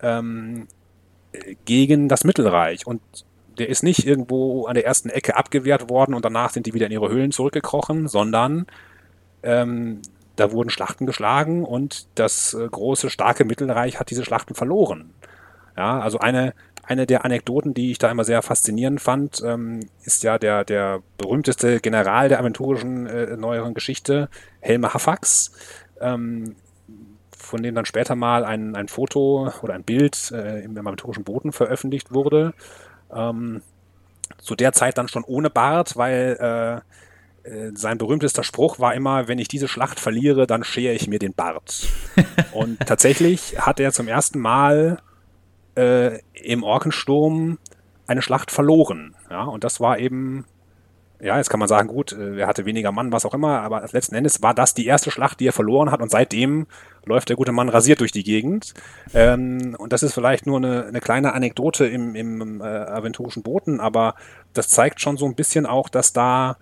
ähm, 0.02 0.66
gegen 1.64 2.08
das 2.08 2.24
Mittelreich. 2.24 2.86
Und 2.86 3.00
der 3.58 3.68
ist 3.68 3.82
nicht 3.82 4.06
irgendwo 4.06 4.66
an 4.66 4.74
der 4.74 4.86
ersten 4.86 5.10
Ecke 5.10 5.36
abgewehrt 5.36 5.90
worden 5.90 6.14
und 6.14 6.24
danach 6.24 6.50
sind 6.50 6.66
die 6.66 6.74
wieder 6.74 6.86
in 6.86 6.92
ihre 6.92 7.10
Höhlen 7.10 7.32
zurückgekrochen, 7.32 8.08
sondern 8.08 8.66
ähm, 9.42 10.00
da 10.36 10.52
wurden 10.52 10.70
Schlachten 10.70 11.06
geschlagen 11.06 11.64
und 11.64 12.06
das 12.14 12.54
äh, 12.54 12.66
große, 12.66 13.10
starke 13.10 13.44
Mittelreich 13.44 14.00
hat 14.00 14.10
diese 14.10 14.24
Schlachten 14.24 14.54
verloren. 14.54 15.12
Ja, 15.76 16.00
also 16.00 16.18
eine, 16.18 16.54
eine 16.82 17.06
der 17.06 17.24
Anekdoten, 17.24 17.74
die 17.74 17.90
ich 17.90 17.98
da 17.98 18.10
immer 18.10 18.24
sehr 18.24 18.42
faszinierend 18.42 19.00
fand, 19.00 19.42
ähm, 19.44 19.80
ist 20.02 20.22
ja 20.22 20.38
der, 20.38 20.64
der 20.64 21.02
berühmteste 21.18 21.80
General 21.80 22.28
der 22.28 22.40
aventurischen 22.40 23.06
äh, 23.06 23.36
neueren 23.36 23.74
Geschichte, 23.74 24.28
Helme 24.60 24.94
Hafax. 24.94 25.52
Ähm, 26.00 26.56
von 27.50 27.62
dem 27.62 27.74
dann 27.74 27.84
später 27.84 28.14
mal 28.14 28.44
ein, 28.44 28.76
ein 28.76 28.88
Foto 28.88 29.52
oder 29.62 29.74
ein 29.74 29.84
Bild 29.84 30.30
äh, 30.32 30.60
im 30.60 30.76
amateurischen 30.78 31.24
Boden 31.24 31.52
veröffentlicht 31.52 32.12
wurde. 32.12 32.54
Ähm, 33.12 33.62
zu 34.38 34.54
der 34.54 34.72
Zeit 34.72 34.96
dann 34.96 35.08
schon 35.08 35.24
ohne 35.24 35.50
Bart, 35.50 35.96
weil 35.96 36.82
äh, 37.44 37.48
äh, 37.48 37.72
sein 37.74 37.98
berühmtester 37.98 38.44
Spruch 38.44 38.78
war 38.78 38.94
immer, 38.94 39.28
wenn 39.28 39.38
ich 39.38 39.48
diese 39.48 39.68
Schlacht 39.68 39.98
verliere, 39.98 40.46
dann 40.46 40.64
schere 40.64 40.94
ich 40.94 41.08
mir 41.08 41.18
den 41.18 41.34
Bart. 41.34 41.88
Und 42.52 42.78
tatsächlich 42.80 43.60
hat 43.60 43.80
er 43.80 43.92
zum 43.92 44.08
ersten 44.08 44.38
Mal 44.38 44.98
äh, 45.74 46.18
im 46.34 46.62
Orkensturm 46.62 47.58
eine 48.06 48.22
Schlacht 48.22 48.50
verloren. 48.50 49.14
Ja, 49.30 49.44
und 49.44 49.62
das 49.62 49.80
war 49.80 49.98
eben 50.00 50.44
ja, 51.20 51.37
jetzt 51.37 51.50
kann 51.50 51.61
man 51.61 51.68
sagen, 51.68 51.88
gut, 51.88 52.12
äh, 52.12 52.38
er 52.38 52.46
hatte 52.46 52.64
weniger 52.64 52.92
Mann, 52.92 53.12
was 53.12 53.24
auch 53.24 53.35
immer, 53.35 53.61
aber 53.61 53.87
letzten 53.92 54.14
Endes 54.14 54.42
war 54.42 54.54
das 54.54 54.74
die 54.74 54.87
erste 54.87 55.11
Schlacht, 55.11 55.40
die 55.40 55.46
er 55.46 55.52
verloren 55.52 55.90
hat 55.90 56.00
und 56.00 56.11
seitdem 56.11 56.66
läuft 57.04 57.28
der 57.28 57.37
gute 57.37 57.52
Mann 57.52 57.68
rasiert 57.68 58.00
durch 58.00 58.12
die 58.12 58.24
Gegend. 58.24 58.74
Ähm, 59.14 59.76
und 59.78 59.92
das 59.92 60.02
ist 60.02 60.14
vielleicht 60.14 60.46
nur 60.46 60.59
eine, 60.59 60.87
eine 60.87 61.00
kleine 61.00 61.33
Anekdote 61.33 61.87
im, 61.87 62.14
im 62.14 62.61
äh, 62.61 62.64
aventurischen 62.64 63.42
Boten, 63.42 63.80
aber 63.80 64.14
das 64.52 64.68
zeigt 64.68 65.00
schon 65.00 65.16
so 65.16 65.26
ein 65.26 65.35
bisschen 65.35 65.66
auch, 65.66 65.88
dass 65.88 66.12
da 66.12 66.56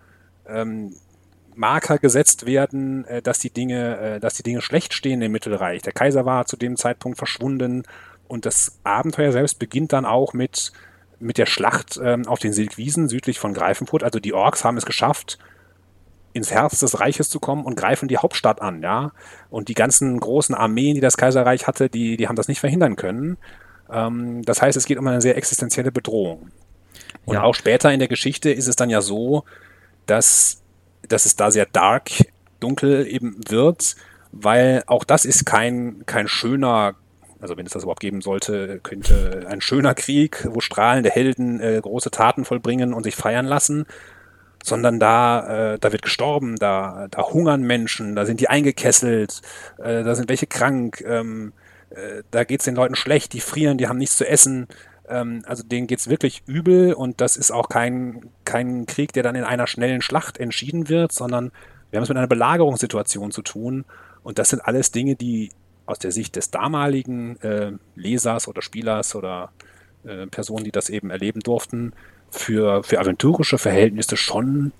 ähm, 0.46 0.94
Marker 1.54 1.98
gesetzt 1.98 2.46
werden, 2.46 3.04
äh, 3.04 3.20
dass 3.22 3.38
die 3.40 3.50
Dinge, 3.50 3.98
äh, 3.98 4.20
dass 4.20 4.34
die 4.34 4.42
Dinge 4.42 4.62
schlecht 4.62 4.94
stehen 4.94 5.20
im 5.22 5.32
Mittelreich. 5.32 5.82
Der 5.82 5.92
Kaiser 5.92 6.24
war 6.24 6.46
zu 6.46 6.56
dem 6.56 6.76
Zeitpunkt 6.76 7.18
verschwunden 7.18 7.82
und 8.28 8.46
das 8.46 8.78
Abenteuer 8.84 9.32
selbst 9.32 9.58
beginnt 9.58 9.92
dann 9.92 10.04
auch 10.04 10.32
mit 10.32 10.72
mit 11.20 11.38
der 11.38 11.46
Schlacht 11.46 11.98
ähm, 12.02 12.26
auf 12.26 12.38
den 12.38 12.52
Silkwiesen 12.52 13.08
südlich 13.08 13.38
von 13.38 13.54
Greifenfurt. 13.54 14.02
Also 14.02 14.20
die 14.20 14.32
Orks 14.32 14.64
haben 14.64 14.76
es 14.76 14.86
geschafft, 14.86 15.38
ins 16.32 16.50
Herz 16.50 16.80
des 16.80 17.00
Reiches 17.00 17.28
zu 17.28 17.40
kommen 17.40 17.64
und 17.64 17.76
greifen 17.76 18.08
die 18.08 18.18
Hauptstadt 18.18 18.60
an, 18.60 18.82
ja. 18.82 19.12
Und 19.50 19.68
die 19.68 19.74
ganzen 19.74 20.18
großen 20.20 20.54
Armeen, 20.54 20.94
die 20.94 21.00
das 21.00 21.16
Kaiserreich 21.16 21.66
hatte, 21.66 21.88
die, 21.88 22.16
die 22.16 22.28
haben 22.28 22.36
das 22.36 22.48
nicht 22.48 22.60
verhindern 22.60 22.96
können. 22.96 23.38
Ähm, 23.90 24.42
das 24.44 24.62
heißt, 24.62 24.76
es 24.76 24.86
geht 24.86 24.98
um 24.98 25.06
eine 25.06 25.20
sehr 25.20 25.36
existenzielle 25.36 25.92
Bedrohung. 25.92 26.50
Und 27.24 27.34
ja. 27.34 27.42
auch 27.42 27.54
später 27.54 27.92
in 27.92 27.98
der 27.98 28.08
Geschichte 28.08 28.50
ist 28.50 28.68
es 28.68 28.76
dann 28.76 28.90
ja 28.90 29.00
so, 29.00 29.44
dass, 30.06 30.62
dass 31.08 31.26
es 31.26 31.36
da 31.36 31.50
sehr 31.50 31.66
dark, 31.66 32.10
dunkel 32.60 33.06
eben 33.06 33.36
wird, 33.48 33.96
weil 34.32 34.82
auch 34.86 35.04
das 35.04 35.24
ist 35.24 35.46
kein, 35.46 36.04
kein 36.06 36.28
schöner 36.28 36.94
also 37.40 37.56
wenn 37.56 37.66
es 37.66 37.72
das 37.72 37.84
überhaupt 37.84 38.00
geben 38.00 38.20
sollte, 38.20 38.80
könnte 38.82 39.46
ein 39.48 39.60
schöner 39.60 39.94
Krieg, 39.94 40.46
wo 40.50 40.60
strahlende 40.60 41.10
Helden 41.10 41.60
äh, 41.60 41.80
große 41.80 42.10
Taten 42.10 42.44
vollbringen 42.44 42.92
und 42.92 43.04
sich 43.04 43.16
feiern 43.16 43.46
lassen, 43.46 43.86
sondern 44.62 44.98
da, 44.98 45.74
äh, 45.74 45.78
da 45.78 45.92
wird 45.92 46.02
gestorben, 46.02 46.56
da, 46.56 47.06
da 47.10 47.22
hungern 47.22 47.62
Menschen, 47.62 48.16
da 48.16 48.26
sind 48.26 48.40
die 48.40 48.48
eingekesselt, 48.48 49.42
äh, 49.78 50.02
da 50.02 50.14
sind 50.14 50.28
welche 50.28 50.46
krank, 50.46 51.02
ähm, 51.06 51.52
äh, 51.90 52.22
da 52.30 52.44
geht 52.44 52.60
es 52.60 52.64
den 52.64 52.74
Leuten 52.74 52.96
schlecht, 52.96 53.32
die 53.32 53.40
frieren, 53.40 53.78
die 53.78 53.88
haben 53.88 53.98
nichts 53.98 54.16
zu 54.16 54.26
essen. 54.26 54.66
Ähm, 55.08 55.42
also 55.46 55.62
denen 55.62 55.86
geht 55.86 56.00
es 56.00 56.10
wirklich 56.10 56.42
übel 56.46 56.92
und 56.92 57.20
das 57.20 57.36
ist 57.36 57.50
auch 57.50 57.68
kein, 57.68 58.30
kein 58.44 58.86
Krieg, 58.86 59.12
der 59.12 59.22
dann 59.22 59.36
in 59.36 59.44
einer 59.44 59.66
schnellen 59.66 60.02
Schlacht 60.02 60.38
entschieden 60.38 60.88
wird, 60.88 61.12
sondern 61.12 61.52
wir 61.90 61.98
haben 61.98 62.02
es 62.02 62.08
mit 62.08 62.18
einer 62.18 62.26
Belagerungssituation 62.26 63.30
zu 63.30 63.42
tun. 63.42 63.84
Und 64.22 64.38
das 64.38 64.50
sind 64.50 64.60
alles 64.60 64.90
Dinge, 64.90 65.16
die 65.16 65.50
aus 65.88 65.98
der 65.98 66.12
Sicht 66.12 66.36
des 66.36 66.50
damaligen 66.50 67.40
äh, 67.40 67.72
Lesers 67.96 68.46
oder 68.46 68.62
Spielers 68.62 69.14
oder 69.14 69.50
äh, 70.04 70.26
Personen, 70.26 70.64
die 70.64 70.70
das 70.70 70.90
eben 70.90 71.10
erleben 71.10 71.40
durften, 71.40 71.92
für, 72.30 72.82
für 72.82 73.00
aventurische 73.00 73.58
Verhältnisse 73.58 74.16
schon 74.16 74.72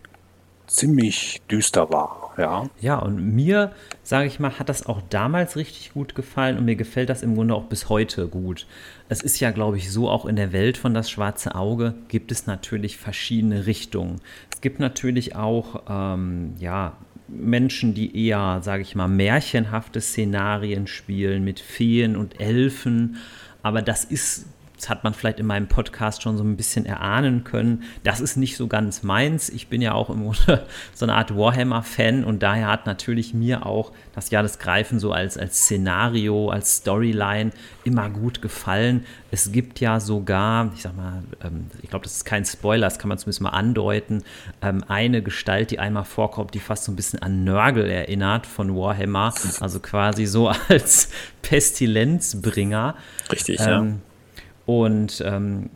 ziemlich 0.67 1.41
düster 1.51 1.91
war. 1.91 2.35
Ja, 2.37 2.69
ja 2.79 2.99
und 2.99 3.35
mir, 3.35 3.73
sage 4.03 4.27
ich 4.27 4.39
mal, 4.39 4.59
hat 4.59 4.69
das 4.69 4.87
auch 4.87 5.01
damals 5.09 5.57
richtig 5.57 5.95
gut 5.95 6.15
gefallen 6.15 6.59
und 6.59 6.67
mir 6.67 6.77
gefällt 6.77 7.09
das 7.09 7.23
im 7.23 7.35
Grunde 7.35 7.55
auch 7.55 7.65
bis 7.65 7.89
heute 7.89 8.29
gut. 8.29 8.67
Es 9.09 9.23
ist 9.23 9.41
ja, 9.41 9.51
glaube 9.51 9.79
ich, 9.79 9.91
so 9.91 10.11
auch 10.11 10.27
in 10.27 10.37
der 10.37 10.53
Welt 10.53 10.77
von 10.77 10.93
das 10.93 11.11
schwarze 11.11 11.55
Auge 11.55 11.95
gibt 12.09 12.31
es 12.31 12.47
natürlich 12.47 12.99
verschiedene 12.99 13.65
Richtungen. 13.65 14.21
Es 14.53 14.61
gibt 14.61 14.79
natürlich 14.79 15.35
auch, 15.35 15.83
ähm, 15.89 16.55
ja, 16.59 16.97
Menschen, 17.29 17.95
die 17.95 18.27
eher, 18.27 18.61
sage 18.63 18.83
ich 18.83 18.95
mal, 18.95 19.09
märchenhafte 19.09 20.01
Szenarien 20.01 20.87
spielen 20.87 21.45
mit 21.45 21.61
Feen 21.61 22.17
und 22.17 22.41
Elfen. 22.41 23.17
Aber 23.63 23.83
das 23.83 24.05
ist 24.05 24.47
das 24.79 24.89
hat 24.89 25.03
man 25.03 25.13
vielleicht 25.13 25.41
in 25.41 25.47
meinem 25.47 25.67
Podcast 25.67 26.23
schon 26.23 26.37
so 26.37 26.45
ein 26.45 26.57
bisschen 26.57 26.87
erahnen 26.87 27.43
können. 27.43 27.83
Das 28.05 28.21
ist 28.21 28.37
nicht 28.37 28.57
so 28.57 28.69
ganz 28.69 29.03
meins. 29.03 29.49
Ich 29.49 29.67
bin 29.67 29.83
ja 29.83 29.93
auch 29.93 30.09
im 30.09 30.23
Grunde 30.23 30.67
so 30.95 31.05
eine 31.05 31.15
Art 31.15 31.37
Warhammer-Fan 31.37 32.25
und 32.25 32.43
daher 32.43 32.69
hat 32.69 32.87
natürlich 32.87 33.35
mir 33.35 33.67
auch 33.67 33.93
das 34.15 34.31
Jahr 34.31 34.43
des 34.45 34.59
Greifen 34.61 35.01
so 35.01 35.13
als, 35.13 35.37
als 35.37 35.63
Szenario, 35.63 36.51
als 36.51 36.77
Storyline 36.77 37.51
immer 37.83 38.09
gut 38.09 38.41
gefallen. 38.41 39.05
Es 39.31 39.51
gibt 39.51 39.81
ja 39.81 39.99
sogar, 39.99 40.71
ich 40.75 40.83
sag 40.83 40.97
mal, 40.97 41.25
ähm, 41.43 41.67
ich 41.83 41.91
glaube, 41.91 42.05
das 42.05 42.17
ist 42.17 42.25
kein 42.25 42.45
Spoiler, 42.45 42.87
das 42.87 42.99
kann 42.99 43.09
man 43.09 43.19
zumindest 43.19 43.41
mal 43.41 43.51
andeuten, 43.51 44.23
ähm, 44.63 44.85
eine 44.87 45.23
Gestalt, 45.23 45.73
die 45.73 45.81
einmal 45.81 46.05
vorkommt, 46.05 46.55
die 46.55 46.61
fast 46.61 46.85
so 46.85 46.93
ein 46.93 46.97
bisschen 46.97 47.21
an 47.21 47.43
Nörgel 47.43 47.91
erinnert 47.91 48.47
von 48.47 48.77
Warhammer. 48.77 49.35
Also 49.61 49.81
quasi 49.81 50.27
so 50.27 50.49
als 50.69 51.11
Pestilenzbringer. 51.43 52.95
Richtig, 53.31 53.61
ähm, 53.61 53.67
ja 53.67 54.08
und 54.69 55.23
ähm, 55.25 55.71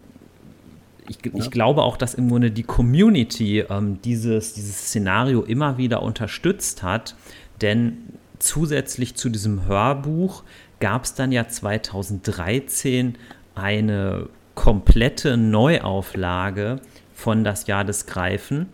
ich, 1.09 1.17
ich, 1.25 1.51
glaube 1.51 1.81
auch, 1.81 1.97
dass 1.97 2.13
im 2.13 2.29
Grunde 2.29 2.51
die 2.51 2.63
Community 2.63 3.61
ähm, 3.61 4.03
dieses, 4.03 4.53
dieses 4.53 4.89
Szenario 4.89 5.45
immer 5.45 5.79
wieder 5.79 6.03
unterstützt 6.03 6.83
hat, 6.83 7.17
denn 7.63 7.97
zusätzlich 8.39 9.15
zu 9.15 9.31
diesem 9.31 9.65
Hörbuch 9.65 10.43
gab 10.79 11.05
es 11.05 11.15
dann 11.15 11.33
ja 11.33 11.49
2013 11.49 13.17
eine 13.55 14.29
komplette 14.55 15.39
Neuauflage 15.39 16.77
von 17.15 17.45
Das 17.45 17.67
Jahr 17.67 17.85
des 17.85 18.05
Greifen. 18.05 18.69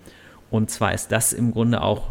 Und 0.50 0.68
zwar 0.68 0.94
ist 0.94 1.12
das 1.12 1.32
im 1.32 1.52
Grunde 1.52 1.80
auch 1.80 2.08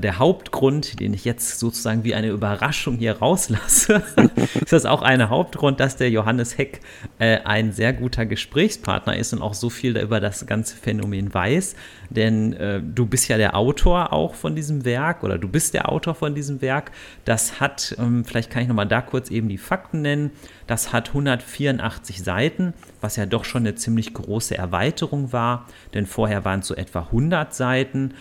der 0.00 0.18
Hauptgrund, 0.18 0.98
den 1.00 1.14
ich 1.14 1.24
jetzt 1.24 1.58
sozusagen 1.58 2.04
wie 2.04 2.14
eine 2.14 2.28
Überraschung 2.28 2.96
hier 2.96 3.18
rauslasse, 3.18 4.02
ist 4.60 4.72
das 4.72 4.86
auch 4.86 5.02
ein 5.02 5.28
Hauptgrund, 5.28 5.78
dass 5.80 5.96
der 5.96 6.10
Johannes 6.10 6.58
Heck 6.58 6.80
äh, 7.18 7.38
ein 7.44 7.72
sehr 7.72 7.92
guter 7.92 8.26
Gesprächspartner 8.26 9.16
ist 9.16 9.32
und 9.32 9.42
auch 9.42 9.54
so 9.54 9.70
viel 9.70 9.96
über 9.96 10.20
das 10.20 10.46
ganze 10.46 10.76
Phänomen 10.76 11.32
weiß. 11.32 11.76
Denn 12.10 12.52
äh, 12.54 12.80
du 12.82 13.06
bist 13.06 13.28
ja 13.28 13.36
der 13.36 13.56
Autor 13.56 14.12
auch 14.12 14.34
von 14.34 14.56
diesem 14.56 14.84
Werk 14.84 15.22
oder 15.22 15.38
du 15.38 15.48
bist 15.48 15.74
der 15.74 15.88
Autor 15.88 16.14
von 16.14 16.34
diesem 16.34 16.60
Werk. 16.60 16.90
Das 17.24 17.60
hat, 17.60 17.94
ähm, 17.98 18.24
vielleicht 18.24 18.50
kann 18.50 18.62
ich 18.62 18.68
nochmal 18.68 18.88
da 18.88 19.00
kurz 19.00 19.30
eben 19.30 19.48
die 19.48 19.58
Fakten 19.58 20.02
nennen, 20.02 20.30
das 20.66 20.92
hat 20.92 21.08
184 21.08 22.22
Seiten, 22.22 22.74
was 23.00 23.16
ja 23.16 23.26
doch 23.26 23.44
schon 23.44 23.62
eine 23.62 23.74
ziemlich 23.74 24.14
große 24.14 24.56
Erweiterung 24.56 25.32
war, 25.32 25.66
denn 25.92 26.06
vorher 26.06 26.44
waren 26.44 26.60
es 26.60 26.66
so 26.66 26.74
etwa 26.74 27.00
100 27.00 27.54
Seiten 27.54 28.14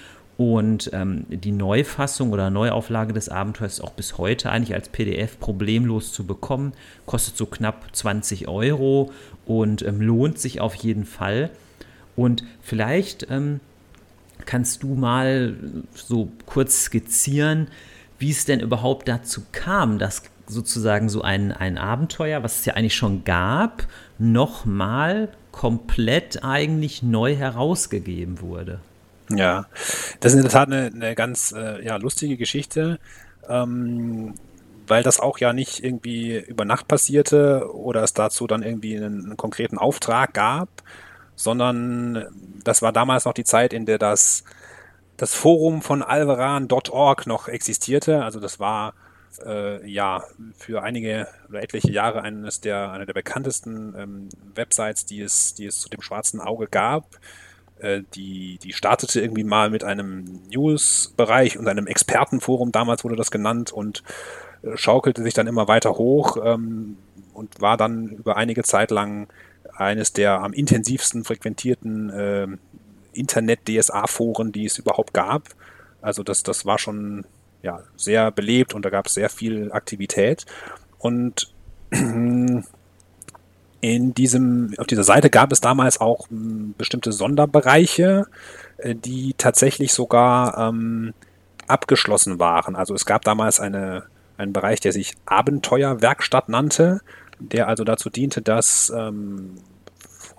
und 0.43 0.89
ähm, 0.91 1.25
die 1.29 1.53
Neufassung 1.53 2.31
oder 2.31 2.49
Neuauflage 2.49 3.13
des 3.13 3.29
Abenteuers 3.29 3.75
ist 3.75 3.81
auch 3.81 3.93
bis 3.93 4.17
heute 4.17 4.49
eigentlich 4.49 4.73
als 4.73 4.89
PDF 4.89 5.39
problemlos 5.39 6.11
zu 6.11 6.25
bekommen. 6.25 6.73
Kostet 7.05 7.37
so 7.37 7.45
knapp 7.45 7.95
20 7.95 8.49
Euro 8.49 9.11
und 9.45 9.83
ähm, 9.83 10.01
lohnt 10.01 10.39
sich 10.39 10.59
auf 10.59 10.75
jeden 10.75 11.05
Fall. 11.05 11.49
Und 12.17 12.43
vielleicht 12.61 13.27
ähm, 13.29 13.61
kannst 14.45 14.83
du 14.83 14.95
mal 14.95 15.55
so 15.93 16.29
kurz 16.45 16.83
skizzieren, 16.83 17.69
wie 18.19 18.31
es 18.31 18.43
denn 18.43 18.59
überhaupt 18.59 19.07
dazu 19.07 19.43
kam, 19.53 19.97
dass 19.97 20.23
sozusagen 20.45 21.07
so 21.07 21.21
ein, 21.21 21.53
ein 21.53 21.77
Abenteuer, 21.77 22.43
was 22.43 22.59
es 22.59 22.65
ja 22.65 22.73
eigentlich 22.73 22.95
schon 22.95 23.23
gab, 23.23 23.87
nochmal 24.19 25.29
komplett 25.51 26.43
eigentlich 26.43 27.01
neu 27.01 27.33
herausgegeben 27.33 28.41
wurde. 28.41 28.79
Ja, 29.29 29.65
das 30.19 30.33
ist 30.33 30.37
in 30.37 30.43
der 30.43 30.51
Tat 30.51 30.67
eine, 30.67 30.91
eine 30.93 31.15
ganz 31.15 31.53
äh, 31.53 31.83
ja, 31.83 31.95
lustige 31.95 32.37
Geschichte, 32.37 32.99
ähm, 33.47 34.33
weil 34.85 35.03
das 35.03 35.19
auch 35.19 35.37
ja 35.37 35.53
nicht 35.53 35.83
irgendwie 35.83 36.39
über 36.39 36.65
Nacht 36.65 36.87
passierte 36.87 37.73
oder 37.73 38.03
es 38.03 38.13
dazu 38.13 38.47
dann 38.47 38.63
irgendwie 38.63 38.97
einen, 38.97 39.25
einen 39.25 39.37
konkreten 39.37 39.77
Auftrag 39.77 40.33
gab, 40.33 40.69
sondern 41.35 42.27
das 42.63 42.81
war 42.81 42.91
damals 42.91 43.25
noch 43.25 43.33
die 43.33 43.45
Zeit, 43.45 43.73
in 43.73 43.85
der 43.85 43.97
das, 43.97 44.43
das 45.17 45.33
Forum 45.33 45.81
von 45.81 46.03
alveran.org 46.03 47.25
noch 47.25 47.47
existierte. 47.47 48.23
Also 48.23 48.39
das 48.39 48.59
war 48.59 48.93
äh, 49.45 49.89
ja 49.89 50.23
für 50.57 50.83
einige 50.83 51.27
oder 51.49 51.63
etliche 51.63 51.91
Jahre 51.91 52.21
eines 52.21 52.61
der, 52.61 52.91
eine 52.91 53.05
der 53.05 53.13
bekanntesten 53.13 53.95
ähm, 53.97 54.29
Websites, 54.53 55.05
die 55.05 55.21
es, 55.21 55.53
die 55.55 55.65
es 55.65 55.79
zu 55.79 55.89
dem 55.89 56.01
schwarzen 56.01 56.41
Auge 56.41 56.67
gab. 56.67 57.05
Äh, 57.83 58.03
die, 58.15 58.57
die 58.63 58.71
startete 58.71 59.19
irgendwie 59.19 59.43
mal 59.43 59.69
mit 59.69 59.83
einem 59.83 60.39
News-Bereich 60.49 61.59
und 61.59 61.67
einem 61.67 61.85
Expertenforum, 61.85 62.71
damals 62.71 63.03
wurde 63.03 63.17
das 63.17 63.29
genannt, 63.29 63.73
und 63.73 64.03
äh, 64.63 64.77
schaukelte 64.77 65.21
sich 65.21 65.33
dann 65.33 65.47
immer 65.47 65.67
weiter 65.67 65.91
hoch 65.97 66.37
ähm, 66.43 66.97
und 67.33 67.59
war 67.61 67.75
dann 67.75 68.07
über 68.07 68.37
einige 68.37 68.63
Zeit 68.63 68.89
lang 68.89 69.27
eines 69.75 70.13
der 70.13 70.41
am 70.41 70.53
intensivsten 70.53 71.25
frequentierten 71.25 72.09
äh, 72.09 72.47
Internet-DSA-Foren, 73.11 74.53
die 74.53 74.65
es 74.65 74.77
überhaupt 74.77 75.13
gab. 75.13 75.49
Also 76.01 76.23
das, 76.23 76.43
das 76.43 76.65
war 76.65 76.79
schon 76.79 77.25
ja, 77.63 77.81
sehr 77.97 78.31
belebt 78.31 78.73
und 78.73 78.85
da 78.85 78.89
gab 78.89 79.07
es 79.07 79.13
sehr 79.13 79.29
viel 79.29 79.71
Aktivität. 79.73 80.45
Und 80.99 81.53
in 83.83 84.13
diesem, 84.13 84.73
auf 84.77 84.87
dieser 84.87 85.03
Seite 85.03 85.29
gab 85.29 85.51
es 85.51 85.59
damals 85.59 85.99
auch 85.99 86.31
m, 86.31 86.37
hm, 86.37 86.75
bestimmte 86.77 87.11
Sonderbereiche, 87.11 88.27
äh, 88.77 88.95
die 88.95 89.35
tatsächlich 89.37 89.91
sogar 89.91 90.57
ähm, 90.57 91.13
abgeschlossen 91.67 92.39
waren. 92.39 92.77
Also 92.77 92.95
es 92.95 93.05
gab 93.05 93.25
damals 93.25 93.59
eine, 93.59 94.03
einen 94.37 94.53
Bereich, 94.53 94.79
der 94.79 94.93
sich 94.93 95.15
Abenteuerwerkstatt 95.25 96.47
nannte, 96.47 97.01
der 97.39 97.67
also 97.67 97.83
dazu 97.83 98.09
diente, 98.09 98.41
dass 98.41 98.89
ähm, 98.95 99.55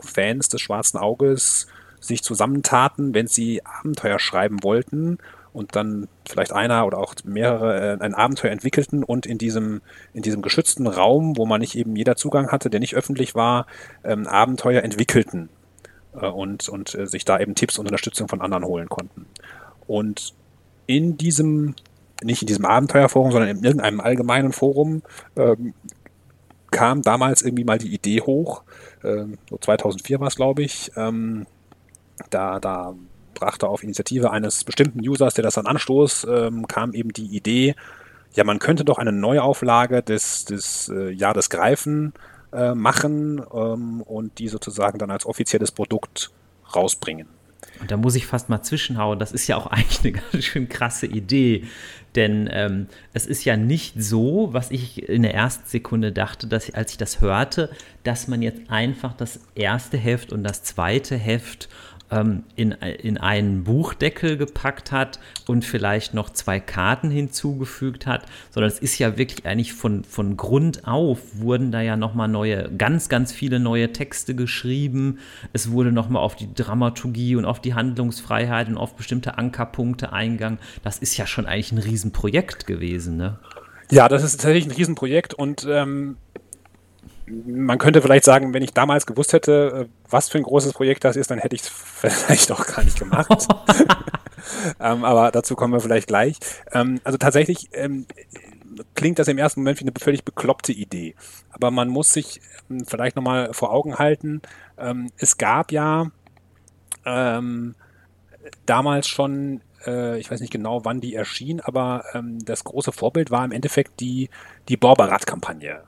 Fans 0.01 0.49
des 0.49 0.63
Schwarzen 0.63 0.97
Auges 0.97 1.67
sich 2.01 2.23
zusammentaten, 2.23 3.13
wenn 3.13 3.27
sie 3.27 3.61
Abenteuer 3.67 4.21
schreiben 4.21 4.63
wollten 4.63 5.19
und 5.55 5.77
dann 5.77 6.09
vielleicht 6.29 6.53
einer 6.53 6.85
oder 6.85 6.99
auch 6.99 7.15
mehrere 7.25 7.95
äh, 7.95 7.97
ein 8.01 8.15
Abenteuer 8.15 8.51
entwickelten 8.51 9.05
und 9.05 9.25
in 9.25 9.39
diesem, 9.39 9.81
in 10.13 10.23
diesem 10.23 10.43
geschützten 10.43 10.87
Raum, 10.87 11.37
wo 11.37 11.47
man 11.47 11.61
nicht 11.61 11.77
eben 11.77 11.97
jeder 11.97 12.17
Zugang 12.17 12.51
hatte, 12.51 12.69
der 12.69 12.81
nicht 12.81 12.97
öffentlich 12.97 13.35
war, 13.35 13.67
ähm, 14.03 14.27
Abenteuer 14.27 14.83
entwickelten 14.83 15.49
äh, 16.21 16.27
und, 16.27 16.69
und 16.69 16.95
äh, 16.97 17.07
sich 17.07 17.25
da 17.25 17.39
eben 17.39 17.55
Tipps 17.55 17.79
und 17.79 17.87
Unterstützung 17.87 18.29
von 18.29 18.43
anderen 18.43 18.65
holen 18.65 18.89
konnten. 18.89 19.27
Und 19.87 20.35
in 20.87 21.17
diesem, 21.17 21.77
nicht 22.23 22.43
in 22.43 22.49
diesem 22.49 22.65
Abenteuerforum, 22.65 23.31
sondern 23.31 23.57
in 23.57 23.65
irgendeinem 23.65 24.01
allgemeinen 24.01 24.53
Forum 24.53 25.03
ähm, 25.37 25.73
kam 26.73 27.03
damals 27.03 27.43
irgendwie 27.43 27.65
mal 27.65 27.79
die 27.79 27.95
Idee 27.95 28.21
hoch, 28.21 28.65
ähm, 29.05 29.39
so 29.49 29.57
2004 29.57 30.19
war 30.19 30.27
es, 30.27 30.35
glaube 30.35 30.65
ich, 30.65 30.91
ähm, 30.97 31.47
da, 32.31 32.59
da 32.59 32.97
brachte 33.35 33.69
auf 33.69 33.83
Initiative 33.83 34.31
eines 34.31 34.65
bestimmten 34.65 35.01
Users, 35.01 35.35
der 35.35 35.43
das 35.45 35.55
dann 35.55 35.67
anstoß, 35.67 36.27
ähm, 36.31 36.67
kam 36.67 36.93
eben 36.93 37.13
die 37.13 37.27
Idee, 37.27 37.75
ja, 38.35 38.45
man 38.45 38.59
könnte 38.59 38.85
doch 38.85 38.99
eine 38.99 39.13
Neuauflage 39.13 40.03
des, 40.03 40.45
des 40.45 40.89
äh, 40.89 41.15
des 41.15 41.51
Greifen 41.51 42.13
äh, 42.53 42.75
machen 42.75 43.41
ähm, 43.53 44.03
und 44.03 44.39
die 44.39 44.49
sozusagen 44.49 44.99
dann 44.99 45.11
als 45.11 45.25
offizielles 45.25 45.71
Produkt 45.71 46.31
rausbringen. 46.75 47.29
Und 47.81 47.91
da 47.91 47.97
muss 47.97 48.15
ich 48.15 48.27
fast 48.27 48.49
mal 48.49 48.63
zwischenhauen. 48.63 49.19
Das 49.19 49.33
ist 49.33 49.47
ja 49.47 49.57
auch 49.57 49.67
eigentlich 49.71 50.01
eine 50.01 50.13
ganz 50.13 50.45
schön 50.45 50.69
krasse 50.69 51.07
Idee. 51.07 51.65
Denn 52.15 52.49
ähm, 52.53 52.87
es 53.13 53.27
ist 53.27 53.45
ja 53.45 53.57
nicht 53.57 54.01
so, 54.01 54.51
was 54.53 54.71
ich 54.71 55.09
in 55.09 55.23
der 55.23 55.35
ersten 55.35 55.69
Sekunde 55.69 56.13
dachte, 56.13 56.47
dass 56.47 56.73
als 56.73 56.93
ich 56.93 56.99
das 56.99 57.21
hörte, 57.21 57.71
dass 58.05 58.29
man 58.29 58.41
jetzt 58.41 58.71
einfach 58.71 59.15
das 59.15 59.41
erste 59.57 59.97
Heft 59.97 60.33
und 60.33 60.45
das 60.45 60.63
zweite 60.63 61.17
Heft 61.17 61.69
ähm, 62.15 62.45
in, 62.55 62.73
in 62.73 63.19
einen 63.19 63.65
Buchdeckel 63.65 64.37
gepackt 64.37 64.93
hat 64.93 65.19
und 65.47 65.65
vielleicht 65.65 66.15
noch 66.15 66.31
zwei 66.31 66.61
Karten 66.61 67.11
hinzugefügt 67.11 68.07
hat, 68.07 68.27
sondern 68.51 68.71
es 68.71 68.79
ist 68.79 68.99
ja 68.99 69.19
wirklich 69.19 69.47
eigentlich 69.47 69.75
von, 69.75 70.05
von 70.05 70.37
Grund 70.37 70.87
auf 70.87 71.19
wurden 71.35 71.73
da 71.73 71.81
ja 71.81 71.97
nochmal 71.97 72.29
neue, 72.29 72.71
ganz, 72.77 73.09
ganz 73.09 73.33
viele 73.33 73.59
neue 73.59 73.93
Texte 73.93 74.35
geschrieben. 74.35 75.19
Es 75.53 75.71
wurde 75.71 75.93
nochmal 75.93 76.23
auf 76.23 76.37
die 76.37 76.53
Dramaturgie 76.53 77.37
und 77.37 77.45
auf 77.45 77.61
die 77.61 77.75
Handlungsfreiheit 77.75 78.69
und 78.69 78.77
auf 78.77 78.95
bestimmte 78.95 79.37
Ankerpunkte 79.39 80.13
eingegangen. 80.13 80.59
Das 80.83 80.99
ist 80.99 81.17
ja 81.17 81.27
schon 81.27 81.47
eigentlich 81.47 81.73
ein 81.73 81.79
Riesenprojekt 81.79 82.67
gewesen, 82.67 83.17
ne? 83.17 83.39
Ja, 83.91 84.09
das 84.09 84.23
ist 84.23 84.41
tatsächlich 84.41 84.67
ein 84.67 84.77
Riesenprojekt 84.77 85.35
und 85.35 85.67
ähm, 85.69 86.17
man 87.27 87.79
könnte 87.79 88.03
vielleicht 88.03 88.25
sagen, 88.25 88.53
wenn 88.53 88.63
ich 88.63 88.73
damals 88.73 89.07
gewusst 89.07 89.33
hätte, 89.33 89.87
äh, 89.87 90.11
was 90.11 90.29
für 90.29 90.39
ein 90.39 90.45
großes 90.45 90.73
Projekt 90.73 91.05
das 91.05 91.17
ist, 91.17 91.31
dann 91.31 91.39
hätte 91.39 91.57
ich 91.57 91.63
es 91.63 91.69
vielleicht 92.05 92.53
auch 92.53 92.67
gar 92.67 92.85
nicht 92.85 92.99
gemacht. 92.99 93.29
ähm, 94.81 95.05
aber 95.05 95.31
dazu 95.31 95.57
kommen 95.57 95.73
wir 95.73 95.81
vielleicht 95.81 96.09
gleich. 96.09 96.39
Ähm, 96.73 97.01
also 97.05 97.19
tatsächlich 97.19 97.71
ähm, 97.73 98.07
klingt 98.95 99.19
das 99.19 99.29
im 99.29 99.39
ersten 99.39 99.61
Moment 99.61 99.81
wie 99.81 99.85
eine 99.85 99.93
völlig 99.99 100.25
bekloppte 100.25 100.73
Idee. 100.73 101.15
Aber 101.51 101.71
man 101.71 101.89
muss 101.89 102.13
sich 102.13 102.41
ähm, 102.71 102.85
vielleicht 102.87 103.17
nochmal 103.17 103.55
vor 103.55 103.73
Augen 103.73 103.99
halten, 103.99 104.43
ähm, 104.77 105.11
es 105.17 105.39
gab 105.39 105.73
ja 105.73 106.11
ähm, 107.07 107.75
damals 108.67 109.09
schon 109.09 109.63
äh, 109.87 110.19
ich 110.19 110.31
weiß 110.31 110.41
nicht 110.41 110.53
genau, 110.53 110.85
wann 110.85 111.01
die 111.01 111.15
erschien, 111.15 111.61
aber 111.61 112.05
das 112.45 112.65
große 112.65 112.93
Vorbild 112.93 113.31
war 113.31 113.45
im 113.45 113.53
Endeffekt 113.53 114.01
die, 114.01 114.31
die 114.69 114.77
Borberat-Kampagne. 114.77 115.83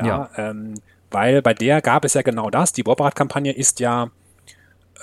Ja, 0.00 0.06
ja. 0.06 0.30
Ähm, 0.36 0.74
weil 1.10 1.42
bei 1.42 1.54
der 1.54 1.80
gab 1.82 2.04
es 2.04 2.14
ja 2.14 2.22
genau 2.22 2.50
das. 2.50 2.72
Die 2.72 2.82
Borberat-Kampagne 2.82 3.52
ist 3.52 3.80
ja, 3.80 4.10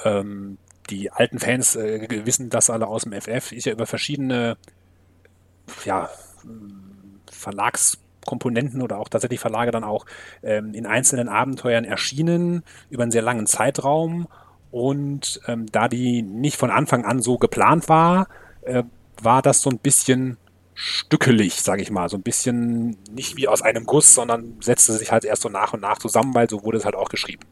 ähm, 0.03 0.57
die 0.89 1.11
alten 1.11 1.39
Fans 1.39 1.75
äh, 1.75 2.07
wissen 2.25 2.49
das 2.49 2.69
alle 2.69 2.87
aus 2.87 3.03
dem 3.03 3.13
FF, 3.13 3.51
ist 3.51 3.65
ja 3.65 3.73
über 3.73 3.85
verschiedene 3.85 4.57
ja, 5.85 6.09
Verlagskomponenten 7.31 8.81
oder 8.81 8.99
auch 8.99 9.09
tatsächlich 9.09 9.39
Verlage 9.39 9.71
dann 9.71 9.83
auch 9.83 10.05
ähm, 10.43 10.73
in 10.73 10.85
einzelnen 10.85 11.29
Abenteuern 11.29 11.85
erschienen 11.85 12.63
über 12.89 13.03
einen 13.03 13.11
sehr 13.11 13.21
langen 13.21 13.47
Zeitraum. 13.47 14.27
Und 14.71 15.39
ähm, 15.47 15.67
da 15.71 15.87
die 15.87 16.21
nicht 16.21 16.57
von 16.57 16.71
Anfang 16.71 17.05
an 17.05 17.21
so 17.21 17.37
geplant 17.37 17.89
war, 17.89 18.27
äh, 18.63 18.83
war 19.21 19.41
das 19.41 19.61
so 19.61 19.69
ein 19.69 19.77
bisschen 19.77 20.37
stückelig, 20.75 21.61
sage 21.61 21.81
ich 21.81 21.91
mal, 21.91 22.09
so 22.09 22.17
ein 22.17 22.23
bisschen 22.23 22.97
nicht 23.11 23.37
wie 23.37 23.47
aus 23.47 23.61
einem 23.61 23.85
Guss, 23.85 24.13
sondern 24.13 24.57
setzte 24.61 24.93
sich 24.93 25.11
halt 25.11 25.25
erst 25.25 25.43
so 25.43 25.49
nach 25.49 25.73
und 25.73 25.81
nach 25.81 25.97
zusammen, 25.97 26.33
weil 26.33 26.49
so 26.49 26.63
wurde 26.63 26.77
es 26.77 26.85
halt 26.85 26.95
auch 26.95 27.09
geschrieben. 27.09 27.43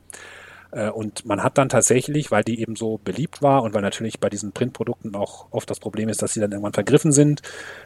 Äh, 0.71 0.89
und 0.89 1.25
man 1.25 1.43
hat 1.43 1.57
dann 1.57 1.69
tatsächlich, 1.69 2.31
weil 2.31 2.43
die 2.43 2.59
eben 2.61 2.75
so 2.75 2.99
beliebt 3.03 3.41
war 3.41 3.63
und 3.63 3.73
weil 3.73 3.81
natürlich 3.81 4.19
bei 4.19 4.29
diesen 4.29 4.51
Printprodukten 4.51 5.15
auch 5.15 5.47
oft 5.51 5.69
das 5.69 5.79
Problem 5.79 6.09
ist, 6.09 6.21
dass 6.21 6.33
sie 6.33 6.39
dann 6.39 6.51
irgendwann 6.51 6.73
vergriffen 6.73 7.11
sind 7.11 7.41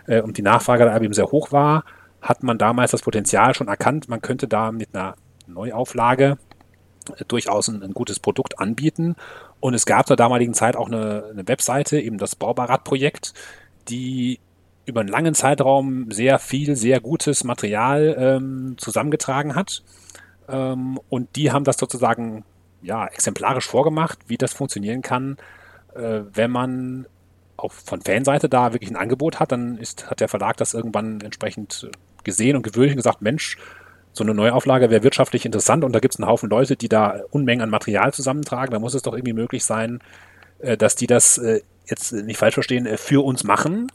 äh, 0.08 0.22
und 0.22 0.38
die 0.38 0.42
Nachfrage 0.42 0.86
da 0.86 0.98
eben 1.00 1.14
sehr 1.14 1.32
hoch 1.32 1.52
war, 1.52 1.84
hat 2.22 2.44
man 2.44 2.58
damals 2.58 2.92
das 2.92 3.02
Potenzial 3.02 3.54
schon 3.54 3.68
erkannt, 3.68 4.10
man 4.10 4.22
könnte 4.22 4.48
da 4.48 4.72
mit 4.72 4.90
einer 4.94 5.16
Neuauflage 5.48 6.38
äh, 7.18 7.26
durchaus 7.28 7.68
ein, 7.68 7.84
ein, 7.84 7.94
gutes 7.94 8.20
Produkt 8.20 8.60
anbieten. 8.60 9.16
Und 9.60 9.74
es 9.74 9.86
gab 9.86 10.08
zur 10.08 10.16
damaligen 10.16 10.54
Zeit 10.54 10.76
auch 10.76 10.88
eine, 10.88 11.26
eine 11.32 11.48
Webseite, 11.48 12.00
eben 12.00 12.18
das 12.18 12.36
Baubarat-Projekt, 12.36 13.34
die 13.90 14.40
über 14.86 15.02
einen 15.02 15.10
langen 15.10 15.34
Zeitraum 15.34 16.12
sehr 16.12 16.40
viel, 16.40 16.76
sehr 16.76 17.00
gutes 17.00 17.44
Material 17.44 18.16
ähm, 18.18 18.76
zusammengetragen 18.78 19.56
hat. 19.56 19.84
Ähm, 20.48 21.00
und 21.10 21.36
die 21.36 21.52
haben 21.52 21.64
das 21.64 21.78
sozusagen 21.78 22.44
ja, 22.82 23.08
exemplarisch 23.08 23.68
vorgemacht, 23.68 24.20
wie 24.28 24.38
das 24.38 24.54
funktionieren 24.54 25.02
kann, 25.02 25.38
äh, 25.96 26.22
wenn 26.34 26.52
man 26.52 27.08
auch 27.58 27.72
von 27.72 28.02
Fanseite 28.02 28.50
da 28.50 28.74
wirklich 28.74 28.92
ein 28.92 28.98
Angebot 28.98 29.40
hat, 29.40 29.52
dann 29.52 29.78
ist, 29.78 30.10
hat 30.10 30.20
der 30.20 30.28
Verlag 30.28 30.58
das 30.58 30.74
irgendwann 30.74 31.22
entsprechend 31.22 31.90
gesehen 32.24 32.56
und 32.56 32.64
gewöhnlich 32.64 32.94
und 32.94 32.98
gesagt, 32.98 33.22
Mensch, 33.22 33.58
so 34.12 34.24
eine 34.24 34.34
Neuauflage 34.34 34.90
wäre 34.90 35.04
wirtschaftlich 35.04 35.46
interessant 35.46 35.84
und 35.84 35.94
da 35.94 36.00
gibt 36.00 36.14
es 36.14 36.20
einen 36.20 36.30
Haufen 36.30 36.50
Leute, 36.50 36.76
die 36.76 36.90
da 36.90 37.22
Unmengen 37.32 37.62
an 37.62 37.70
Material 37.70 38.14
zusammentragen. 38.14 38.72
Da 38.72 38.80
muss 38.80 38.94
es 38.94 39.02
doch 39.02 39.14
irgendwie 39.14 39.34
möglich 39.34 39.64
sein, 39.64 40.00
äh, 40.60 40.78
dass 40.78 40.96
die 40.96 41.08
das 41.08 41.38
äh, 41.38 41.62
jetzt 41.90 42.12
nicht 42.14 42.38
falsch 42.38 42.54
verstehen, 42.54 42.86
äh, 42.86 42.98
für 42.98 43.24
uns 43.24 43.44
machen. 43.44 43.92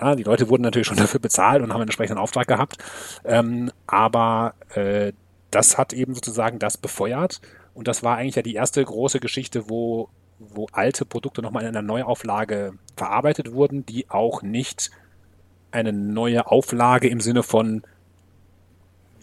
Ja, 0.00 0.14
die 0.14 0.22
Leute 0.22 0.48
wurden 0.48 0.62
natürlich 0.62 0.86
schon 0.86 0.96
dafür 0.98 1.20
bezahlt 1.20 1.62
und 1.62 1.70
haben 1.70 1.76
einen 1.76 1.88
entsprechenden 1.88 2.20
Auftrag 2.20 2.46
gehabt. 2.46 2.78
Ähm, 3.24 3.70
aber 3.86 4.54
äh, 4.74 5.12
das 5.50 5.78
hat 5.78 5.92
eben 5.92 6.14
sozusagen 6.14 6.58
das 6.58 6.76
befeuert. 6.76 7.40
Und 7.74 7.88
das 7.88 8.02
war 8.02 8.16
eigentlich 8.16 8.36
ja 8.36 8.42
die 8.42 8.54
erste 8.54 8.84
große 8.84 9.20
Geschichte, 9.20 9.68
wo, 9.68 10.08
wo 10.38 10.66
alte 10.72 11.04
Produkte 11.04 11.42
nochmal 11.42 11.62
in 11.62 11.68
einer 11.68 11.82
Neuauflage 11.82 12.74
verarbeitet 12.96 13.52
wurden, 13.52 13.86
die 13.86 14.10
auch 14.10 14.42
nicht 14.42 14.90
eine 15.70 15.92
neue 15.92 16.46
Auflage 16.46 17.08
im 17.08 17.20
Sinne 17.20 17.42
von 17.42 17.82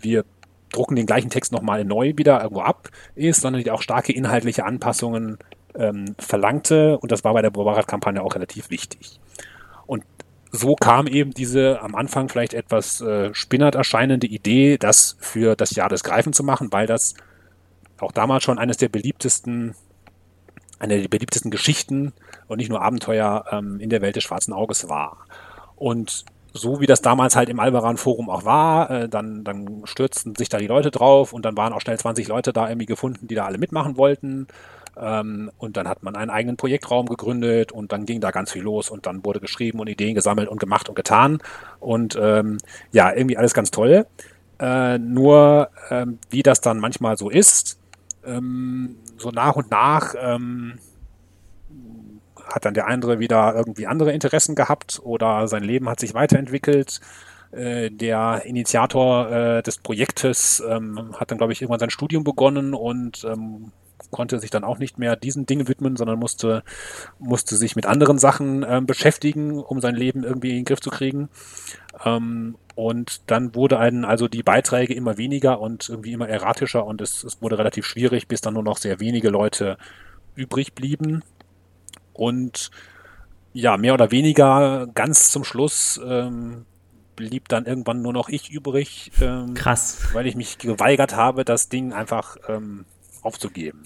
wir 0.01 0.25
drucken 0.71 0.95
den 0.95 1.05
gleichen 1.05 1.29
Text 1.29 1.51
nochmal 1.51 1.83
neu 1.83 2.13
wieder 2.15 2.41
irgendwo 2.41 2.61
ab 2.61 2.89
ist, 3.15 3.41
sondern 3.41 3.63
die 3.63 3.71
auch 3.71 3.81
starke 3.81 4.13
inhaltliche 4.13 4.65
Anpassungen 4.65 5.37
ähm, 5.75 6.15
verlangte. 6.17 6.97
Und 6.99 7.11
das 7.11 7.23
war 7.23 7.33
bei 7.33 7.41
der 7.41 7.51
Bobarat-Kampagne 7.51 8.21
auch 8.21 8.35
relativ 8.35 8.69
wichtig. 8.69 9.19
Und 9.85 10.03
so 10.51 10.75
kam 10.75 11.07
eben 11.07 11.31
diese 11.31 11.81
am 11.81 11.95
Anfang 11.95 12.29
vielleicht 12.29 12.53
etwas 12.53 13.01
äh, 13.01 13.33
spinnert 13.33 13.75
erscheinende 13.75 14.27
Idee, 14.27 14.77
das 14.77 15.15
für 15.19 15.55
das 15.55 15.75
Jahr 15.75 15.89
des 15.89 16.03
Greifen 16.03 16.33
zu 16.33 16.43
machen, 16.43 16.71
weil 16.71 16.87
das 16.87 17.13
auch 17.99 18.11
damals 18.11 18.43
schon 18.43 18.57
eines 18.57 18.77
der 18.77 18.89
beliebtesten, 18.89 19.75
eine 20.79 20.99
der 21.01 21.07
beliebtesten 21.07 21.51
Geschichten 21.51 22.13
und 22.47 22.57
nicht 22.57 22.69
nur 22.69 22.81
Abenteuer 22.81 23.45
ähm, 23.51 23.79
in 23.79 23.89
der 23.89 24.01
Welt 24.01 24.15
des 24.15 24.23
schwarzen 24.23 24.53
Auges 24.53 24.89
war. 24.89 25.25
Und 25.75 26.25
so 26.53 26.81
wie 26.81 26.87
das 26.87 27.01
damals 27.01 27.35
halt 27.35 27.49
im 27.49 27.59
Albaran 27.59 27.97
Forum 27.97 28.29
auch 28.29 28.45
war, 28.45 28.89
äh, 28.89 29.09
dann, 29.09 29.43
dann 29.43 29.81
stürzten 29.85 30.35
sich 30.35 30.49
da 30.49 30.57
die 30.57 30.67
Leute 30.67 30.91
drauf 30.91 31.33
und 31.33 31.45
dann 31.45 31.57
waren 31.57 31.73
auch 31.73 31.81
schnell 31.81 31.99
20 31.99 32.27
Leute 32.27 32.53
da 32.53 32.67
irgendwie 32.67 32.87
gefunden, 32.87 33.27
die 33.27 33.35
da 33.35 33.45
alle 33.45 33.57
mitmachen 33.57 33.97
wollten. 33.97 34.47
Ähm, 34.97 35.51
und 35.57 35.77
dann 35.77 35.87
hat 35.87 36.03
man 36.03 36.15
einen 36.15 36.29
eigenen 36.29 36.57
Projektraum 36.57 37.07
gegründet 37.07 37.71
und 37.71 37.91
dann 37.91 38.05
ging 38.05 38.21
da 38.21 38.31
ganz 38.31 38.51
viel 38.51 38.63
los 38.63 38.89
und 38.89 39.05
dann 39.05 39.23
wurde 39.23 39.39
geschrieben 39.39 39.79
und 39.79 39.87
Ideen 39.87 40.15
gesammelt 40.15 40.49
und 40.49 40.59
gemacht 40.59 40.89
und 40.89 40.95
getan. 40.95 41.39
Und 41.79 42.17
ähm, 42.21 42.57
ja, 42.91 43.13
irgendwie 43.13 43.37
alles 43.37 43.53
ganz 43.53 43.71
toll. 43.71 44.05
Äh, 44.59 44.97
nur 44.97 45.69
ähm, 45.89 46.19
wie 46.29 46.43
das 46.43 46.61
dann 46.61 46.79
manchmal 46.79 47.17
so 47.17 47.29
ist, 47.29 47.79
ähm, 48.25 48.97
so 49.17 49.31
nach 49.31 49.55
und 49.55 49.71
nach 49.71 50.15
ähm, 50.19 50.79
hat 52.45 52.65
dann 52.65 52.73
der 52.73 52.87
andere 52.87 53.19
wieder 53.19 53.55
irgendwie 53.55 53.87
andere 53.87 54.11
Interessen 54.11 54.55
gehabt 54.55 54.99
oder 55.03 55.47
sein 55.47 55.63
Leben 55.63 55.89
hat 55.89 55.99
sich 55.99 56.13
weiterentwickelt. 56.13 56.99
Äh, 57.51 57.89
der 57.89 58.43
Initiator 58.45 59.31
äh, 59.31 59.63
des 59.63 59.77
Projektes 59.77 60.63
ähm, 60.67 61.15
hat 61.17 61.31
dann, 61.31 61.37
glaube 61.37 61.53
ich, 61.53 61.61
irgendwann 61.61 61.79
sein 61.79 61.89
Studium 61.89 62.23
begonnen 62.23 62.73
und 62.73 63.23
ähm, 63.23 63.71
konnte 64.11 64.39
sich 64.39 64.49
dann 64.49 64.63
auch 64.63 64.79
nicht 64.79 64.97
mehr 64.97 65.15
diesen 65.15 65.45
Dingen 65.45 65.67
widmen, 65.67 65.95
sondern 65.95 66.19
musste, 66.19 66.63
musste 67.19 67.55
sich 67.55 67.75
mit 67.75 67.85
anderen 67.85 68.17
Sachen 68.17 68.65
ähm, 68.67 68.85
beschäftigen, 68.85 69.59
um 69.59 69.81
sein 69.81 69.95
Leben 69.95 70.23
irgendwie 70.23 70.51
in 70.51 70.55
den 70.57 70.65
Griff 70.65 70.81
zu 70.81 70.89
kriegen. 70.89 71.29
Ähm, 72.03 72.55
und 72.75 73.29
dann 73.29 73.55
wurde 73.55 73.79
einen 73.79 74.05
also 74.05 74.27
die 74.27 74.43
Beiträge 74.43 74.93
immer 74.93 75.17
weniger 75.17 75.59
und 75.59 75.89
irgendwie 75.89 76.13
immer 76.13 76.29
erratischer 76.29 76.85
und 76.85 77.01
es, 77.01 77.23
es 77.23 77.41
wurde 77.41 77.57
relativ 77.57 77.85
schwierig, 77.85 78.27
bis 78.27 78.41
dann 78.41 78.53
nur 78.53 78.63
noch 78.63 78.77
sehr 78.77 78.99
wenige 78.99 79.29
Leute 79.29 79.77
übrig 80.35 80.73
blieben. 80.73 81.23
Und 82.13 82.71
ja, 83.53 83.77
mehr 83.77 83.93
oder 83.93 84.11
weniger 84.11 84.87
ganz 84.93 85.31
zum 85.31 85.43
Schluss 85.43 85.99
ähm, 86.03 86.65
blieb 87.15 87.49
dann 87.49 87.65
irgendwann 87.65 88.01
nur 88.01 88.13
noch 88.13 88.29
ich 88.29 88.49
übrig. 88.49 89.11
Ähm, 89.19 89.53
Krass. 89.53 90.07
Weil 90.13 90.25
ich 90.25 90.35
mich 90.35 90.57
geweigert 90.57 91.15
habe, 91.15 91.43
das 91.43 91.67
Ding 91.67 91.91
einfach 91.91 92.37
ähm, 92.47 92.85
aufzugeben. 93.21 93.83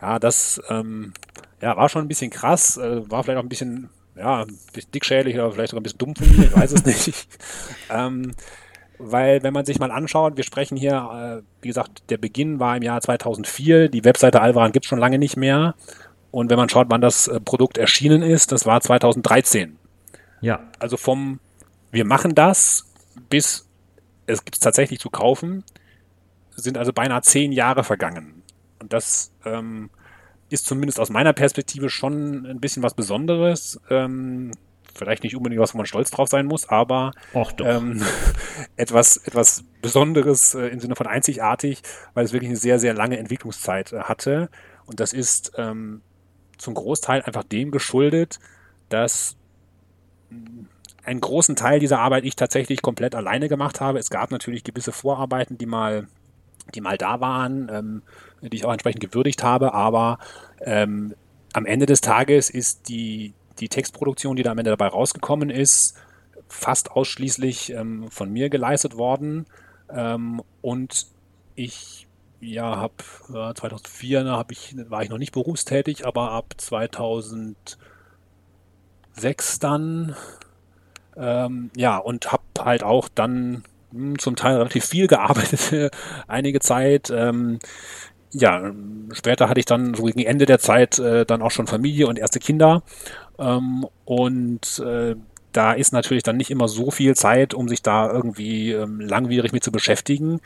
Ja, 0.00 0.18
das 0.18 0.60
ähm, 0.68 1.12
ja, 1.60 1.76
war 1.76 1.88
schon 1.88 2.04
ein 2.04 2.08
bisschen 2.08 2.30
krass, 2.30 2.76
äh, 2.76 3.08
war 3.10 3.22
vielleicht 3.22 3.38
auch 3.38 3.44
ein 3.44 3.48
bisschen, 3.48 3.90
ja, 4.16 4.42
ein 4.42 4.58
bisschen 4.72 4.90
dickschädlich 4.92 5.36
oder 5.36 5.52
vielleicht 5.52 5.70
sogar 5.70 5.80
ein 5.80 5.84
bisschen 5.84 5.98
dumm 5.98 6.16
von 6.16 6.36
mir, 6.36 6.46
ich 6.46 6.56
weiß 6.56 6.72
es 6.72 6.84
nicht. 6.86 7.28
ähm, 7.90 8.32
weil 8.98 9.42
wenn 9.42 9.52
man 9.52 9.64
sich 9.64 9.78
mal 9.78 9.90
anschaut, 9.90 10.36
wir 10.36 10.44
sprechen 10.44 10.76
hier, 10.76 11.42
äh, 11.42 11.62
wie 11.62 11.68
gesagt, 11.68 12.02
der 12.10 12.18
Beginn 12.18 12.60
war 12.60 12.76
im 12.76 12.82
Jahr 12.82 13.00
2004, 13.00 13.88
die 13.88 14.04
Webseite 14.04 14.40
Alvaran 14.40 14.72
gibt 14.72 14.84
es 14.84 14.88
schon 14.88 14.98
lange 14.98 15.18
nicht 15.18 15.36
mehr. 15.36 15.74
Und 16.30 16.50
wenn 16.50 16.56
man 16.56 16.68
schaut, 16.68 16.86
wann 16.88 17.00
das 17.00 17.28
äh, 17.28 17.40
Produkt 17.40 17.78
erschienen 17.78 18.22
ist, 18.22 18.52
das 18.52 18.64
war 18.64 18.80
2013. 18.80 19.76
Ja. 20.40 20.60
Also 20.78 20.96
vom 20.96 21.40
wir 21.90 22.06
machen 22.06 22.34
das 22.34 22.86
bis 23.28 23.66
es 24.26 24.44
gibt 24.44 24.56
es 24.56 24.60
tatsächlich 24.60 25.00
zu 25.00 25.10
kaufen, 25.10 25.64
sind 26.54 26.78
also 26.78 26.92
beinahe 26.92 27.22
zehn 27.22 27.52
Jahre 27.52 27.84
vergangen. 27.84 28.41
Und 28.82 28.92
das 28.92 29.32
ähm, 29.44 29.90
ist 30.50 30.66
zumindest 30.66 30.98
aus 30.98 31.08
meiner 31.08 31.32
Perspektive 31.32 31.88
schon 31.88 32.44
ein 32.46 32.60
bisschen 32.60 32.82
was 32.82 32.94
Besonderes. 32.94 33.80
Ähm, 33.90 34.50
vielleicht 34.92 35.22
nicht 35.22 35.36
unbedingt 35.36 35.62
was, 35.62 35.72
wo 35.72 35.78
man 35.78 35.86
stolz 35.86 36.10
drauf 36.10 36.28
sein 36.28 36.46
muss, 36.46 36.68
aber 36.68 37.12
ähm, 37.60 38.02
etwas, 38.76 39.16
etwas 39.18 39.64
Besonderes 39.80 40.54
äh, 40.54 40.66
im 40.66 40.80
Sinne 40.80 40.96
von 40.96 41.06
einzigartig, 41.06 41.82
weil 42.14 42.24
es 42.24 42.32
wirklich 42.32 42.50
eine 42.50 42.58
sehr, 42.58 42.80
sehr 42.80 42.92
lange 42.92 43.18
Entwicklungszeit 43.18 43.92
äh, 43.92 44.00
hatte. 44.00 44.50
Und 44.84 44.98
das 44.98 45.12
ist 45.12 45.52
ähm, 45.56 46.02
zum 46.58 46.74
Großteil 46.74 47.22
einfach 47.22 47.44
dem 47.44 47.70
geschuldet, 47.70 48.40
dass 48.88 49.36
einen 51.04 51.20
großen 51.20 51.54
Teil 51.54 51.78
dieser 51.78 52.00
Arbeit 52.00 52.24
ich 52.24 52.34
tatsächlich 52.34 52.82
komplett 52.82 53.14
alleine 53.14 53.48
gemacht 53.48 53.80
habe. 53.80 54.00
Es 54.00 54.10
gab 54.10 54.32
natürlich 54.32 54.64
gewisse 54.64 54.92
Vorarbeiten, 54.92 55.56
die 55.56 55.66
mal 55.66 56.08
die 56.74 56.80
mal 56.80 56.98
da 56.98 57.20
waren, 57.20 57.68
ähm, 57.72 58.02
die 58.40 58.56
ich 58.56 58.64
auch 58.64 58.72
entsprechend 58.72 59.00
gewürdigt 59.00 59.42
habe, 59.42 59.74
aber 59.74 60.18
ähm, 60.60 61.14
am 61.52 61.66
Ende 61.66 61.86
des 61.86 62.00
Tages 62.00 62.50
ist 62.50 62.88
die, 62.88 63.34
die 63.58 63.68
Textproduktion, 63.68 64.36
die 64.36 64.42
da 64.42 64.52
am 64.52 64.58
Ende 64.58 64.70
dabei 64.70 64.88
rausgekommen 64.88 65.50
ist, 65.50 65.96
fast 66.48 66.92
ausschließlich 66.92 67.72
ähm, 67.72 68.10
von 68.10 68.30
mir 68.30 68.48
geleistet 68.48 68.96
worden. 68.96 69.46
Ähm, 69.90 70.42
und 70.60 71.06
ich 71.54 72.06
ja, 72.40 72.76
habe 72.76 72.94
äh, 73.28 73.54
2004 73.54 74.24
hab 74.26 74.50
ich, 74.50 74.74
war 74.88 75.02
ich 75.02 75.10
noch 75.10 75.18
nicht 75.18 75.32
berufstätig, 75.32 76.06
aber 76.06 76.32
ab 76.32 76.54
2006 76.56 77.76
dann 79.60 80.16
ähm, 81.16 81.70
ja 81.76 81.98
und 81.98 82.32
habe 82.32 82.42
halt 82.58 82.82
auch 82.82 83.08
dann 83.08 83.64
zum 84.18 84.36
Teil 84.36 84.56
relativ 84.56 84.84
viel 84.84 85.06
gearbeitet, 85.06 85.92
einige 86.28 86.60
Zeit. 86.60 87.10
Ähm, 87.10 87.58
ja, 88.32 88.72
später 89.12 89.48
hatte 89.48 89.60
ich 89.60 89.66
dann 89.66 89.94
so 89.94 90.04
gegen 90.04 90.20
Ende 90.20 90.46
der 90.46 90.58
Zeit 90.58 90.98
äh, 90.98 91.26
dann 91.26 91.42
auch 91.42 91.50
schon 91.50 91.66
Familie 91.66 92.06
und 92.06 92.18
erste 92.18 92.38
Kinder. 92.38 92.82
Ähm, 93.38 93.86
und 94.04 94.78
äh, 94.84 95.16
da 95.52 95.72
ist 95.72 95.92
natürlich 95.92 96.22
dann 96.22 96.38
nicht 96.38 96.50
immer 96.50 96.68
so 96.68 96.90
viel 96.90 97.14
Zeit, 97.14 97.52
um 97.54 97.68
sich 97.68 97.82
da 97.82 98.10
irgendwie 98.10 98.72
ähm, 98.72 99.00
langwierig 99.00 99.52
mit 99.52 99.62
zu 99.62 99.70
beschäftigen, 99.70 100.40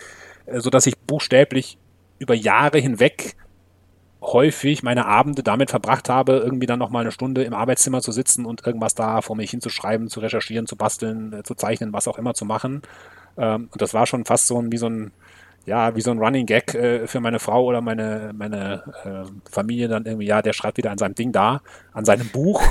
äh, 0.47 0.61
sodass 0.61 0.87
ich 0.87 0.99
buchstäblich 0.99 1.79
über 2.19 2.35
Jahre 2.35 2.79
hinweg 2.79 3.37
häufig 4.21 4.83
meine 4.83 5.07
Abende 5.07 5.43
damit 5.43 5.71
verbracht 5.71 6.09
habe, 6.09 6.39
irgendwie 6.39 6.67
dann 6.67 6.79
nochmal 6.79 7.03
eine 7.03 7.13
Stunde 7.13 7.45
im 7.45 7.55
Arbeitszimmer 7.55 8.01
zu 8.01 8.11
sitzen 8.11 8.45
und 8.45 8.67
irgendwas 8.67 8.95
da 8.95 9.21
vor 9.21 9.37
mich 9.37 9.51
hinzuschreiben, 9.51 10.09
zu 10.09 10.21
recherchieren, 10.21 10.67
zu 10.67 10.77
basteln, 10.77 11.33
äh, 11.33 11.43
zu 11.45 11.55
zeichnen, 11.55 11.93
was 11.93 12.09
auch 12.09 12.19
immer 12.19 12.35
zu 12.35 12.45
machen. 12.45 12.83
Ähm, 13.39 13.68
und 13.72 13.80
das 13.80 13.95
war 13.95 14.07
schon 14.07 14.24
fast 14.24 14.47
so 14.47 14.61
ein, 14.61 14.72
wie 14.72 14.78
so 14.78 14.89
ein, 14.89 15.12
ja, 15.66 15.97
wie 15.97 16.01
so 16.01 16.12
ein 16.12 16.18
Running 16.18 16.47
Gag 16.47 16.74
äh, 16.74 17.07
für 17.07 17.20
meine 17.20 17.41
Frau 17.41 17.64
oder 17.64 17.80
meine, 17.80 18.30
meine 18.34 18.82
äh, 19.05 19.51
Familie 19.51 19.89
dann 19.89 20.07
irgendwie, 20.07 20.26
ja, 20.26 20.41
der 20.41 20.53
schreibt 20.53 20.78
wieder 20.78 20.93
an 20.93 20.99
seinem 20.99 21.14
Ding 21.14 21.32
da, 21.32 21.61
an 21.93 22.05
seinem 22.05 22.28
Buch. 22.28 22.62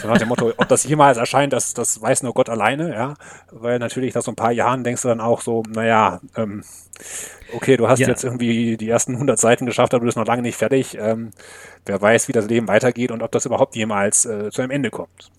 So 0.00 0.06
nach 0.06 0.18
dem 0.18 0.28
Motto, 0.28 0.52
ob 0.56 0.68
das 0.68 0.84
jemals 0.84 1.16
erscheint, 1.16 1.52
das, 1.52 1.72
das 1.72 2.00
weiß 2.00 2.22
nur 2.22 2.34
Gott 2.34 2.48
alleine, 2.50 2.92
ja. 2.94 3.14
Weil 3.50 3.78
natürlich 3.78 4.14
nach 4.14 4.22
so 4.22 4.30
ein 4.30 4.36
paar 4.36 4.52
Jahren 4.52 4.84
denkst 4.84 5.02
du 5.02 5.08
dann 5.08 5.20
auch 5.20 5.40
so, 5.40 5.62
naja, 5.66 6.20
ähm, 6.36 6.62
okay, 7.54 7.76
du 7.76 7.88
hast 7.88 8.00
ja. 8.00 8.08
jetzt 8.08 8.22
irgendwie 8.22 8.76
die 8.76 8.88
ersten 8.88 9.14
100 9.14 9.38
Seiten 9.38 9.66
geschafft, 9.66 9.94
aber 9.94 10.00
du 10.00 10.06
bist 10.06 10.18
noch 10.18 10.26
lange 10.26 10.42
nicht 10.42 10.56
fertig. 10.56 10.96
Ähm, 11.00 11.30
wer 11.86 12.00
weiß, 12.00 12.28
wie 12.28 12.32
das 12.32 12.48
Leben 12.48 12.68
weitergeht 12.68 13.10
und 13.10 13.22
ob 13.22 13.32
das 13.32 13.46
überhaupt 13.46 13.76
jemals 13.76 14.26
äh, 14.26 14.50
zu 14.50 14.62
einem 14.62 14.70
Ende 14.70 14.90
kommt. 14.90 15.30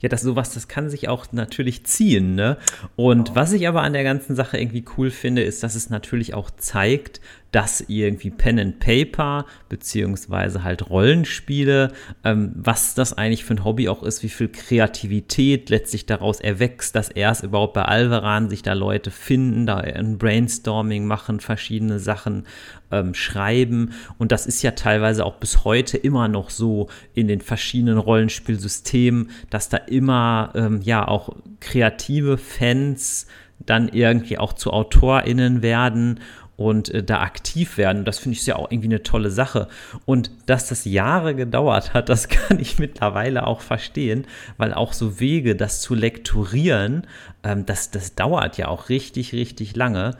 Ja, 0.00 0.08
das 0.08 0.22
sowas, 0.22 0.54
das 0.54 0.68
kann 0.68 0.90
sich 0.90 1.08
auch 1.08 1.26
natürlich 1.32 1.84
ziehen, 1.84 2.34
ne? 2.34 2.56
Und 2.96 3.34
was 3.34 3.52
ich 3.52 3.68
aber 3.68 3.82
an 3.82 3.92
der 3.92 4.04
ganzen 4.04 4.36
Sache 4.36 4.58
irgendwie 4.58 4.84
cool 4.96 5.10
finde, 5.10 5.42
ist, 5.42 5.62
dass 5.62 5.74
es 5.74 5.90
natürlich 5.90 6.34
auch 6.34 6.50
zeigt, 6.50 7.20
dass 7.54 7.84
irgendwie 7.86 8.30
Pen 8.30 8.58
and 8.58 8.80
Paper 8.80 9.46
beziehungsweise 9.68 10.64
halt 10.64 10.90
Rollenspiele, 10.90 11.92
ähm, 12.24 12.52
was 12.56 12.94
das 12.96 13.12
eigentlich 13.12 13.44
für 13.44 13.54
ein 13.54 13.64
Hobby 13.64 13.88
auch 13.88 14.02
ist, 14.02 14.24
wie 14.24 14.28
viel 14.28 14.48
Kreativität 14.48 15.70
letztlich 15.70 16.04
daraus 16.04 16.40
erwächst, 16.40 16.96
dass 16.96 17.10
erst 17.10 17.44
überhaupt 17.44 17.74
bei 17.74 17.82
Alvaran 17.82 18.50
sich 18.50 18.62
da 18.62 18.72
Leute 18.72 19.12
finden, 19.12 19.66
da 19.66 19.76
ein 19.76 20.18
Brainstorming 20.18 21.06
machen, 21.06 21.38
verschiedene 21.38 22.00
Sachen 22.00 22.44
ähm, 22.94 23.14
schreiben 23.14 23.92
und 24.18 24.32
das 24.32 24.46
ist 24.46 24.62
ja 24.62 24.72
teilweise 24.72 25.24
auch 25.24 25.36
bis 25.36 25.64
heute 25.64 25.96
immer 25.96 26.28
noch 26.28 26.50
so 26.50 26.88
in 27.14 27.28
den 27.28 27.40
verschiedenen 27.40 27.98
Rollenspielsystemen, 27.98 29.30
dass 29.50 29.68
da 29.68 29.78
immer 29.78 30.52
ähm, 30.54 30.80
ja 30.82 31.06
auch 31.06 31.36
kreative 31.60 32.38
Fans 32.38 33.26
dann 33.66 33.88
irgendwie 33.88 34.38
auch 34.38 34.52
zu 34.52 34.72
AutorInnen 34.72 35.62
werden 35.62 36.20
und 36.56 36.90
äh, 36.90 37.02
da 37.02 37.20
aktiv 37.20 37.78
werden. 37.78 38.04
Das 38.04 38.18
finde 38.18 38.38
ich 38.38 38.46
ja 38.46 38.56
auch 38.56 38.70
irgendwie 38.70 38.88
eine 38.88 39.02
tolle 39.02 39.30
Sache. 39.30 39.68
Und 40.04 40.30
dass 40.46 40.68
das 40.68 40.84
Jahre 40.84 41.34
gedauert 41.34 41.94
hat, 41.94 42.08
das 42.08 42.28
kann 42.28 42.58
ich 42.58 42.78
mittlerweile 42.78 43.46
auch 43.46 43.60
verstehen, 43.60 44.26
weil 44.56 44.72
auch 44.72 44.92
so 44.92 45.20
Wege, 45.20 45.56
das 45.56 45.80
zu 45.80 45.94
lektorieren, 45.94 47.06
ähm, 47.42 47.66
das, 47.66 47.90
das 47.90 48.14
dauert 48.14 48.58
ja 48.58 48.68
auch 48.68 48.88
richtig, 48.88 49.32
richtig 49.32 49.76
lange. 49.76 50.16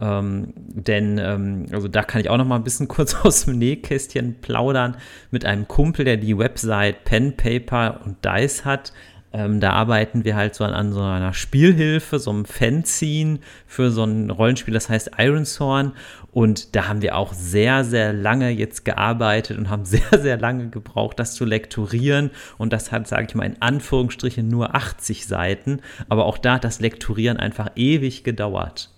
Ähm, 0.00 0.52
denn, 0.56 1.18
ähm, 1.18 1.66
also 1.72 1.88
da 1.88 2.02
kann 2.02 2.20
ich 2.20 2.30
auch 2.30 2.36
noch 2.36 2.46
mal 2.46 2.56
ein 2.56 2.64
bisschen 2.64 2.88
kurz 2.88 3.14
aus 3.14 3.44
dem 3.44 3.58
Nähkästchen 3.58 4.40
plaudern 4.40 4.96
mit 5.30 5.44
einem 5.44 5.66
Kumpel, 5.68 6.04
der 6.04 6.16
die 6.16 6.38
Website 6.38 7.04
Pen, 7.04 7.36
Paper 7.36 8.00
und 8.04 8.24
Dice 8.24 8.64
hat. 8.64 8.92
Ähm, 9.30 9.60
da 9.60 9.72
arbeiten 9.72 10.24
wir 10.24 10.36
halt 10.36 10.54
so 10.54 10.64
an, 10.64 10.72
an, 10.72 10.92
so 10.92 11.02
einer 11.02 11.34
Spielhilfe, 11.34 12.18
so 12.18 12.30
einem 12.30 12.46
Fanzine 12.46 13.40
für 13.66 13.90
so 13.90 14.04
ein 14.04 14.30
Rollenspiel, 14.30 14.72
das 14.72 14.88
heißt 14.88 15.10
Ironshorn. 15.18 15.92
Und 16.32 16.74
da 16.74 16.88
haben 16.88 17.02
wir 17.02 17.16
auch 17.16 17.34
sehr, 17.34 17.84
sehr 17.84 18.14
lange 18.14 18.50
jetzt 18.50 18.86
gearbeitet 18.86 19.58
und 19.58 19.68
haben 19.68 19.84
sehr, 19.84 20.18
sehr 20.18 20.38
lange 20.38 20.70
gebraucht, 20.70 21.18
das 21.18 21.34
zu 21.34 21.44
lektorieren. 21.44 22.30
Und 22.56 22.72
das 22.72 22.90
hat, 22.90 23.06
sage 23.06 23.26
ich 23.28 23.34
mal, 23.34 23.44
in 23.44 23.60
Anführungsstrichen 23.60 24.48
nur 24.48 24.74
80 24.74 25.26
Seiten. 25.26 25.80
Aber 26.08 26.24
auch 26.24 26.38
da 26.38 26.54
hat 26.54 26.64
das 26.64 26.80
Lektorieren 26.80 27.36
einfach 27.36 27.70
ewig 27.76 28.24
gedauert. 28.24 28.90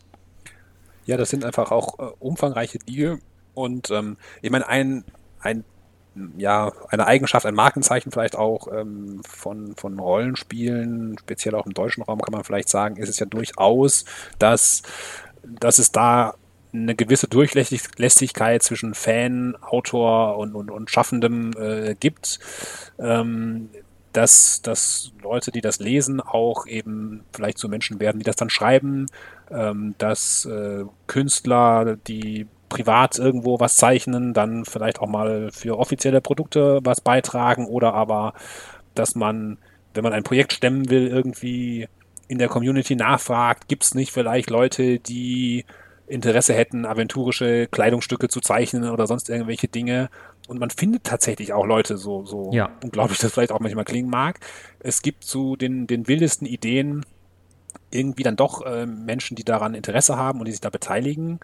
Ja, 1.11 1.17
das 1.17 1.31
sind 1.31 1.45
einfach 1.45 1.73
auch 1.73 1.99
äh, 1.99 2.13
umfangreiche 2.21 2.79
Dinge. 2.79 3.19
Und 3.53 3.91
ähm, 3.91 4.17
ich 4.43 4.51
meine, 4.53 4.69
ein, 4.69 5.03
ein 5.41 5.65
ja, 6.37 6.71
eine 6.89 7.05
Eigenschaft, 7.09 7.47
ein 7.47 7.55
Markenzeichen 7.57 8.13
vielleicht 8.13 8.37
auch 8.37 8.69
ähm, 8.73 9.21
von, 9.29 9.75
von 9.75 9.99
Rollenspielen, 9.99 11.19
speziell 11.19 11.57
auch 11.57 11.67
im 11.67 11.75
deutschen 11.75 12.05
Raum 12.05 12.21
kann 12.21 12.31
man 12.31 12.45
vielleicht 12.45 12.69
sagen, 12.69 12.97
ist 12.97 13.09
es 13.09 13.19
ja 13.19 13.27
durchaus, 13.27 14.05
dass, 14.39 14.83
dass 15.43 15.81
es 15.81 15.91
da 15.91 16.35
eine 16.73 16.95
gewisse 16.95 17.27
Durchlässigkeit 17.27 18.63
zwischen 18.63 18.95
Fan, 18.95 19.57
Autor 19.61 20.37
und, 20.39 20.55
und, 20.55 20.71
und 20.71 20.93
Schaffendem 20.93 21.51
äh, 21.59 21.97
gibt. 21.99 22.39
Ähm, 23.01 23.71
dass, 24.13 24.63
dass 24.63 25.13
Leute, 25.23 25.51
die 25.51 25.61
das 25.61 25.79
lesen, 25.79 26.21
auch 26.21 26.67
eben 26.67 27.25
vielleicht 27.33 27.59
zu 27.59 27.69
Menschen 27.69 28.01
werden, 28.01 28.19
die 28.19 28.25
das 28.25 28.37
dann 28.37 28.51
schreiben, 28.51 29.07
ähm, 29.51 29.95
dass 29.99 30.45
äh, 30.47 30.85
Künstler, 31.07 31.97
die 32.07 32.47
privat 32.69 33.19
irgendwo 33.19 33.61
was 33.61 33.77
zeichnen, 33.77 34.33
dann 34.33 34.65
vielleicht 34.65 35.01
auch 35.01 35.09
mal 35.09 35.51
für 35.53 35.79
offizielle 35.79 36.21
Produkte 36.21 36.81
was 36.83 37.01
beitragen 37.01 37.67
oder 37.67 37.95
aber, 37.95 38.35
dass 38.95 39.15
man, 39.15 39.59
wenn 39.95 40.05
man 40.05 40.13
ein 40.13 40.23
Projekt 40.23 40.53
stemmen 40.53 40.89
will, 40.89 41.09
irgendwie 41.09 41.89
in 42.29 42.39
der 42.39 42.49
Community 42.49 42.95
nachfragt, 42.95 43.69
gibt 43.69 43.83
es 43.83 43.95
nicht 43.95 44.13
vielleicht 44.13 44.51
Leute, 44.51 45.01
die 45.01 45.65
Interesse 46.07 46.55
hätten, 46.55 46.87
aventurische 46.87 47.67
Kleidungsstücke 47.67 48.29
zu 48.29 48.41
zeichnen 48.41 48.89
oder 48.89 49.07
sonst 49.07 49.31
irgendwelche 49.31 49.69
Dinge. 49.69 50.11
Und 50.51 50.59
man 50.59 50.71
findet 50.71 51.05
tatsächlich 51.05 51.53
auch 51.53 51.65
Leute, 51.65 51.97
so, 51.97 52.27
so 52.27 52.51
ja. 52.53 52.71
unglaublich 52.83 53.19
das 53.21 53.33
vielleicht 53.33 53.53
auch 53.53 53.61
manchmal 53.61 53.85
klingen 53.85 54.11
mag. 54.11 54.41
Es 54.81 55.01
gibt 55.01 55.23
zu 55.23 55.55
den, 55.55 55.87
den 55.87 56.09
wildesten 56.09 56.45
Ideen 56.45 57.07
irgendwie 57.93 58.25
dann 58.25 58.35
doch 58.35 58.67
äh, 58.67 58.85
Menschen, 58.85 59.37
die 59.37 59.45
daran 59.45 59.75
Interesse 59.75 60.17
haben 60.17 60.41
und 60.41 60.47
die 60.47 60.51
sich 60.51 60.61
da 60.61 60.69
beteiligen. 60.69 61.39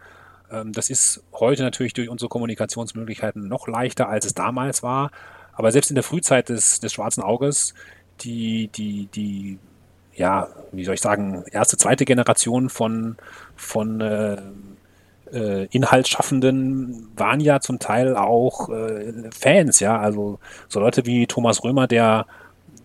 Ähm, 0.51 0.73
das 0.73 0.91
ist 0.91 1.23
heute 1.33 1.63
natürlich 1.63 1.93
durch 1.93 2.09
unsere 2.09 2.29
Kommunikationsmöglichkeiten 2.29 3.47
noch 3.47 3.69
leichter, 3.69 4.09
als 4.09 4.27
es 4.27 4.35
damals 4.35 4.83
war. 4.83 5.13
Aber 5.53 5.71
selbst 5.71 5.93
in 5.93 5.95
der 5.95 6.03
Frühzeit 6.03 6.49
des, 6.49 6.81
des 6.81 6.93
Schwarzen 6.93 7.23
Auges, 7.23 7.75
die, 8.23 8.67
die, 8.75 9.07
die, 9.15 9.61
ja, 10.17 10.49
wie 10.73 10.85
soll 10.85 10.95
ich 10.95 11.01
sagen, 11.01 11.45
erste, 11.53 11.77
zweite 11.77 12.07
Generation 12.07 12.71
von, 12.71 13.19
von 13.55 14.01
äh, 14.01 14.39
Inhaltsschaffenden 15.71 17.09
waren 17.17 17.41
ja 17.41 17.61
zum 17.61 17.79
Teil 17.79 18.17
auch 18.17 18.69
äh, 18.69 19.31
Fans, 19.37 19.81
ja. 19.81 19.99
Also 19.99 20.39
so 20.69 20.81
Leute 20.81 21.07
wie 21.07 21.27
Thomas 21.27 21.65
Römer, 21.65 21.87
der, 21.87 22.27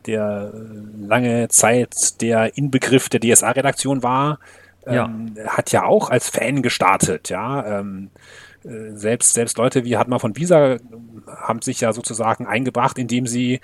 der 0.05 0.51
lange 0.99 1.47
Zeit 1.49 2.21
der 2.21 2.57
Inbegriff 2.57 3.09
der 3.09 3.19
DSA-Redaktion 3.19 4.03
war, 4.03 4.39
ja. 4.85 5.05
Ähm, 5.05 5.35
hat 5.45 5.71
ja 5.71 5.83
auch 5.83 6.09
als 6.09 6.29
Fan 6.29 6.61
gestartet, 6.61 7.29
ja. 7.29 7.79
Ähm, 7.79 8.09
äh, 8.63 8.95
selbst, 8.95 9.33
selbst 9.33 9.57
Leute 9.57 9.85
wie 9.85 9.97
Hartmann 9.97 10.19
von 10.19 10.35
Wieser 10.35 10.79
haben 11.27 11.61
sich 11.61 11.81
ja 11.81 11.93
sozusagen 11.93 12.47
eingebracht, 12.47 12.97
indem 12.97 13.27
sie 13.27 13.59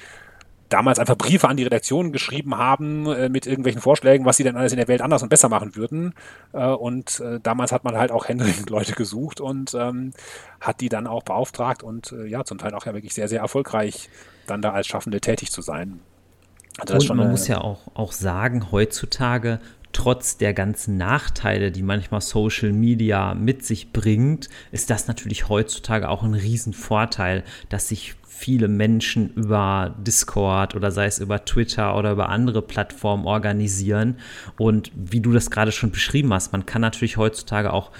damals 0.69 0.99
einfach 0.99 1.17
Briefe 1.17 1.47
an 1.47 1.57
die 1.57 1.63
Redaktion 1.63 2.11
geschrieben 2.11 2.57
haben 2.57 3.05
äh, 3.07 3.29
mit 3.29 3.47
irgendwelchen 3.47 3.81
Vorschlägen, 3.81 4.25
was 4.25 4.37
sie 4.37 4.43
denn 4.43 4.57
alles 4.57 4.71
in 4.71 4.77
der 4.77 4.87
Welt 4.87 5.01
anders 5.01 5.23
und 5.23 5.29
besser 5.29 5.49
machen 5.49 5.75
würden. 5.75 6.13
Äh, 6.53 6.67
und 6.67 7.19
äh, 7.19 7.39
damals 7.41 7.71
hat 7.71 7.83
man 7.83 7.97
halt 7.97 8.11
auch 8.11 8.27
händeringend 8.27 8.69
Leute 8.69 8.93
gesucht 8.93 9.39
und 9.39 9.73
ähm, 9.73 10.13
hat 10.59 10.81
die 10.81 10.89
dann 10.89 11.07
auch 11.07 11.23
beauftragt 11.23 11.83
und 11.83 12.11
äh, 12.11 12.25
ja, 12.25 12.43
zum 12.43 12.57
Teil 12.57 12.73
auch 12.73 12.85
ja 12.85 12.93
wirklich 12.93 13.13
sehr, 13.13 13.27
sehr 13.27 13.41
erfolgreich 13.41 14.09
dann 14.45 14.61
da 14.61 14.71
als 14.71 14.87
Schaffende 14.87 15.21
tätig 15.21 15.51
zu 15.51 15.61
sein. 15.61 15.99
Also 16.79 17.11
und 17.11 17.17
man 17.17 17.31
muss 17.31 17.47
ja 17.47 17.59
auch, 17.59 17.81
auch 17.95 18.11
sagen, 18.11 18.71
heutzutage 18.71 19.59
trotz 19.97 20.37
der 20.37 20.53
ganzen 20.53 20.95
Nachteile, 20.95 21.71
die 21.71 21.81
manchmal 21.81 22.21
Social 22.21 22.71
Media 22.71 23.33
mit 23.33 23.65
sich 23.65 23.93
bringt, 23.93 24.47
ist 24.71 24.91
das 24.91 25.07
natürlich 25.07 25.49
heutzutage 25.49 26.07
auch 26.07 26.21
ein 26.21 26.35
Riesenvorteil, 26.35 27.43
dass 27.69 27.87
sich 27.87 28.13
viele 28.27 28.67
Menschen 28.67 29.33
über 29.33 29.95
Discord 29.97 30.75
oder 30.75 30.91
sei 30.91 31.07
es 31.07 31.17
über 31.17 31.43
Twitter 31.45 31.97
oder 31.97 32.11
über 32.11 32.29
andere 32.29 32.61
Plattformen 32.61 33.25
organisieren. 33.25 34.17
Und 34.59 34.91
wie 34.93 35.19
du 35.19 35.31
das 35.31 35.49
gerade 35.49 35.71
schon 35.71 35.89
beschrieben 35.89 36.31
hast, 36.31 36.51
man 36.51 36.67
kann 36.67 36.83
natürlich 36.83 37.17
heutzutage 37.17 37.73
auch 37.73 37.91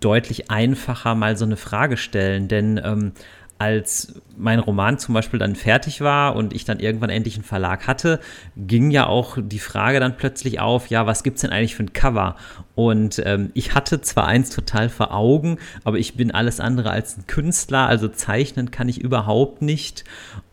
deutlich 0.00 0.50
einfacher 0.50 1.14
mal 1.14 1.36
so 1.36 1.44
eine 1.44 1.56
Frage 1.56 1.96
stellen, 1.96 2.48
denn 2.48 2.80
ähm, 2.82 3.12
als 3.58 4.20
mein 4.36 4.58
Roman 4.58 4.98
zum 4.98 5.14
Beispiel 5.14 5.38
dann 5.38 5.54
fertig 5.54 6.00
war 6.00 6.34
und 6.36 6.52
ich 6.52 6.64
dann 6.64 6.80
irgendwann 6.80 7.10
endlich 7.10 7.36
einen 7.36 7.44
Verlag 7.44 7.86
hatte, 7.86 8.20
ging 8.56 8.90
ja 8.90 9.06
auch 9.06 9.38
die 9.40 9.58
Frage 9.58 10.00
dann 10.00 10.16
plötzlich 10.16 10.60
auf, 10.60 10.88
ja, 10.88 11.06
was 11.06 11.22
gibt 11.22 11.36
es 11.36 11.42
denn 11.42 11.52
eigentlich 11.52 11.76
für 11.76 11.84
ein 11.84 11.92
Cover? 11.92 12.36
Und 12.74 13.22
ähm, 13.24 13.50
ich 13.54 13.74
hatte 13.74 14.00
zwar 14.00 14.26
eins 14.26 14.50
total 14.50 14.88
vor 14.88 15.14
Augen, 15.14 15.58
aber 15.84 15.98
ich 15.98 16.14
bin 16.14 16.32
alles 16.32 16.60
andere 16.60 16.90
als 16.90 17.16
ein 17.16 17.26
Künstler, 17.26 17.86
also 17.86 18.08
zeichnen 18.08 18.70
kann 18.70 18.88
ich 18.88 19.00
überhaupt 19.00 19.62
nicht. 19.62 20.04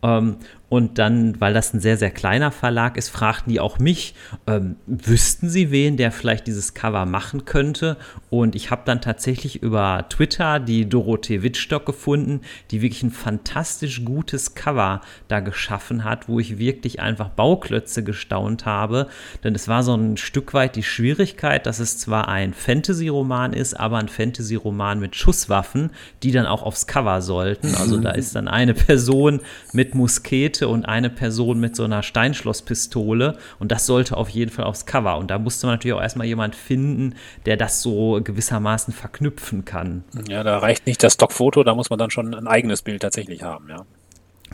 Ähm, 0.02 0.36
und 0.72 0.98
dann, 0.98 1.38
weil 1.38 1.52
das 1.52 1.74
ein 1.74 1.80
sehr, 1.80 1.98
sehr 1.98 2.10
kleiner 2.10 2.50
Verlag 2.50 2.96
ist, 2.96 3.10
fragten 3.10 3.52
die 3.52 3.60
auch 3.60 3.78
mich, 3.78 4.14
ähm, 4.46 4.76
wüssten 4.86 5.50
sie 5.50 5.70
wen, 5.70 5.98
der 5.98 6.10
vielleicht 6.10 6.46
dieses 6.46 6.72
Cover 6.72 7.04
machen 7.04 7.44
könnte? 7.44 7.98
Und 8.30 8.54
ich 8.54 8.70
habe 8.70 8.80
dann 8.86 9.02
tatsächlich 9.02 9.62
über 9.62 10.06
Twitter 10.08 10.60
die 10.60 10.88
Dorothee 10.88 11.42
Wittstock 11.42 11.84
gefunden, 11.84 12.40
die 12.70 12.80
wirklich 12.80 13.02
ein 13.02 13.10
fantastisch 13.10 14.02
gutes 14.02 14.54
Cover 14.54 15.02
da 15.28 15.40
geschaffen 15.40 16.04
hat, 16.04 16.26
wo 16.26 16.40
ich 16.40 16.56
wirklich 16.56 17.00
einfach 17.00 17.28
Bauklötze 17.28 18.02
gestaunt 18.02 18.64
habe. 18.64 19.08
Denn 19.44 19.54
es 19.54 19.68
war 19.68 19.82
so 19.82 19.94
ein 19.94 20.16
Stück 20.16 20.54
weit 20.54 20.74
die 20.76 20.82
Schwierigkeit, 20.82 21.66
dass 21.66 21.80
es 21.80 21.98
zwar 21.98 22.11
zwar 22.12 22.28
ein 22.28 22.52
Fantasy-Roman 22.52 23.54
ist, 23.54 23.72
aber 23.72 23.96
ein 23.96 24.08
Fantasy-Roman 24.08 25.00
mit 25.00 25.16
Schusswaffen, 25.16 25.92
die 26.22 26.30
dann 26.30 26.44
auch 26.44 26.62
aufs 26.62 26.86
Cover 26.86 27.22
sollten. 27.22 27.74
Also 27.76 27.98
da 28.00 28.10
ist 28.10 28.36
dann 28.36 28.48
eine 28.48 28.74
Person 28.74 29.40
mit 29.72 29.94
Muskete 29.94 30.68
und 30.68 30.84
eine 30.84 31.08
Person 31.08 31.58
mit 31.58 31.74
so 31.74 31.84
einer 31.84 32.02
Steinschlosspistole 32.02 33.38
und 33.58 33.72
das 33.72 33.86
sollte 33.86 34.18
auf 34.18 34.28
jeden 34.28 34.50
Fall 34.50 34.66
aufs 34.66 34.84
Cover. 34.84 35.16
Und 35.16 35.30
da 35.30 35.38
musste 35.38 35.66
man 35.66 35.76
natürlich 35.76 35.94
auch 35.96 36.02
erstmal 36.02 36.26
jemand 36.26 36.54
finden, 36.54 37.14
der 37.46 37.56
das 37.56 37.80
so 37.80 38.20
gewissermaßen 38.22 38.92
verknüpfen 38.92 39.64
kann. 39.64 40.04
Ja, 40.28 40.42
da 40.42 40.58
reicht 40.58 40.86
nicht 40.86 41.02
das 41.02 41.14
Stockfoto, 41.14 41.64
da 41.64 41.74
muss 41.74 41.88
man 41.88 41.98
dann 41.98 42.10
schon 42.10 42.34
ein 42.34 42.46
eigenes 42.46 42.82
Bild 42.82 43.00
tatsächlich 43.00 43.42
haben, 43.42 43.70
ja. 43.70 43.86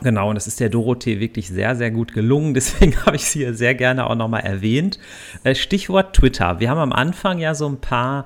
Genau, 0.01 0.29
und 0.29 0.35
das 0.35 0.47
ist 0.47 0.59
der 0.59 0.69
Dorothee 0.69 1.19
wirklich 1.19 1.49
sehr, 1.49 1.75
sehr 1.75 1.91
gut 1.91 2.13
gelungen. 2.13 2.53
Deswegen 2.55 2.95
habe 3.05 3.15
ich 3.15 3.25
sie 3.25 3.39
hier 3.39 3.53
sehr 3.53 3.75
gerne 3.75 4.09
auch 4.09 4.15
nochmal 4.15 4.41
erwähnt. 4.41 4.99
Äh, 5.43 5.55
Stichwort 5.55 6.15
Twitter. 6.15 6.59
Wir 6.59 6.69
haben 6.69 6.79
am 6.79 6.93
Anfang 6.93 7.39
ja 7.39 7.55
so 7.55 7.67
ein 7.67 7.77
paar 7.77 8.25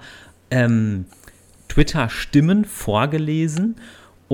ähm, 0.52 1.06
Twitter-Stimmen 1.70 2.66
vorgelesen. 2.66 3.76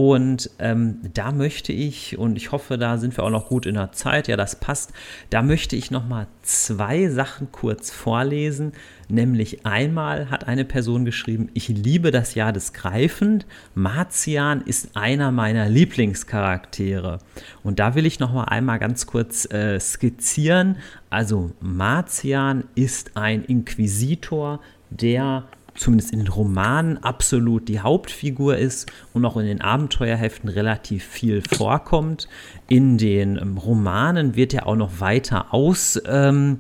Und 0.01 0.49
ähm, 0.59 1.01
da 1.13 1.33
möchte 1.33 1.73
ich, 1.73 2.17
und 2.17 2.37
ich 2.37 2.53
hoffe, 2.53 2.77
da 2.77 2.97
sind 2.97 3.17
wir 3.17 3.25
auch 3.25 3.29
noch 3.29 3.49
gut 3.49 3.65
in 3.65 3.75
der 3.75 3.91
Zeit, 3.91 4.29
ja, 4.29 4.37
das 4.37 4.55
passt, 4.55 4.93
da 5.29 5.41
möchte 5.41 5.75
ich 5.75 5.91
noch 5.91 6.07
mal 6.07 6.27
zwei 6.41 7.09
Sachen 7.09 7.51
kurz 7.51 7.91
vorlesen. 7.91 8.71
Nämlich 9.09 9.65
einmal 9.65 10.29
hat 10.29 10.47
eine 10.47 10.63
Person 10.63 11.03
geschrieben, 11.03 11.49
ich 11.53 11.67
liebe 11.67 12.11
das 12.11 12.33
Jahr 12.33 12.53
des 12.53 12.71
Greifend. 12.71 13.45
Marzian 13.75 14.61
ist 14.61 14.95
einer 14.95 15.33
meiner 15.33 15.67
Lieblingscharaktere. 15.67 17.19
Und 17.61 17.79
da 17.79 17.93
will 17.93 18.05
ich 18.05 18.21
noch 18.21 18.31
mal 18.31 18.45
einmal 18.45 18.79
ganz 18.79 19.05
kurz 19.05 19.51
äh, 19.51 19.81
skizzieren. 19.81 20.77
Also 21.09 21.51
Marzian 21.59 22.63
ist 22.73 23.17
ein 23.17 23.43
Inquisitor, 23.43 24.61
der 24.91 25.48
zumindest 25.79 26.11
in 26.11 26.19
den 26.19 26.27
Romanen 26.27 26.97
absolut 27.03 27.67
die 27.69 27.79
Hauptfigur 27.79 28.57
ist 28.57 28.91
und 29.13 29.25
auch 29.25 29.37
in 29.37 29.45
den 29.45 29.61
Abenteuerheften 29.61 30.49
relativ 30.49 31.05
viel 31.05 31.41
vorkommt. 31.41 32.27
In 32.67 32.97
den 32.97 33.37
ähm, 33.37 33.57
Romanen 33.57 34.35
wird 34.35 34.53
er 34.53 34.67
auch 34.67 34.75
noch 34.75 34.99
weiter 34.99 35.53
aus, 35.53 35.99
ähm, 36.05 36.59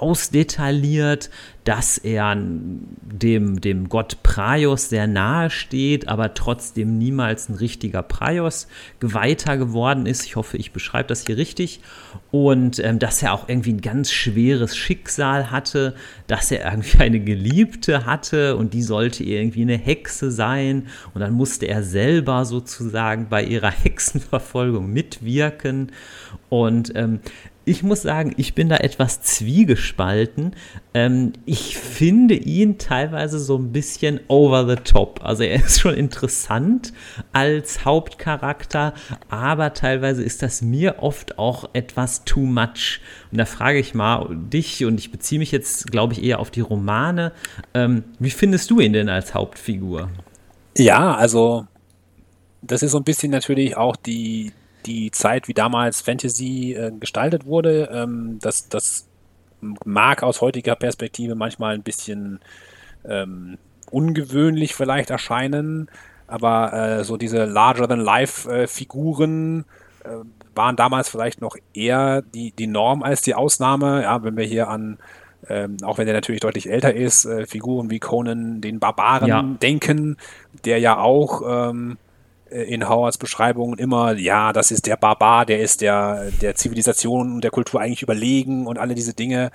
ausdetailliert, 0.00 1.30
dass 1.64 1.98
er 1.98 2.36
dem, 2.36 3.60
dem 3.60 3.88
Gott 3.88 4.22
Praios 4.22 4.88
sehr 4.88 5.06
nahe 5.06 5.50
steht, 5.50 6.08
aber 6.08 6.32
trotzdem 6.34 6.96
niemals 6.96 7.48
ein 7.48 7.54
richtiger 7.54 8.02
Praios 8.02 8.66
geweihter 8.98 9.58
geworden 9.58 10.06
ist. 10.06 10.24
Ich 10.24 10.36
hoffe, 10.36 10.56
ich 10.56 10.72
beschreibe 10.72 11.08
das 11.08 11.26
hier 11.26 11.36
richtig. 11.36 11.80
Und 12.30 12.78
ähm, 12.78 12.98
dass 12.98 13.22
er 13.22 13.34
auch 13.34 13.48
irgendwie 13.48 13.74
ein 13.74 13.82
ganz 13.82 14.10
schweres 14.10 14.76
Schicksal 14.76 15.50
hatte, 15.50 15.94
dass 16.26 16.50
er 16.50 16.64
irgendwie 16.72 16.98
eine 16.98 17.20
Geliebte 17.20 18.06
hatte 18.06 18.56
und 18.56 18.72
die 18.72 18.82
sollte 18.82 19.22
irgendwie 19.22 19.62
eine 19.62 19.76
Hexe 19.76 20.30
sein. 20.30 20.86
Und 21.12 21.20
dann 21.20 21.34
musste 21.34 21.66
er 21.66 21.82
selber 21.82 22.46
sozusagen 22.46 23.28
bei 23.28 23.44
ihrer 23.44 23.70
Hexenverfolgung 23.82 24.90
mitwirken. 24.90 25.92
Und 26.48 26.92
ähm, 26.96 27.20
ich 27.64 27.82
muss 27.82 28.02
sagen, 28.02 28.32
ich 28.36 28.54
bin 28.54 28.68
da 28.68 28.76
etwas 28.76 29.20
zwiegespalten. 29.20 30.56
Ähm, 30.94 31.34
ich 31.44 31.76
finde 31.76 32.34
ihn 32.34 32.78
teilweise 32.78 33.38
so 33.38 33.56
ein 33.56 33.70
bisschen 33.70 34.20
over 34.28 34.66
the 34.68 34.76
top. 34.76 35.20
Also 35.22 35.42
er 35.42 35.56
ist 35.64 35.80
schon 35.80 35.94
interessant 35.94 36.92
als 37.32 37.84
Hauptcharakter, 37.84 38.94
aber 39.28 39.74
teilweise 39.74 40.22
ist 40.22 40.42
das 40.42 40.62
mir 40.62 41.02
oft 41.02 41.38
auch 41.38 41.68
etwas 41.72 42.24
too 42.24 42.40
much. 42.40 43.00
Und 43.30 43.38
da 43.38 43.44
frage 43.44 43.78
ich 43.78 43.94
mal 43.94 44.28
dich, 44.30 44.84
und 44.84 44.98
ich 44.98 45.12
beziehe 45.12 45.38
mich 45.38 45.52
jetzt, 45.52 45.90
glaube 45.90 46.14
ich, 46.14 46.22
eher 46.22 46.40
auf 46.40 46.50
die 46.50 46.62
Romane. 46.62 47.32
Ähm, 47.74 48.04
wie 48.18 48.30
findest 48.30 48.70
du 48.70 48.80
ihn 48.80 48.92
denn 48.92 49.08
als 49.08 49.34
Hauptfigur? 49.34 50.08
Ja, 50.76 51.14
also 51.14 51.66
das 52.62 52.82
ist 52.82 52.92
so 52.92 52.98
ein 52.98 53.04
bisschen 53.04 53.30
natürlich 53.30 53.76
auch 53.76 53.96
die, 53.96 54.52
die 54.90 55.10
Zeit, 55.10 55.48
wie 55.48 55.54
damals 55.54 56.00
Fantasy 56.00 56.74
äh, 56.74 56.92
gestaltet 56.98 57.46
wurde, 57.46 57.90
ähm, 57.92 58.38
das, 58.40 58.68
das 58.68 59.06
mag 59.84 60.22
aus 60.22 60.40
heutiger 60.40 60.74
Perspektive 60.74 61.34
manchmal 61.34 61.74
ein 61.74 61.82
bisschen 61.82 62.40
ähm, 63.04 63.58
ungewöhnlich 63.90 64.74
vielleicht 64.74 65.10
erscheinen, 65.10 65.90
aber 66.26 66.72
äh, 66.72 67.04
so 67.04 67.16
diese 67.16 67.44
Larger-than-Life-Figuren 67.44 69.64
äh, 70.04 70.08
waren 70.54 70.76
damals 70.76 71.08
vielleicht 71.08 71.40
noch 71.40 71.56
eher 71.74 72.22
die, 72.22 72.52
die 72.52 72.66
Norm 72.66 73.02
als 73.02 73.22
die 73.22 73.34
Ausnahme. 73.34 74.02
Ja, 74.02 74.22
wenn 74.22 74.36
wir 74.36 74.44
hier 74.44 74.68
an 74.68 74.98
ähm, 75.48 75.78
auch 75.82 75.96
wenn 75.96 76.04
der 76.04 76.14
natürlich 76.14 76.42
deutlich 76.42 76.68
älter 76.68 76.94
ist, 76.94 77.24
äh, 77.24 77.46
Figuren 77.46 77.88
wie 77.88 77.98
Conan 77.98 78.60
den 78.60 78.78
Barbaren 78.78 79.28
ja. 79.28 79.42
denken, 79.42 80.18
der 80.66 80.80
ja 80.80 80.98
auch 80.98 81.70
ähm, 81.70 81.92
äh, 81.92 81.96
in 82.50 82.88
Howards 82.88 83.18
Beschreibungen 83.18 83.78
immer, 83.78 84.12
ja, 84.14 84.52
das 84.52 84.70
ist 84.70 84.86
der 84.86 84.96
Barbar, 84.96 85.46
der 85.46 85.60
ist 85.60 85.80
der, 85.80 86.30
der 86.42 86.54
Zivilisation 86.54 87.34
und 87.34 87.44
der 87.44 87.50
Kultur 87.50 87.80
eigentlich 87.80 88.02
überlegen 88.02 88.66
und 88.66 88.78
alle 88.78 88.94
diese 88.94 89.14
Dinge. 89.14 89.50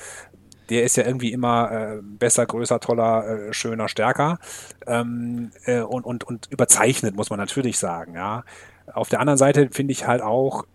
Der 0.70 0.84
ist 0.84 0.98
ja 0.98 1.06
irgendwie 1.06 1.32
immer 1.32 1.72
äh, 1.72 2.02
besser, 2.02 2.46
größer, 2.46 2.80
toller, 2.80 3.28
äh, 3.28 3.54
schöner, 3.54 3.88
stärker 3.88 4.40
ähm, 4.88 5.52
äh, 5.66 5.82
und, 5.82 6.06
und, 6.06 6.24
und 6.24 6.48
überzeichnet, 6.50 7.16
muss 7.16 7.30
man 7.30 7.38
natürlich 7.38 7.78
sagen. 7.78 8.16
Ja. 8.16 8.44
Auf 8.92 9.10
der 9.10 9.20
anderen 9.20 9.38
Seite 9.38 9.70
finde 9.72 9.92
ich 9.92 10.08
halt 10.08 10.22
auch, 10.22 10.66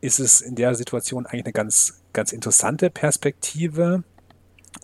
ist 0.00 0.20
es 0.20 0.40
in 0.40 0.54
der 0.54 0.74
Situation 0.74 1.26
eigentlich 1.26 1.46
eine 1.46 1.52
ganz, 1.52 2.02
ganz 2.12 2.32
interessante 2.32 2.90
Perspektive 2.90 4.04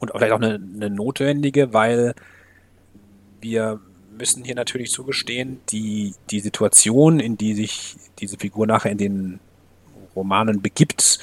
und 0.00 0.10
vielleicht 0.10 0.32
auch 0.32 0.40
eine, 0.40 0.54
eine 0.54 0.90
notwendige, 0.90 1.72
weil 1.72 2.14
wir 3.40 3.80
müssen 4.20 4.44
hier 4.44 4.54
natürlich 4.54 4.92
zugestehen, 4.92 5.60
die, 5.70 6.14
die 6.30 6.40
Situation, 6.40 7.18
in 7.18 7.36
die 7.36 7.54
sich 7.54 7.96
diese 8.18 8.38
Figur 8.38 8.66
nachher 8.66 8.92
in 8.92 8.98
den 8.98 9.40
Romanen 10.14 10.62
begibt, 10.62 11.18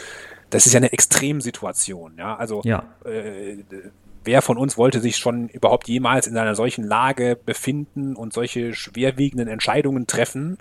das 0.49 0.65
ist 0.65 0.73
ja 0.73 0.77
eine 0.77 0.91
Extremsituation. 0.91 2.15
Ja? 2.17 2.35
Also 2.35 2.61
ja. 2.65 2.83
Äh, 3.05 3.57
wer 4.23 4.41
von 4.41 4.57
uns 4.57 4.77
wollte 4.77 4.99
sich 4.99 5.17
schon 5.17 5.47
überhaupt 5.49 5.87
jemals 5.87 6.27
in 6.27 6.37
einer 6.37 6.55
solchen 6.55 6.83
Lage 6.83 7.37
befinden 7.37 8.15
und 8.15 8.33
solche 8.33 8.73
schwerwiegenden 8.73 9.47
Entscheidungen 9.47 10.07
treffen? 10.07 10.57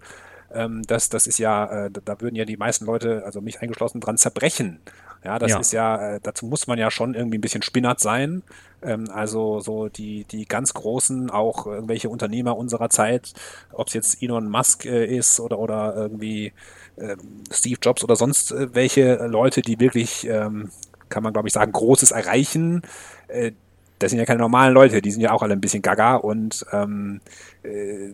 Ähm, 0.52 0.82
das, 0.86 1.08
das 1.08 1.26
ist 1.26 1.38
ja, 1.38 1.86
äh, 1.86 1.90
da 2.04 2.20
würden 2.20 2.36
ja 2.36 2.44
die 2.44 2.56
meisten 2.56 2.84
Leute, 2.84 3.24
also 3.24 3.40
mich 3.40 3.60
eingeschlossen, 3.60 4.00
dran 4.00 4.18
zerbrechen. 4.18 4.80
Ja, 5.26 5.40
das 5.40 5.50
ja. 5.50 5.58
ist 5.58 5.72
ja, 5.72 6.14
äh, 6.14 6.20
dazu 6.22 6.46
muss 6.46 6.68
man 6.68 6.78
ja 6.78 6.88
schon 6.88 7.14
irgendwie 7.14 7.38
ein 7.38 7.40
bisschen 7.40 7.62
spinnert 7.62 7.98
sein. 7.98 8.44
Ähm, 8.80 9.10
also 9.10 9.58
so 9.58 9.88
die, 9.88 10.22
die 10.22 10.44
ganz 10.44 10.72
großen, 10.72 11.30
auch 11.30 11.66
irgendwelche 11.66 12.08
Unternehmer 12.08 12.56
unserer 12.56 12.90
Zeit, 12.90 13.32
ob 13.72 13.88
es 13.88 13.94
jetzt 13.94 14.22
Elon 14.22 14.48
Musk 14.48 14.84
äh, 14.86 15.04
ist 15.04 15.40
oder, 15.40 15.58
oder 15.58 15.96
irgendwie 15.96 16.52
äh, 16.94 17.16
Steve 17.50 17.80
Jobs 17.82 18.04
oder 18.04 18.14
sonst 18.14 18.52
äh, 18.52 18.72
welche 18.72 19.26
Leute, 19.26 19.62
die 19.62 19.80
wirklich, 19.80 20.28
ähm, 20.28 20.70
kann 21.08 21.24
man 21.24 21.32
glaube 21.32 21.48
ich 21.48 21.54
sagen, 21.54 21.72
Großes 21.72 22.12
erreichen. 22.12 22.82
Äh, 23.26 23.50
das 23.98 24.10
sind 24.10 24.20
ja 24.20 24.26
keine 24.26 24.38
normalen 24.38 24.74
Leute, 24.74 25.02
die 25.02 25.10
sind 25.10 25.22
ja 25.22 25.32
auch 25.32 25.42
alle 25.42 25.54
ein 25.54 25.60
bisschen 25.60 25.82
gaga 25.82 26.14
und 26.14 26.64
ähm, 26.70 27.20
äh, 27.64 28.12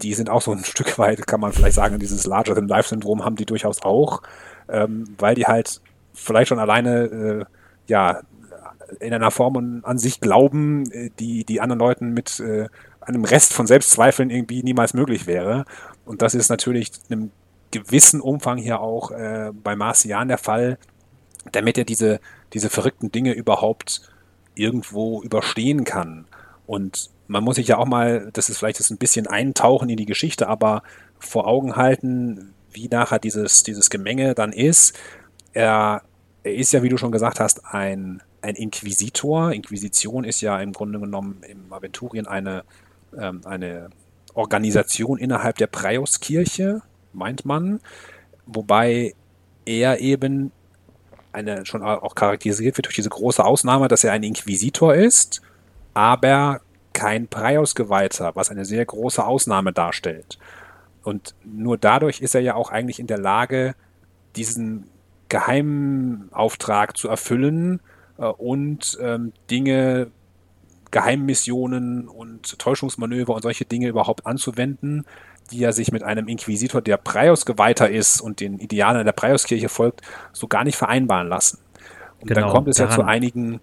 die 0.00 0.14
sind 0.14 0.30
auch 0.30 0.40
so 0.40 0.52
ein 0.52 0.64
Stück 0.64 0.98
weit, 0.98 1.26
kann 1.26 1.40
man 1.40 1.52
vielleicht 1.52 1.76
sagen, 1.76 1.98
dieses 1.98 2.24
Larger-than-Life-Syndrom 2.24 3.22
haben 3.22 3.36
die 3.36 3.44
durchaus 3.44 3.82
auch, 3.82 4.22
ähm, 4.70 5.04
weil 5.18 5.34
die 5.34 5.44
halt 5.44 5.82
vielleicht 6.18 6.48
schon 6.48 6.58
alleine 6.58 7.04
äh, 7.04 7.44
ja 7.86 8.20
in 9.00 9.12
einer 9.12 9.30
Form 9.30 9.56
und 9.56 9.84
an 9.84 9.98
sich 9.98 10.20
glauben, 10.20 10.90
äh, 10.90 11.10
die 11.18 11.44
die 11.44 11.60
anderen 11.60 11.78
Leuten 11.78 12.12
mit 12.12 12.40
äh, 12.40 12.68
einem 13.00 13.24
Rest 13.24 13.54
von 13.54 13.66
Selbstzweifeln 13.66 14.30
irgendwie 14.30 14.62
niemals 14.62 14.94
möglich 14.94 15.26
wäre. 15.26 15.64
Und 16.04 16.22
das 16.22 16.34
ist 16.34 16.48
natürlich 16.48 16.90
in 17.08 17.18
einem 17.18 17.30
gewissen 17.70 18.20
Umfang 18.20 18.58
hier 18.58 18.80
auch 18.80 19.10
äh, 19.10 19.50
bei 19.52 19.76
Marcian 19.76 20.28
der 20.28 20.38
Fall, 20.38 20.78
damit 21.52 21.78
er 21.78 21.84
diese, 21.84 22.20
diese 22.52 22.70
verrückten 22.70 23.12
Dinge 23.12 23.32
überhaupt 23.32 24.02
irgendwo 24.54 25.22
überstehen 25.22 25.84
kann. 25.84 26.26
Und 26.66 27.10
man 27.26 27.44
muss 27.44 27.56
sich 27.56 27.68
ja 27.68 27.78
auch 27.78 27.86
mal, 27.86 28.30
das 28.32 28.48
ist 28.48 28.58
vielleicht 28.58 28.80
das 28.80 28.90
ein 28.90 28.98
bisschen 28.98 29.26
eintauchen 29.26 29.88
in 29.88 29.96
die 29.96 30.06
Geschichte, 30.06 30.48
aber 30.48 30.82
vor 31.18 31.46
Augen 31.46 31.76
halten, 31.76 32.54
wie 32.72 32.88
nachher 32.88 33.18
dieses, 33.18 33.62
dieses 33.62 33.90
Gemenge 33.90 34.34
dann 34.34 34.52
ist. 34.52 34.98
Er 35.52 36.02
er 36.42 36.54
ist 36.54 36.72
ja, 36.72 36.82
wie 36.82 36.88
du 36.88 36.96
schon 36.96 37.12
gesagt 37.12 37.40
hast, 37.40 37.64
ein, 37.66 38.22
ein 38.42 38.54
Inquisitor. 38.54 39.52
Inquisition 39.52 40.24
ist 40.24 40.40
ja 40.40 40.60
im 40.60 40.72
Grunde 40.72 40.98
genommen 40.98 41.42
im 41.46 41.72
Aventurien 41.72 42.26
eine, 42.26 42.64
ähm, 43.16 43.42
eine 43.44 43.90
Organisation 44.34 45.18
innerhalb 45.18 45.56
der 45.56 45.66
Preiuskirche, 45.66 46.82
meint 47.12 47.44
man, 47.44 47.80
wobei 48.46 49.14
er 49.64 50.00
eben 50.00 50.52
eine 51.32 51.66
schon 51.66 51.82
auch 51.82 52.14
charakterisiert 52.14 52.76
wird 52.76 52.86
durch 52.86 52.96
diese 52.96 53.10
große 53.10 53.44
Ausnahme, 53.44 53.88
dass 53.88 54.04
er 54.04 54.12
ein 54.12 54.22
Inquisitor 54.22 54.94
ist, 54.94 55.42
aber 55.94 56.60
kein 56.92 57.28
Preiusgeweihter, 57.28 58.34
was 58.34 58.50
eine 58.50 58.64
sehr 58.64 58.84
große 58.84 59.24
Ausnahme 59.24 59.72
darstellt. 59.72 60.38
Und 61.02 61.34
nur 61.44 61.78
dadurch 61.78 62.20
ist 62.20 62.34
er 62.34 62.40
ja 62.40 62.54
auch 62.54 62.70
eigentlich 62.70 62.98
in 62.98 63.06
der 63.06 63.18
Lage, 63.18 63.74
diesen 64.36 64.88
Geheimauftrag 65.28 66.96
zu 66.96 67.08
erfüllen 67.08 67.80
äh, 68.18 68.26
und 68.26 68.98
ähm, 69.00 69.32
Dinge 69.50 70.10
Geheimmissionen 70.90 72.08
und 72.08 72.58
Täuschungsmanöver 72.58 73.34
und 73.34 73.42
solche 73.42 73.64
Dinge 73.64 73.88
überhaupt 73.88 74.26
anzuwenden, 74.26 75.04
die 75.50 75.62
er 75.62 75.72
sich 75.72 75.92
mit 75.92 76.02
einem 76.02 76.28
Inquisitor, 76.28 76.80
der 76.80 76.96
Prius-Geweihter 76.96 77.90
ist 77.90 78.20
und 78.20 78.40
den 78.40 78.58
Idealen 78.58 79.04
der 79.04 79.12
Priuskirche 79.12 79.68
folgt, 79.68 80.02
so 80.32 80.46
gar 80.46 80.64
nicht 80.64 80.76
vereinbaren 80.76 81.28
lassen. 81.28 81.58
Und 82.20 82.28
genau, 82.28 82.40
dann 82.40 82.50
kommt 82.50 82.68
es 82.68 82.76
daran. 82.76 82.90
ja 82.90 82.96
zu 82.96 83.02
einigen 83.04 83.60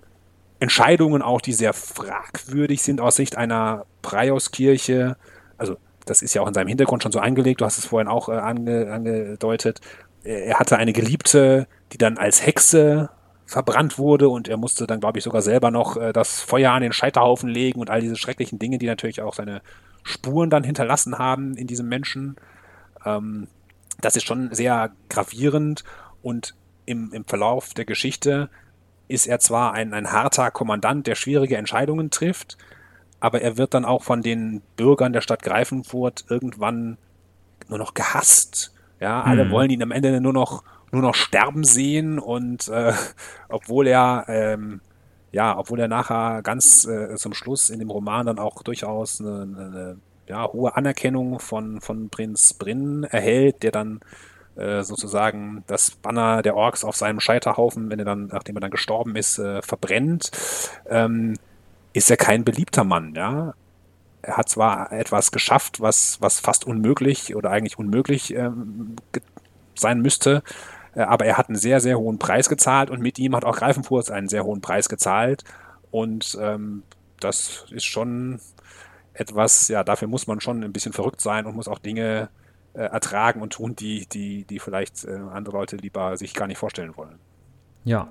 Entscheidungen 0.59 1.21
auch, 1.21 1.41
die 1.41 1.53
sehr 1.53 1.73
fragwürdig 1.73 2.81
sind 2.81 3.01
aus 3.01 3.17
Sicht 3.17 3.37
einer 3.37 3.85
Priuskirche. 4.01 5.17
Also 5.57 5.77
das 6.05 6.21
ist 6.21 6.33
ja 6.33 6.41
auch 6.41 6.47
in 6.47 6.53
seinem 6.53 6.67
Hintergrund 6.67 7.03
schon 7.03 7.11
so 7.11 7.19
eingelegt, 7.19 7.61
du 7.61 7.65
hast 7.65 7.77
es 7.77 7.85
vorhin 7.85 8.07
auch 8.07 8.29
äh, 8.29 8.33
ange, 8.33 8.91
angedeutet. 8.91 9.81
Er 10.25 10.59
hatte 10.59 10.77
eine 10.77 10.93
Geliebte, 10.93 11.67
die 11.93 11.97
dann 11.97 12.17
als 12.17 12.45
Hexe 12.45 13.09
verbrannt 13.45 13.99
wurde 13.99 14.27
und 14.27 14.47
er 14.47 14.57
musste 14.57 14.87
dann, 14.87 14.99
glaube 14.99 15.19
ich, 15.19 15.23
sogar 15.23 15.41
selber 15.41 15.71
noch 15.71 15.97
äh, 15.97 16.11
das 16.13 16.41
Feuer 16.41 16.71
an 16.71 16.81
den 16.81 16.93
Scheiterhaufen 16.93 17.47
legen 17.47 17.79
und 17.79 17.89
all 17.89 18.01
diese 18.01 18.15
schrecklichen 18.15 18.57
Dinge, 18.57 18.79
die 18.79 18.87
natürlich 18.87 19.21
auch 19.21 19.35
seine 19.35 19.61
Spuren 20.03 20.49
dann 20.49 20.63
hinterlassen 20.63 21.19
haben 21.19 21.55
in 21.55 21.67
diesem 21.67 21.87
Menschen. 21.87 22.37
Ähm, 23.05 23.47
das 24.01 24.15
ist 24.15 24.25
schon 24.25 24.53
sehr 24.53 24.91
gravierend 25.09 25.83
und 26.21 26.55
im, 26.85 27.13
im 27.13 27.25
Verlauf 27.25 27.73
der 27.73 27.85
Geschichte 27.85 28.49
ist 29.07 29.27
er 29.27 29.39
zwar 29.39 29.73
ein, 29.73 29.93
ein 29.93 30.11
harter 30.11 30.49
Kommandant, 30.51 31.07
der 31.07 31.15
schwierige 31.15 31.57
Entscheidungen 31.57 32.09
trifft, 32.09 32.57
aber 33.19 33.41
er 33.41 33.57
wird 33.57 33.73
dann 33.73 33.85
auch 33.85 34.03
von 34.03 34.21
den 34.21 34.61
Bürgern 34.75 35.13
der 35.13 35.21
Stadt 35.21 35.43
Greifenfurt 35.43 36.25
irgendwann 36.29 36.97
nur 37.67 37.77
noch 37.77 37.93
gehasst. 37.93 38.74
Ja, 38.99 39.21
alle 39.21 39.45
mhm. 39.45 39.51
wollen 39.51 39.69
ihn 39.69 39.83
am 39.83 39.91
Ende 39.91 40.19
nur 40.21 40.33
noch, 40.33 40.63
nur 40.91 41.01
noch 41.01 41.15
sterben 41.15 41.63
sehen 41.63 42.19
und 42.19 42.67
äh, 42.69 42.93
obwohl 43.49 43.87
er 43.87 44.25
ähm, 44.27 44.81
ja, 45.35 45.57
obwohl 45.57 45.81
er 45.81 45.89
nachher 45.89 46.41
ganz 46.43 46.85
äh, 46.85 47.15
zum 47.17 47.33
Schluss 47.33 47.69
in 47.69 47.79
dem 47.79 47.89
Roman 47.89 48.25
dann 48.25 48.39
auch 48.39 48.63
durchaus 48.63 49.19
eine, 49.19 49.41
eine 49.41 49.97
ja, 50.27 50.47
hohe 50.47 50.77
Anerkennung 50.77 51.39
von, 51.39 51.81
von 51.81 52.09
Prinz 52.09 52.53
Brinn 52.53 53.03
erhält, 53.03 53.61
der 53.61 53.71
dann 53.71 53.99
äh, 54.55 54.83
sozusagen 54.83 55.65
das 55.67 55.91
Banner 55.91 56.41
der 56.41 56.55
Orks 56.55 56.85
auf 56.85 56.95
seinem 56.95 57.19
Scheiterhaufen, 57.19 57.89
wenn 57.89 57.99
er 57.99 58.05
dann, 58.05 58.27
nachdem 58.27 58.55
er 58.55 58.61
dann 58.61 58.71
gestorben 58.71 59.17
ist, 59.17 59.37
äh, 59.37 59.61
verbrennt, 59.61 60.31
ähm, 60.89 61.33
ist 61.91 62.09
er 62.09 62.15
kein 62.15 62.45
beliebter 62.45 62.85
Mann, 62.85 63.13
ja. 63.13 63.55
Er 64.25 64.37
hat 64.37 64.49
zwar 64.49 64.91
etwas 64.91 65.31
geschafft, 65.31 65.81
was, 65.81 66.19
was 66.19 66.39
fast 66.39 66.65
unmöglich 66.65 67.35
oder 67.35 67.51
eigentlich 67.51 67.77
unmöglich 67.77 68.33
ähm, 68.33 68.95
sein 69.75 70.01
müsste, 70.01 70.41
äh, 70.95 71.01
aber 71.01 71.25
er 71.25 71.37
hat 71.37 71.49
einen 71.49 71.57
sehr, 71.57 71.79
sehr 71.79 71.99
hohen 71.99 72.17
Preis 72.17 72.49
gezahlt 72.49 72.89
und 72.89 73.01
mit 73.01 73.19
ihm 73.19 73.35
hat 73.35 73.45
auch 73.45 73.57
Greifenfurth 73.57 74.09
einen 74.09 74.27
sehr 74.27 74.43
hohen 74.43 74.61
Preis 74.61 74.89
gezahlt. 74.89 75.43
Und 75.91 76.35
ähm, 76.41 76.81
das 77.19 77.65
ist 77.69 77.85
schon 77.85 78.39
etwas, 79.13 79.67
ja, 79.67 79.83
dafür 79.83 80.07
muss 80.07 80.25
man 80.25 80.41
schon 80.41 80.63
ein 80.63 80.73
bisschen 80.73 80.91
verrückt 80.91 81.21
sein 81.21 81.45
und 81.45 81.55
muss 81.55 81.67
auch 81.67 81.79
Dinge 81.79 82.29
äh, 82.73 82.79
ertragen 82.81 83.43
und 83.43 83.53
tun, 83.53 83.75
die, 83.75 84.07
die, 84.07 84.45
die 84.45 84.57
vielleicht 84.57 85.05
äh, 85.05 85.19
andere 85.31 85.55
Leute 85.55 85.75
lieber 85.77 86.17
sich 86.17 86.33
gar 86.33 86.47
nicht 86.47 86.57
vorstellen 86.57 86.97
wollen. 86.97 87.19
Ja. 87.83 88.07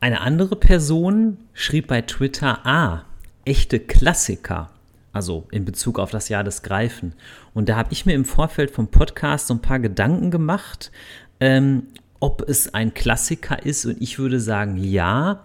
Eine 0.00 0.20
andere 0.20 0.56
Person 0.56 1.38
schrieb 1.54 1.86
bei 1.86 2.02
Twitter, 2.02 2.66
ah, 2.66 3.04
echte 3.44 3.78
Klassiker. 3.78 4.70
Also 5.12 5.48
in 5.50 5.64
Bezug 5.64 5.98
auf 5.98 6.10
das 6.10 6.28
Jahr 6.28 6.44
des 6.44 6.62
Greifen. 6.62 7.14
Und 7.52 7.68
da 7.68 7.76
habe 7.76 7.92
ich 7.92 8.06
mir 8.06 8.14
im 8.14 8.24
Vorfeld 8.24 8.70
vom 8.70 8.88
Podcast 8.88 9.48
so 9.48 9.54
ein 9.54 9.62
paar 9.62 9.80
Gedanken 9.80 10.30
gemacht, 10.30 10.92
ähm, 11.40 11.88
ob 12.20 12.48
es 12.48 12.74
ein 12.74 12.94
Klassiker 12.94 13.64
ist. 13.64 13.86
Und 13.86 14.00
ich 14.00 14.18
würde 14.18 14.40
sagen, 14.40 14.76
ja. 14.76 15.44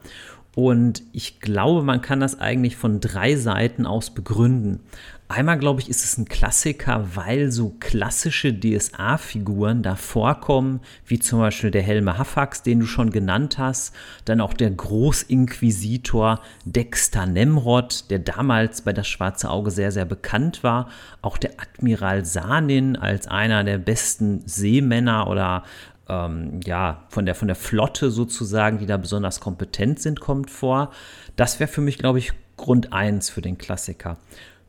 Und 0.55 1.03
ich 1.11 1.41
glaube, 1.41 1.83
man 1.83 2.01
kann 2.01 2.19
das 2.19 2.39
eigentlich 2.39 2.77
von 2.77 3.01
drei 3.01 3.35
Seiten 3.35 3.85
aus 3.85 4.13
begründen. 4.13 4.79
Einmal, 5.27 5.57
glaube 5.57 5.81
ich, 5.81 5.89
ist 5.89 6.03
es 6.03 6.19
ein 6.19 6.25
Klassiker, 6.25 7.15
weil 7.15 7.51
so 7.51 7.75
klassische 7.79 8.53
DSA-Figuren 8.53 9.81
da 9.81 9.95
vorkommen, 9.95 10.81
wie 11.07 11.17
zum 11.17 11.39
Beispiel 11.39 11.71
der 11.71 11.81
Helme 11.81 12.19
Hafax, 12.19 12.61
den 12.61 12.81
du 12.81 12.85
schon 12.85 13.09
genannt 13.09 13.57
hast, 13.57 13.95
dann 14.25 14.39
auch 14.39 14.53
der 14.53 14.69
Großinquisitor 14.69 16.41
Dexter 16.65 17.25
Nemrod, 17.25 18.11
der 18.11 18.19
damals 18.19 18.83
bei 18.83 18.93
das 18.93 19.07
Schwarze 19.07 19.49
Auge 19.49 19.71
sehr, 19.71 19.91
sehr 19.91 20.05
bekannt 20.05 20.61
war, 20.61 20.89
auch 21.23 21.39
der 21.39 21.53
Admiral 21.57 22.23
Sanin 22.23 22.95
als 22.95 23.27
einer 23.27 23.63
der 23.63 23.79
besten 23.79 24.43
Seemänner 24.45 25.27
oder 25.27 25.63
ähm, 26.07 26.59
ja, 26.65 27.03
von 27.09 27.25
der, 27.25 27.33
von 27.33 27.47
der 27.47 27.55
Flotte 27.55 28.11
sozusagen, 28.11 28.77
die 28.77 28.85
da 28.85 28.97
besonders 28.97 29.39
kompetent 29.39 29.99
sind, 29.99 30.19
kommt 30.19 30.51
vor. 30.51 30.91
Das 31.35 31.59
wäre 31.59 31.67
für 31.67 31.81
mich, 31.81 31.97
glaube 31.97 32.19
ich, 32.19 32.33
Grund 32.57 32.93
1 32.93 33.31
für 33.31 33.41
den 33.41 33.57
Klassiker. 33.57 34.17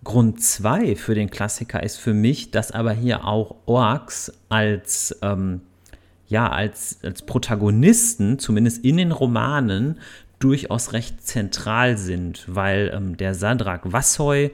Grund 0.06 0.40
2 0.40 0.94
für 0.94 1.16
den 1.16 1.30
Klassiker 1.30 1.82
ist 1.82 1.96
für 1.96 2.14
mich, 2.14 2.52
dass 2.52 2.70
aber 2.70 2.92
hier 2.92 3.24
auch 3.24 3.56
Orks 3.66 4.32
als, 4.48 5.18
ähm, 5.20 5.62
ja, 6.28 6.48
als, 6.48 7.00
als 7.02 7.22
Protagonisten, 7.22 8.38
zumindest 8.38 8.84
in 8.84 8.98
den 8.98 9.10
Romanen, 9.10 9.98
durchaus 10.38 10.92
recht 10.92 11.26
zentral 11.26 11.98
sind, 11.98 12.44
weil 12.46 12.92
ähm, 12.94 13.16
der 13.16 13.34
Sadrak 13.34 13.92
Vassoy 13.92 14.52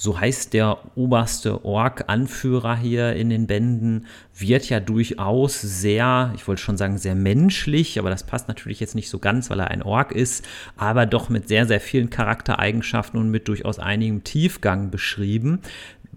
so 0.00 0.18
heißt 0.18 0.54
der 0.54 0.78
oberste 0.94 1.62
Ork-Anführer 1.62 2.74
hier 2.74 3.12
in 3.12 3.28
den 3.28 3.46
Bänden, 3.46 4.06
wird 4.34 4.66
ja 4.70 4.80
durchaus 4.80 5.60
sehr, 5.60 6.32
ich 6.34 6.48
wollte 6.48 6.62
schon 6.62 6.78
sagen, 6.78 6.96
sehr 6.96 7.14
menschlich, 7.14 7.98
aber 7.98 8.08
das 8.08 8.24
passt 8.24 8.48
natürlich 8.48 8.80
jetzt 8.80 8.94
nicht 8.94 9.10
so 9.10 9.18
ganz, 9.18 9.50
weil 9.50 9.60
er 9.60 9.68
ein 9.68 9.82
Ork 9.82 10.12
ist, 10.12 10.48
aber 10.78 11.04
doch 11.04 11.28
mit 11.28 11.48
sehr, 11.48 11.66
sehr 11.66 11.82
vielen 11.82 12.08
Charaktereigenschaften 12.08 13.20
und 13.20 13.30
mit 13.30 13.46
durchaus 13.46 13.78
einigem 13.78 14.24
Tiefgang 14.24 14.90
beschrieben. 14.90 15.60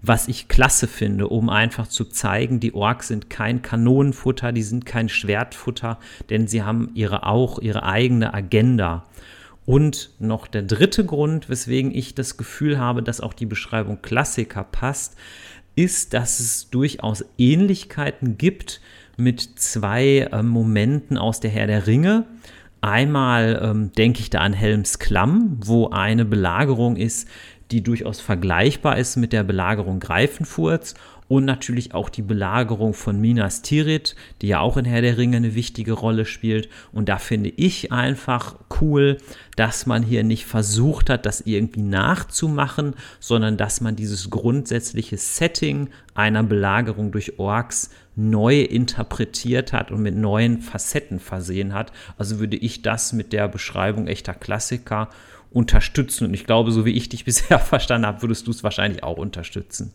Was 0.00 0.28
ich 0.28 0.48
klasse 0.48 0.86
finde, 0.86 1.28
um 1.28 1.50
einfach 1.50 1.86
zu 1.86 2.06
zeigen, 2.06 2.60
die 2.60 2.72
Orks 2.72 3.08
sind 3.08 3.28
kein 3.28 3.60
Kanonenfutter, 3.60 4.52
die 4.52 4.62
sind 4.62 4.86
kein 4.86 5.10
Schwertfutter, 5.10 5.98
denn 6.30 6.46
sie 6.46 6.62
haben 6.62 6.90
ihre 6.94 7.26
auch 7.26 7.58
ihre 7.58 7.82
eigene 7.82 8.32
Agenda. 8.32 9.04
Und 9.66 10.10
noch 10.18 10.46
der 10.46 10.62
dritte 10.62 11.04
Grund, 11.04 11.48
weswegen 11.48 11.94
ich 11.94 12.14
das 12.14 12.36
Gefühl 12.36 12.78
habe, 12.78 13.02
dass 13.02 13.20
auch 13.20 13.32
die 13.32 13.46
Beschreibung 13.46 14.02
Klassiker 14.02 14.64
passt, 14.64 15.16
ist, 15.74 16.14
dass 16.14 16.38
es 16.38 16.70
durchaus 16.70 17.24
Ähnlichkeiten 17.38 18.36
gibt 18.38 18.80
mit 19.16 19.40
zwei 19.40 20.28
äh, 20.30 20.42
Momenten 20.42 21.18
aus 21.18 21.40
der 21.40 21.50
Herr 21.50 21.66
der 21.66 21.86
Ringe. 21.86 22.26
Einmal 22.80 23.60
ähm, 23.62 23.92
denke 23.92 24.20
ich 24.20 24.28
da 24.28 24.40
an 24.40 24.52
Helms 24.52 24.98
Klamm, 24.98 25.58
wo 25.64 25.88
eine 25.88 26.24
Belagerung 26.24 26.96
ist, 26.96 27.28
die 27.70 27.82
durchaus 27.82 28.20
vergleichbar 28.20 28.98
ist 28.98 29.16
mit 29.16 29.32
der 29.32 29.42
Belagerung 29.42 30.00
Greifenfurts 30.00 30.94
und 31.26 31.46
natürlich 31.46 31.94
auch 31.94 32.10
die 32.10 32.22
Belagerung 32.22 32.92
von 32.92 33.20
Minas 33.20 33.62
Tirith, 33.62 34.14
die 34.42 34.48
ja 34.48 34.60
auch 34.60 34.76
in 34.76 34.84
Herr 34.84 35.00
der 35.00 35.16
Ringe 35.16 35.38
eine 35.38 35.54
wichtige 35.54 35.92
Rolle 35.92 36.26
spielt. 36.26 36.68
Und 36.92 37.08
da 37.08 37.18
finde 37.18 37.50
ich 37.50 37.92
einfach 37.92 38.56
cool, 38.80 39.16
dass 39.56 39.86
man 39.86 40.02
hier 40.02 40.22
nicht 40.22 40.44
versucht 40.44 41.08
hat, 41.08 41.24
das 41.24 41.40
irgendwie 41.40 41.82
nachzumachen, 41.82 42.94
sondern 43.20 43.56
dass 43.56 43.80
man 43.80 43.96
dieses 43.96 44.28
grundsätzliche 44.28 45.16
Setting 45.16 45.88
einer 46.14 46.42
Belagerung 46.42 47.10
durch 47.10 47.38
Orks 47.38 47.90
neu 48.16 48.60
interpretiert 48.60 49.72
hat 49.72 49.90
und 49.90 50.02
mit 50.02 50.16
neuen 50.16 50.60
Facetten 50.60 51.20
versehen 51.20 51.72
hat. 51.72 51.90
Also 52.18 52.38
würde 52.38 52.56
ich 52.56 52.82
das 52.82 53.12
mit 53.12 53.32
der 53.32 53.48
Beschreibung 53.48 54.06
echter 54.06 54.34
Klassiker 54.34 55.08
unterstützen. 55.50 56.26
Und 56.26 56.34
ich 56.34 56.44
glaube, 56.44 56.70
so 56.70 56.84
wie 56.84 56.92
ich 56.92 57.08
dich 57.08 57.24
bisher 57.24 57.58
verstanden 57.58 58.06
habe, 58.06 58.22
würdest 58.22 58.46
du 58.46 58.50
es 58.50 58.62
wahrscheinlich 58.62 59.02
auch 59.02 59.16
unterstützen. 59.16 59.92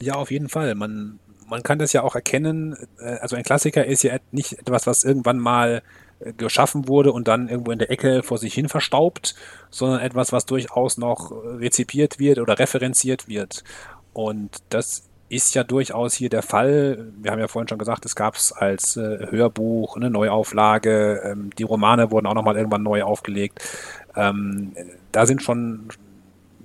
Ja, 0.00 0.14
auf 0.14 0.30
jeden 0.30 0.48
Fall. 0.48 0.74
Man, 0.74 1.18
man 1.48 1.62
kann 1.62 1.78
das 1.78 1.92
ja 1.92 2.02
auch 2.02 2.14
erkennen. 2.14 2.76
Äh, 2.98 3.16
also 3.20 3.36
ein 3.36 3.42
Klassiker 3.42 3.84
ist 3.84 4.02
ja 4.02 4.16
nicht 4.30 4.54
etwas, 4.54 4.86
was 4.86 5.04
irgendwann 5.04 5.38
mal 5.38 5.82
äh, 6.20 6.32
geschaffen 6.32 6.88
wurde 6.88 7.12
und 7.12 7.28
dann 7.28 7.48
irgendwo 7.48 7.72
in 7.72 7.78
der 7.78 7.90
Ecke 7.90 8.22
vor 8.22 8.38
sich 8.38 8.54
hin 8.54 8.68
verstaubt, 8.68 9.34
sondern 9.70 10.00
etwas, 10.00 10.32
was 10.32 10.46
durchaus 10.46 10.98
noch 10.98 11.30
rezipiert 11.30 12.18
wird 12.18 12.38
oder 12.38 12.58
referenziert 12.58 13.28
wird. 13.28 13.64
Und 14.12 14.58
das 14.70 15.08
ist 15.28 15.54
ja 15.54 15.62
durchaus 15.62 16.14
hier 16.14 16.30
der 16.30 16.42
Fall. 16.42 17.12
Wir 17.20 17.30
haben 17.30 17.38
ja 17.38 17.48
vorhin 17.48 17.68
schon 17.68 17.78
gesagt, 17.78 18.06
es 18.06 18.16
gab 18.16 18.34
es 18.36 18.52
als 18.52 18.96
äh, 18.96 19.26
Hörbuch, 19.30 19.96
eine 19.96 20.10
Neuauflage. 20.10 21.20
Ähm, 21.24 21.50
die 21.58 21.64
Romane 21.64 22.10
wurden 22.10 22.26
auch 22.26 22.34
nochmal 22.34 22.56
irgendwann 22.56 22.82
neu 22.82 23.02
aufgelegt. 23.02 23.62
Ähm, 24.16 24.74
da 25.12 25.26
sind 25.26 25.42
schon, 25.42 25.88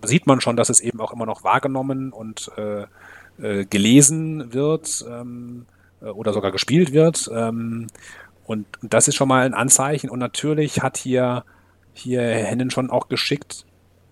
sieht 0.03 0.27
man 0.27 0.39
schon, 0.39 0.55
dass 0.55 0.69
es 0.69 0.79
eben 0.79 1.01
auch 1.01 1.13
immer 1.13 1.25
noch 1.25 1.43
wahrgenommen 1.43 2.11
und 2.13 2.51
äh, 2.57 2.86
äh, 3.41 3.65
gelesen 3.65 4.53
wird 4.53 5.03
ähm, 5.07 5.65
äh, 6.01 6.05
oder 6.05 6.34
sogar 6.34 6.51
gespielt 6.51 6.93
wird. 6.93 7.29
Ähm, 7.34 7.88
und 8.45 8.65
das 8.81 9.07
ist 9.07 9.15
schon 9.15 9.27
mal 9.27 9.45
ein 9.45 9.53
Anzeichen. 9.53 10.09
Und 10.09 10.19
natürlich 10.19 10.81
hat 10.81 10.97
hier, 10.97 11.45
hier 11.93 12.21
Hennen 12.21 12.71
schon 12.71 12.89
auch 12.89 13.07
geschickt 13.07 13.65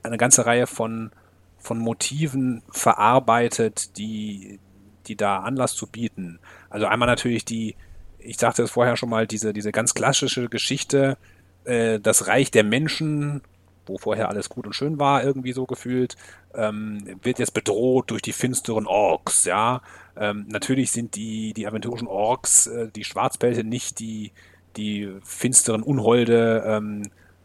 eine 0.03 0.17
ganze 0.17 0.45
Reihe 0.45 0.67
von, 0.67 1.11
von 1.57 1.77
Motiven 1.77 2.63
verarbeitet, 2.71 3.97
die, 3.97 4.59
die 5.07 5.15
da 5.15 5.39
Anlass 5.39 5.75
zu 5.75 5.87
bieten. 5.87 6.39
Also 6.69 6.87
einmal 6.87 7.07
natürlich 7.07 7.45
die, 7.45 7.75
ich 8.19 8.37
sagte 8.37 8.63
es 8.63 8.71
vorher 8.71 8.97
schon 8.97 9.09
mal, 9.09 9.27
diese, 9.27 9.53
diese 9.53 9.71
ganz 9.71 9.93
klassische 9.93 10.49
Geschichte, 10.49 11.17
äh, 11.65 11.99
das 11.99 12.27
Reich 12.27 12.51
der 12.51 12.63
Menschen 12.63 13.41
wo 13.85 13.97
vorher 13.97 14.29
alles 14.29 14.49
gut 14.49 14.65
und 14.65 14.73
schön 14.73 14.99
war, 14.99 15.23
irgendwie 15.23 15.53
so 15.53 15.65
gefühlt, 15.65 16.15
ähm, 16.55 17.17
wird 17.23 17.39
jetzt 17.39 17.53
bedroht 17.53 18.11
durch 18.11 18.21
die 18.21 18.33
finsteren 18.33 18.87
Orks, 18.87 19.45
ja. 19.45 19.81
Ähm, 20.17 20.45
natürlich 20.49 20.91
sind 20.91 21.15
die, 21.15 21.53
die 21.53 21.67
aventurischen 21.67 22.07
Orks, 22.07 22.67
äh, 22.67 22.89
die 22.89 23.03
Schwarzbelte, 23.03 23.63
nicht 23.63 23.99
die, 23.99 24.31
die 24.77 25.09
finsteren 25.23 25.83
Unholde 25.83 26.63
ähm, 26.65 27.03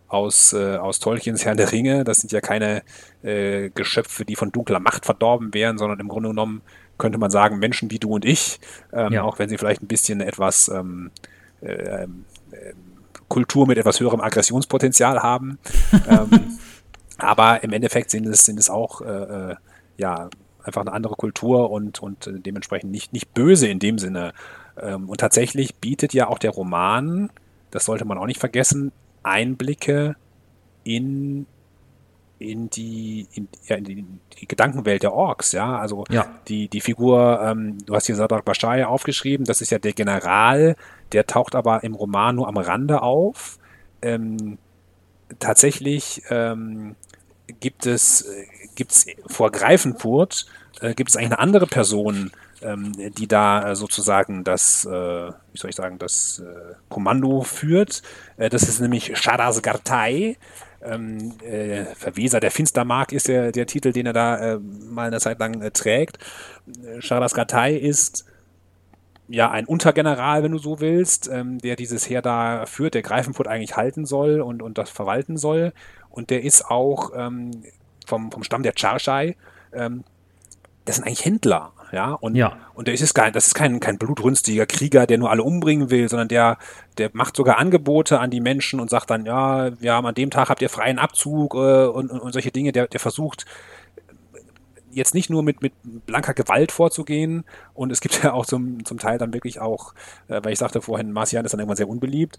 aus, 0.08 0.52
äh, 0.52 0.76
aus 0.76 0.98
Tolkiens 0.98 1.44
Herrn 1.44 1.56
der 1.56 1.72
Ringe. 1.72 2.04
Das 2.04 2.18
sind 2.18 2.32
ja 2.32 2.40
keine 2.40 2.82
äh, 3.22 3.70
Geschöpfe, 3.70 4.24
die 4.24 4.36
von 4.36 4.52
dunkler 4.52 4.80
Macht 4.80 5.04
verdorben 5.04 5.54
wären, 5.54 5.78
sondern 5.78 6.00
im 6.00 6.08
Grunde 6.08 6.30
genommen 6.30 6.62
könnte 6.98 7.18
man 7.18 7.30
sagen, 7.30 7.58
Menschen 7.58 7.90
wie 7.90 7.98
du 7.98 8.14
und 8.14 8.24
ich, 8.24 8.58
ähm, 8.92 9.12
ja. 9.12 9.22
auch 9.22 9.38
wenn 9.38 9.48
sie 9.48 9.58
vielleicht 9.58 9.82
ein 9.82 9.88
bisschen 9.88 10.20
etwas 10.20 10.68
ähm, 10.68 11.10
äh, 11.60 12.04
ähm, 12.04 12.24
Kultur 13.28 13.66
mit 13.66 13.78
etwas 13.78 14.00
höherem 14.00 14.20
Aggressionspotenzial 14.20 15.22
haben. 15.22 15.58
ähm, 16.08 16.58
aber 17.18 17.62
im 17.64 17.72
Endeffekt 17.72 18.10
sind 18.10 18.26
es, 18.26 18.44
sind 18.44 18.58
es 18.58 18.70
auch 18.70 19.00
äh, 19.00 19.50
äh, 19.50 19.56
ja, 19.96 20.28
einfach 20.62 20.82
eine 20.82 20.92
andere 20.92 21.14
Kultur 21.14 21.70
und, 21.70 22.02
und 22.02 22.30
dementsprechend 22.34 22.90
nicht, 22.90 23.12
nicht 23.12 23.32
böse 23.32 23.68
in 23.68 23.78
dem 23.78 23.98
Sinne. 23.98 24.32
Ähm, 24.80 25.08
und 25.08 25.20
tatsächlich 25.20 25.76
bietet 25.76 26.12
ja 26.12 26.28
auch 26.28 26.38
der 26.38 26.50
Roman, 26.50 27.30
das 27.70 27.84
sollte 27.84 28.04
man 28.04 28.18
auch 28.18 28.26
nicht 28.26 28.40
vergessen, 28.40 28.92
Einblicke 29.22 30.16
in 30.84 31.46
in 32.38 32.68
die, 32.68 33.26
in, 33.32 33.48
ja, 33.66 33.76
in 33.76 33.84
die, 33.84 34.04
die, 34.38 34.46
Gedankenwelt 34.46 35.02
der 35.02 35.14
Orks, 35.14 35.52
ja. 35.52 35.78
Also 35.78 36.04
ja. 36.10 36.26
Die, 36.48 36.68
die 36.68 36.80
Figur, 36.80 37.40
ähm, 37.42 37.78
du 37.86 37.94
hast 37.94 38.06
hier 38.06 38.16
Sadrak 38.16 38.44
Bashai 38.44 38.84
aufgeschrieben, 38.84 39.46
das 39.46 39.60
ist 39.62 39.70
ja 39.70 39.78
der 39.78 39.94
General, 39.94 40.76
der 41.12 41.26
taucht 41.26 41.54
aber 41.54 41.84
im 41.84 41.94
Roman 41.94 42.36
nur 42.36 42.48
am 42.48 42.56
Rande 42.56 43.02
auf. 43.02 43.58
Ähm, 44.02 44.58
tatsächlich 45.38 46.22
ähm, 46.30 46.96
gibt 47.60 47.86
es 47.86 48.28
gibt's 48.74 49.06
vor 49.26 49.50
Greifenfurt 49.50 50.46
äh, 50.80 50.94
gibt 50.94 51.10
es 51.10 51.16
eigentlich 51.16 51.32
eine 51.32 51.38
andere 51.38 51.66
Person, 51.66 52.30
ähm, 52.62 52.92
die 53.14 53.26
da 53.26 53.70
äh, 53.70 53.76
sozusagen 53.76 54.44
das, 54.44 54.84
äh, 54.84 54.90
wie 54.90 55.58
soll 55.58 55.70
ich 55.70 55.76
sagen, 55.76 55.98
das 55.98 56.40
äh, 56.44 56.74
Kommando 56.88 57.42
führt. 57.42 58.02
Äh, 58.36 58.48
das 58.48 58.64
ist 58.64 58.80
nämlich 58.80 59.16
Sharaz 59.16 59.62
Gartai 59.62 60.36
ähm, 60.82 61.32
äh, 61.42 61.84
Verweser 61.94 62.40
der 62.40 62.50
Finstermark 62.50 63.12
ist 63.12 63.28
der, 63.28 63.52
der 63.52 63.66
Titel, 63.66 63.92
den 63.92 64.06
er 64.06 64.12
da 64.12 64.38
äh, 64.38 64.58
mal 64.58 65.08
eine 65.08 65.20
Zeit 65.20 65.38
lang 65.38 65.60
äh, 65.60 65.70
trägt. 65.70 66.18
Charles 67.00 67.34
Gatay 67.34 67.76
ist 67.76 68.24
ja 69.28 69.50
ein 69.50 69.66
Untergeneral, 69.66 70.42
wenn 70.42 70.52
du 70.52 70.58
so 70.58 70.80
willst, 70.80 71.28
ähm, 71.28 71.58
der 71.58 71.76
dieses 71.76 72.08
Heer 72.08 72.22
da 72.22 72.66
führt, 72.66 72.94
der 72.94 73.02
Greifenfurt 73.02 73.48
eigentlich 73.48 73.76
halten 73.76 74.06
soll 74.06 74.40
und, 74.40 74.62
und 74.62 74.78
das 74.78 74.90
verwalten 74.90 75.36
soll. 75.36 75.72
Und 76.10 76.30
der 76.30 76.42
ist 76.42 76.70
auch 76.70 77.10
ähm, 77.14 77.50
vom, 78.06 78.30
vom 78.30 78.42
Stamm 78.42 78.62
der 78.62 78.72
Charshai. 78.72 79.36
Ähm, 79.72 80.04
das 80.84 80.96
sind 80.96 81.04
eigentlich 81.06 81.24
Händler. 81.24 81.72
Ja, 81.92 82.12
und, 82.12 82.34
ja. 82.34 82.56
und 82.74 82.88
der 82.88 82.94
ist 82.94 83.14
kein, 83.14 83.32
das 83.32 83.46
ist 83.46 83.54
kein, 83.54 83.78
kein 83.78 83.96
blutrünstiger 83.96 84.66
Krieger, 84.66 85.06
der 85.06 85.18
nur 85.18 85.30
alle 85.30 85.44
umbringen 85.44 85.88
will, 85.88 86.08
sondern 86.08 86.26
der, 86.26 86.58
der 86.98 87.10
macht 87.12 87.36
sogar 87.36 87.58
Angebote 87.58 88.18
an 88.18 88.30
die 88.30 88.40
Menschen 88.40 88.80
und 88.80 88.90
sagt 88.90 89.10
dann, 89.10 89.24
ja, 89.24 89.70
wir 89.80 89.92
haben 89.92 90.06
an 90.06 90.14
dem 90.14 90.30
Tag 90.30 90.48
habt 90.48 90.62
ihr 90.62 90.68
freien 90.68 90.98
Abzug 90.98 91.54
äh, 91.54 91.86
und, 91.86 92.10
und, 92.10 92.20
und 92.20 92.32
solche 92.32 92.50
Dinge. 92.50 92.72
Der, 92.72 92.88
der 92.88 93.00
versucht 93.00 93.46
jetzt 94.96 95.14
nicht 95.14 95.30
nur 95.30 95.42
mit, 95.42 95.62
mit 95.62 95.72
blanker 95.84 96.34
Gewalt 96.34 96.72
vorzugehen 96.72 97.44
und 97.74 97.92
es 97.92 98.00
gibt 98.00 98.22
ja 98.24 98.32
auch 98.32 98.46
zum, 98.46 98.84
zum 98.84 98.98
Teil 98.98 99.18
dann 99.18 99.32
wirklich 99.32 99.60
auch, 99.60 99.94
äh, 100.28 100.40
weil 100.42 100.52
ich 100.52 100.58
sagte 100.58 100.80
vorhin, 100.80 101.12
Marcian 101.12 101.44
ist 101.44 101.52
dann 101.52 101.60
irgendwann 101.60 101.76
sehr 101.76 101.88
unbeliebt, 101.88 102.38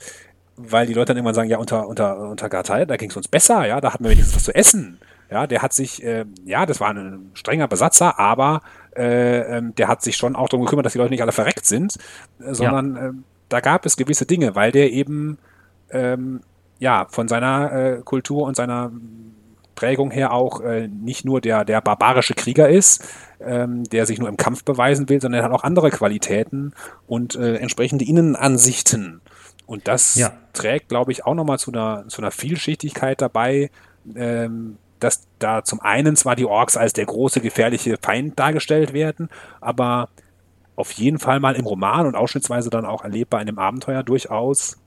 weil 0.58 0.88
die 0.88 0.94
Leute 0.94 1.08
dann 1.08 1.18
irgendwann 1.18 1.36
sagen, 1.36 1.50
ja, 1.50 1.58
unter, 1.58 1.88
unter, 1.88 2.18
unter 2.30 2.50
Gartei, 2.50 2.86
da 2.86 2.98
ging 2.98 3.12
es 3.12 3.18
uns 3.18 3.28
besser, 3.28 3.66
ja, 3.66 3.80
da 3.80 3.94
hatten 3.94 4.04
wir 4.04 4.12
wenigstens 4.12 4.36
was 4.36 4.44
zu 4.44 4.56
essen. 4.56 5.00
Ja, 5.30 5.46
der 5.46 5.62
hat 5.62 5.74
sich, 5.74 6.04
äh, 6.04 6.26
ja, 6.46 6.66
das 6.66 6.80
war 6.80 6.90
ein 6.90 7.32
strenger 7.34 7.68
Besatzer, 7.68 8.18
aber 8.18 8.62
äh, 8.96 9.58
ähm, 9.58 9.76
der 9.76 9.90
hat 9.90 10.02
sich 10.02 10.16
schon 10.16 10.38
auch 10.38 10.48
darum 10.48 10.66
gekümmert, 10.66 10.86
dass 10.86 10.94
die 10.94 11.00
Leute 11.00 11.12
nicht 11.12 11.22
alle 11.22 11.34
verreckt 11.34 11.66
sind, 11.66 11.98
äh, 12.40 12.54
sondern 12.54 12.96
ja. 12.96 13.08
äh, 13.08 13.14
da 13.50 13.60
gab 13.60 13.86
es 13.86 13.98
gewisse 13.98 14.26
Dinge, 14.26 14.56
weil 14.56 14.72
der 14.72 14.92
eben 14.92 15.38
ähm, 15.92 16.42
ja 16.80 17.08
von 17.10 17.28
seiner 17.28 17.72
äh, 17.74 18.02
Kultur 18.04 18.44
und 18.44 18.56
seiner 18.56 18.92
Prägung 19.78 20.12
her 20.12 20.34
auch 20.34 20.60
äh, 20.60 20.90
nicht 20.90 21.24
nur 21.24 21.40
der, 21.40 21.64
der 21.64 21.80
barbarische 21.80 22.34
Krieger 22.34 22.68
ist, 22.68 23.08
ähm, 23.40 23.84
der 23.86 24.06
sich 24.06 24.20
nur 24.20 24.28
im 24.28 24.36
Kampf 24.36 24.66
beweisen 24.66 25.08
will, 25.08 25.22
sondern 25.22 25.42
er 25.42 25.46
hat 25.46 25.54
auch 25.54 25.64
andere 25.64 25.92
Qualitäten 25.92 26.74
und 27.08 27.36
äh, 27.36 27.56
entsprechende 27.56 28.04
Innenansichten. 28.04 29.22
Und 29.68 29.88
das 29.88 30.16
ja. 30.16 30.34
trägt, 30.54 30.90
glaube 30.90 31.12
ich, 31.12 31.26
auch 31.26 31.36
nochmal 31.36 31.60
zu 31.60 31.72
einer, 31.72 32.06
zu 32.08 32.22
einer 32.22 32.32
Vielschichtigkeit 32.32 33.22
dabei, 33.22 33.70
ähm, 34.16 34.78
dass 35.00 35.28
da 35.38 35.64
zum 35.64 35.80
einen 35.80 36.16
zwar 36.16 36.36
die 36.36 36.46
Orks 36.46 36.76
als 36.76 36.94
der 36.94 37.06
große 37.06 37.40
gefährliche 37.40 37.98
Feind 38.02 38.40
dargestellt 38.40 38.94
werden, 38.94 39.30
aber 39.62 40.10
auf 40.76 40.92
jeden 40.92 41.20
Fall 41.20 41.40
mal 41.40 41.56
im 41.56 41.66
Roman 41.66 42.08
und 42.08 42.16
ausschnittsweise 42.16 42.70
dann 42.70 42.86
auch 42.86 43.04
erlebbar 43.04 43.42
in 43.42 43.48
dem 43.48 43.60
Abenteuer 43.60 44.04
durchaus 44.04 44.78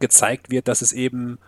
gezeigt 0.00 0.50
wird, 0.50 0.66
dass 0.66 0.82
es 0.82 0.92
eben, 0.92 1.38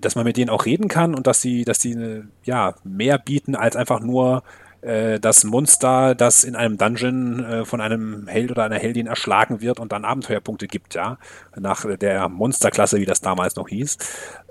dass 0.00 0.14
man 0.14 0.24
mit 0.24 0.36
denen 0.36 0.50
auch 0.50 0.66
reden 0.66 0.88
kann 0.88 1.14
und 1.14 1.26
dass 1.26 1.40
sie, 1.40 1.64
dass 1.64 1.80
sie 1.80 2.22
ja 2.44 2.74
mehr 2.84 3.18
bieten 3.18 3.54
als 3.54 3.76
einfach 3.76 4.00
nur 4.00 4.42
äh, 4.80 5.18
das 5.18 5.44
Monster, 5.44 6.14
das 6.14 6.44
in 6.44 6.54
einem 6.56 6.78
Dungeon 6.78 7.44
äh, 7.44 7.64
von 7.64 7.80
einem 7.80 8.28
Held 8.28 8.50
oder 8.50 8.64
einer 8.64 8.78
Heldin 8.78 9.06
erschlagen 9.06 9.60
wird 9.60 9.80
und 9.80 9.92
dann 9.92 10.04
Abenteuerpunkte 10.04 10.66
gibt, 10.68 10.94
ja, 10.94 11.18
nach 11.56 11.84
der 11.96 12.28
Monsterklasse, 12.28 12.98
wie 12.98 13.06
das 13.06 13.20
damals 13.20 13.56
noch 13.56 13.68
hieß. 13.68 13.98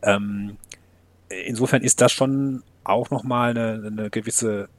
Ähm, 0.03 0.57
insofern 1.29 1.81
ist 1.81 2.01
das 2.01 2.11
schon 2.11 2.63
auch 2.83 3.09
nochmal 3.09 3.51
eine, 3.51 3.87
eine 3.87 4.09
gewisse 4.09 4.69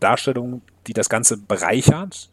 Darstellung, 0.00 0.62
die 0.86 0.92
das 0.92 1.08
Ganze 1.08 1.38
bereichert. 1.38 2.30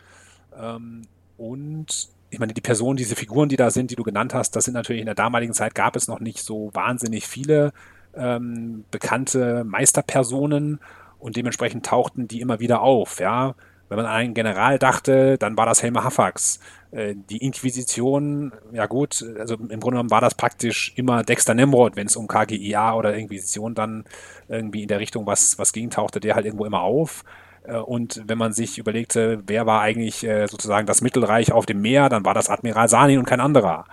Ähm, 0.59 1.03
und 1.37 2.09
ich 2.29 2.39
meine, 2.39 2.53
die 2.53 2.61
Personen, 2.61 2.97
diese 2.97 3.15
Figuren, 3.15 3.49
die 3.49 3.55
da 3.55 3.71
sind, 3.71 3.91
die 3.91 3.95
du 3.95 4.03
genannt 4.03 4.33
hast, 4.33 4.55
das 4.55 4.65
sind 4.65 4.73
natürlich 4.73 5.01
in 5.01 5.07
der 5.07 5.15
damaligen 5.15 5.53
Zeit 5.53 5.75
gab 5.75 5.95
es 5.95 6.07
noch 6.07 6.19
nicht 6.19 6.43
so 6.43 6.69
wahnsinnig 6.73 7.27
viele 7.27 7.73
ähm, 8.15 8.85
bekannte 8.91 9.63
Meisterpersonen 9.63 10.79
und 11.17 11.35
dementsprechend 11.35 11.85
tauchten 11.85 12.27
die 12.27 12.41
immer 12.41 12.59
wieder 12.59 12.81
auf, 12.81 13.19
ja. 13.19 13.55
Wenn 13.89 13.97
man 13.97 14.05
an 14.05 14.11
einen 14.11 14.33
General 14.35 14.77
dachte, 14.77 15.39
dann 15.39 15.57
war 15.57 15.65
das 15.65 15.81
Helmer 15.81 16.03
Hafax. 16.03 16.59
Äh, 16.91 17.15
die 17.29 17.37
Inquisition, 17.37 18.53
ja 18.71 18.85
gut, 18.85 19.25
also 19.39 19.55
im 19.55 19.67
Grunde 19.67 19.95
genommen 19.95 20.11
war 20.11 20.21
das 20.21 20.35
praktisch 20.35 20.93
immer 20.95 21.23
Dexter 21.23 21.55
Nemrod, 21.55 21.95
wenn 21.95 22.05
es 22.05 22.15
um 22.15 22.27
KGIA 22.27 22.93
oder 22.93 23.15
Inquisition 23.15 23.73
dann 23.73 24.05
irgendwie 24.47 24.83
in 24.83 24.87
der 24.87 24.99
Richtung 24.99 25.25
was, 25.25 25.57
was 25.57 25.73
ging, 25.73 25.89
tauchte 25.89 26.19
der 26.19 26.35
halt 26.35 26.45
irgendwo 26.45 26.65
immer 26.65 26.81
auf. 26.81 27.23
Äh, 27.63 27.77
und 27.77 28.21
wenn 28.25 28.37
man 28.37 28.53
sich 28.53 28.77
überlegte, 28.77 29.41
wer 29.47 29.65
war 29.65 29.81
eigentlich 29.81 30.23
äh, 30.23 30.47
sozusagen 30.47 30.87
das 30.87 31.01
Mittelreich 31.01 31.51
auf 31.51 31.65
dem 31.65 31.81
Meer, 31.81 32.09
dann 32.09 32.25
war 32.25 32.33
das 32.33 32.49
Admiral 32.49 32.89
Sanin 32.89 33.19
und 33.19 33.25
kein 33.25 33.41
anderer. 33.41 33.85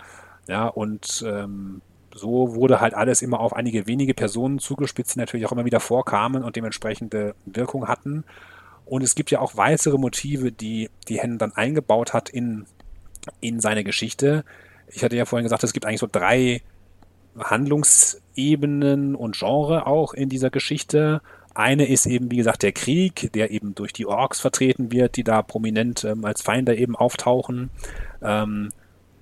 Ja, 0.48 0.68
und 0.68 1.24
ähm, 1.26 1.82
so 2.14 2.54
wurde 2.54 2.80
halt 2.80 2.94
alles 2.94 3.22
immer 3.22 3.40
auf 3.40 3.54
einige 3.54 3.86
wenige 3.86 4.14
Personen 4.14 4.58
zugespitzt, 4.58 5.14
die 5.14 5.18
natürlich 5.18 5.46
auch 5.46 5.52
immer 5.52 5.64
wieder 5.64 5.80
vorkamen 5.80 6.44
und 6.44 6.56
dementsprechende 6.56 7.34
Wirkung 7.44 7.88
hatten. 7.88 8.24
Und 8.84 9.02
es 9.02 9.14
gibt 9.14 9.30
ja 9.30 9.40
auch 9.40 9.56
weitere 9.56 9.98
Motive, 9.98 10.52
die 10.52 10.88
die 11.08 11.18
Hennen 11.20 11.38
dann 11.38 11.52
eingebaut 11.52 12.14
hat 12.14 12.28
in, 12.28 12.66
in 13.40 13.60
seine 13.60 13.84
Geschichte. 13.84 14.44
Ich 14.88 15.02
hatte 15.02 15.16
ja 15.16 15.24
vorhin 15.24 15.44
gesagt, 15.44 15.64
es 15.64 15.72
gibt 15.72 15.84
eigentlich 15.84 16.00
so 16.00 16.08
drei 16.10 16.62
Handlungsebenen 17.38 19.14
und 19.14 19.36
Genre 19.36 19.86
auch 19.86 20.14
in 20.14 20.28
dieser 20.28 20.50
Geschichte. 20.50 21.20
Eine 21.56 21.86
ist 21.86 22.04
eben, 22.04 22.30
wie 22.30 22.36
gesagt, 22.36 22.62
der 22.62 22.72
Krieg, 22.72 23.30
der 23.32 23.50
eben 23.50 23.74
durch 23.74 23.94
die 23.94 24.04
Orks 24.04 24.40
vertreten 24.40 24.92
wird, 24.92 25.16
die 25.16 25.24
da 25.24 25.40
prominent 25.40 26.04
ähm, 26.04 26.24
als 26.26 26.42
Feinde 26.42 26.76
eben 26.76 26.94
auftauchen. 26.94 27.70
Ähm, 28.22 28.68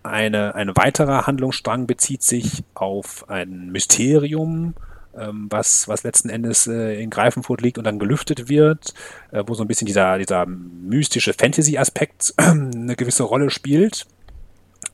eine, 0.03 0.57
ein 0.57 0.77
weiterer 0.77 1.29
Handlungsstrang 1.29 1.87
bezieht 1.87 2.25
sich 2.25 2.65
auf 2.75 3.29
ein 3.31 3.71
Mysterium, 3.71 4.75
ähm, 5.17 5.47
was, 5.49 5.87
was 5.87 6.03
letzten 6.03 6.29
Endes 6.29 6.67
äh, 6.67 7.01
in 7.01 7.09
Greifenfurt 7.09 7.61
liegt 7.61 7.79
und 7.79 7.85
dann 7.85 8.01
gelüftet 8.01 8.49
wird, 8.49 8.95
äh, 9.31 9.45
wo 9.47 9.55
so 9.55 9.63
ein 9.63 9.69
bisschen 9.69 9.87
dieser, 9.87 10.19
dieser 10.19 10.45
mystische 10.45 11.35
Fantasy-Aspekt 11.35 12.35
eine 12.37 12.97
gewisse 12.97 13.23
Rolle 13.23 13.49
spielt, 13.51 14.07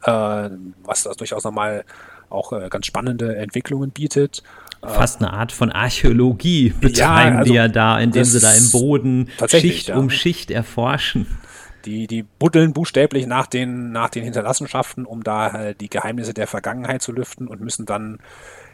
äh, 0.04 0.50
was 0.84 1.04
das 1.04 1.16
durchaus 1.16 1.44
nochmal 1.44 1.86
auch 2.28 2.52
äh, 2.52 2.68
ganz 2.68 2.84
spannende 2.84 3.36
Entwicklungen 3.36 3.92
bietet. 3.92 4.42
Fast 4.82 5.20
eine 5.20 5.32
Art 5.32 5.52
von 5.52 5.70
Archäologie 5.70 6.70
betreiben 6.70 7.34
ja, 7.34 7.38
also 7.38 7.52
die 7.52 7.56
ja 7.56 7.68
da, 7.68 8.00
indem 8.00 8.24
sie 8.24 8.40
da 8.40 8.52
im 8.52 8.70
Boden 8.70 9.28
Schicht 9.46 9.88
ja. 9.88 9.96
um 9.96 10.08
Schicht 10.08 10.50
erforschen. 10.50 11.26
Die, 11.84 12.06
die 12.06 12.22
buddeln 12.22 12.72
buchstäblich 12.72 13.26
nach 13.26 13.46
den, 13.46 13.92
nach 13.92 14.08
den 14.10 14.24
Hinterlassenschaften, 14.24 15.06
um 15.06 15.22
da 15.22 15.52
halt 15.52 15.80
die 15.80 15.90
Geheimnisse 15.90 16.34
der 16.34 16.46
Vergangenheit 16.46 17.02
zu 17.02 17.12
lüften 17.12 17.46
und 17.46 17.60
müssen 17.60 17.86
dann 17.86 18.18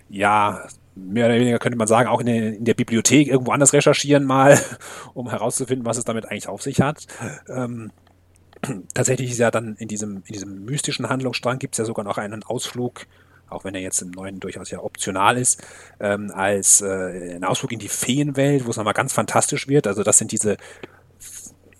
ja 0.09 0.63
mehr 0.95 1.27
oder 1.27 1.35
weniger 1.35 1.59
könnte 1.59 1.77
man 1.77 1.87
sagen, 1.87 2.09
auch 2.09 2.21
in 2.21 2.27
der, 2.27 2.57
in 2.57 2.65
der, 2.65 2.75
Bibliothek 2.75 3.29
irgendwo 3.29 3.53
anders 3.53 3.73
recherchieren 3.73 4.25
mal, 4.25 4.59
um 5.15 5.29
herauszufinden, 5.29 5.87
was 5.87 5.99
es 5.99 6.05
damit 6.05 6.31
eigentlich 6.31 6.49
auf 6.49 6.63
sich 6.63 6.81
hat. 6.81 7.07
Ähm, 7.49 7.91
tatsächlich 8.95 9.31
ist 9.31 9.39
ja 9.39 9.51
dann 9.51 9.77
in 9.77 9.89
diesem, 9.89 10.23
in 10.27 10.33
diesem 10.33 10.65
mystischen 10.65 11.09
Handlungsstrang 11.09 11.59
gibt 11.59 11.75
es 11.75 11.79
ja 11.79 11.85
sogar 11.85 12.05
noch 12.05 12.19
einen 12.19 12.43
Ausflug 12.43 13.07
auch 13.49 13.65
wenn 13.65 13.75
er 13.75 13.81
jetzt 13.81 14.03
im 14.03 14.11
neuen 14.11 14.41
durchaus 14.41 14.71
ja 14.71 14.81
optional 14.81 15.37
ist, 15.37 15.63
ähm, 16.01 16.31
als 16.35 16.81
äh, 16.81 17.35
ein 17.35 17.45
Ausflug 17.45 17.73
in 17.73 17.79
die 17.79 17.89
Feenwelt, 17.89 18.67
wo 18.67 18.71
es 18.71 18.77
nochmal 18.77 18.95
ganz 18.95 19.13
fantastisch 19.13 19.69
wird. 19.69 19.87
Also 19.87 20.03
das 20.03 20.19
sind 20.19 20.33
diese 20.33 20.57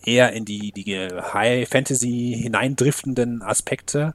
eher 0.05 0.33
in 0.33 0.45
die, 0.45 0.73
die 0.73 0.95
High 0.95 1.69
Fantasy 1.69 2.39
hineindriftenden 2.41 3.43
Aspekte. 3.43 4.15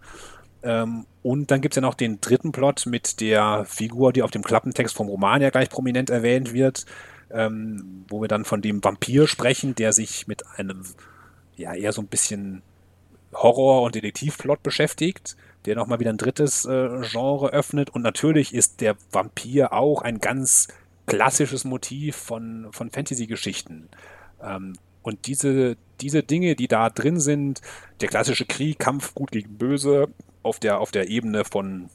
Ähm, 0.64 1.06
und 1.22 1.52
dann 1.52 1.62
gibt 1.62 1.74
es 1.74 1.76
ja 1.76 1.82
noch 1.82 1.96
den 1.96 2.22
dritten 2.22 2.52
Plot 2.52 2.86
mit 2.86 3.20
der 3.20 3.66
Figur, 3.66 4.14
die 4.14 4.24
auf 4.24 4.32
dem 4.32 4.44
Klappentext 4.44 4.96
vom 4.96 5.10
Roman 5.10 5.42
ja 5.42 5.50
gleich 5.50 5.70
prominent 5.70 6.10
erwähnt 6.10 6.54
wird, 6.54 6.86
ähm, 7.30 8.06
wo 8.08 8.22
wir 8.22 8.28
dann 8.28 8.46
von 8.46 8.62
dem 8.62 8.84
Vampir 8.84 9.28
sprechen, 9.28 9.76
der 9.76 9.94
sich 9.94 10.28
mit 10.28 10.44
einem, 10.56 10.84
ja, 11.58 11.74
eher 11.74 11.92
so 11.92 12.02
ein 12.02 12.08
bisschen 12.08 12.62
Horror- 13.34 13.84
und 13.84 13.96
Detektivplot 13.96 14.64
beschäftigt, 14.64 15.36
der 15.66 15.76
nochmal 15.76 16.00
wieder 16.00 16.12
ein 16.12 16.18
drittes 16.18 16.66
äh, 16.66 17.02
Genre 17.02 17.52
öffnet. 17.52 17.90
Und 17.90 18.02
natürlich 18.02 18.54
ist 18.54 18.82
der 18.82 18.96
Vampir 19.12 19.74
auch 19.74 20.02
ein 20.02 20.20
ganz 20.20 20.68
klassisches 21.06 21.66
Motiv 21.66 22.16
von, 22.16 22.68
von 22.72 22.90
Fantasy-Geschichten. 22.90 23.90
Ähm, 24.42 24.74
und 25.04 25.28
diese, 25.28 25.78
diese 26.00 26.24
Dinge, 26.24 26.56
die 26.56 26.68
da 26.68 26.90
drin 26.90 27.20
sind, 27.20 27.62
der 28.02 28.10
klassische 28.10 28.46
Krieg, 28.46 28.80
Kampf 28.80 29.14
gut 29.14 29.32
gegen 29.32 29.58
böse, 29.58 30.08
auf 30.44 30.60
der, 30.60 30.80
auf 30.80 30.92
der 30.92 31.10
Ebene 31.10 31.44
von 31.44 31.90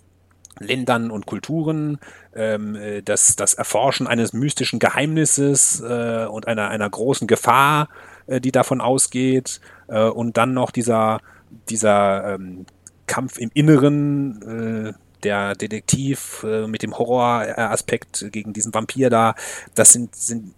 Ländern 0.58 1.10
und 1.10 1.26
Kulturen, 1.26 1.98
ähm, 2.34 2.76
äh, 2.76 3.02
das, 3.02 3.36
das 3.36 3.54
Erforschen 3.54 4.06
eines 4.06 4.32
mystischen 4.32 4.78
Geheimnisses 4.78 5.80
äh, 5.80 6.26
und 6.26 6.48
einer, 6.48 6.68
einer 6.68 6.88
großen 6.88 7.26
Gefahr, 7.26 7.88
äh, 8.26 8.40
die 8.40 8.52
davon 8.52 8.80
ausgeht, 8.80 9.60
äh, 9.88 10.04
und 10.04 10.36
dann 10.36 10.54
noch 10.54 10.70
dieser, 10.70 11.20
dieser 11.68 12.34
ähm, 12.34 12.66
Kampf 13.07 13.38
im 13.38 13.50
Inneren, 13.54 14.90
äh, 14.90 14.92
der 15.22 15.54
Detektiv 15.54 16.44
äh, 16.48 16.66
mit 16.66 16.82
dem 16.82 16.96
Horroraspekt 16.96 18.26
gegen 18.32 18.52
diesen 18.52 18.74
Vampir 18.74 19.11
da, 19.11 19.34
das 19.74 19.92
sind, 19.92 20.14
sind 20.14 20.54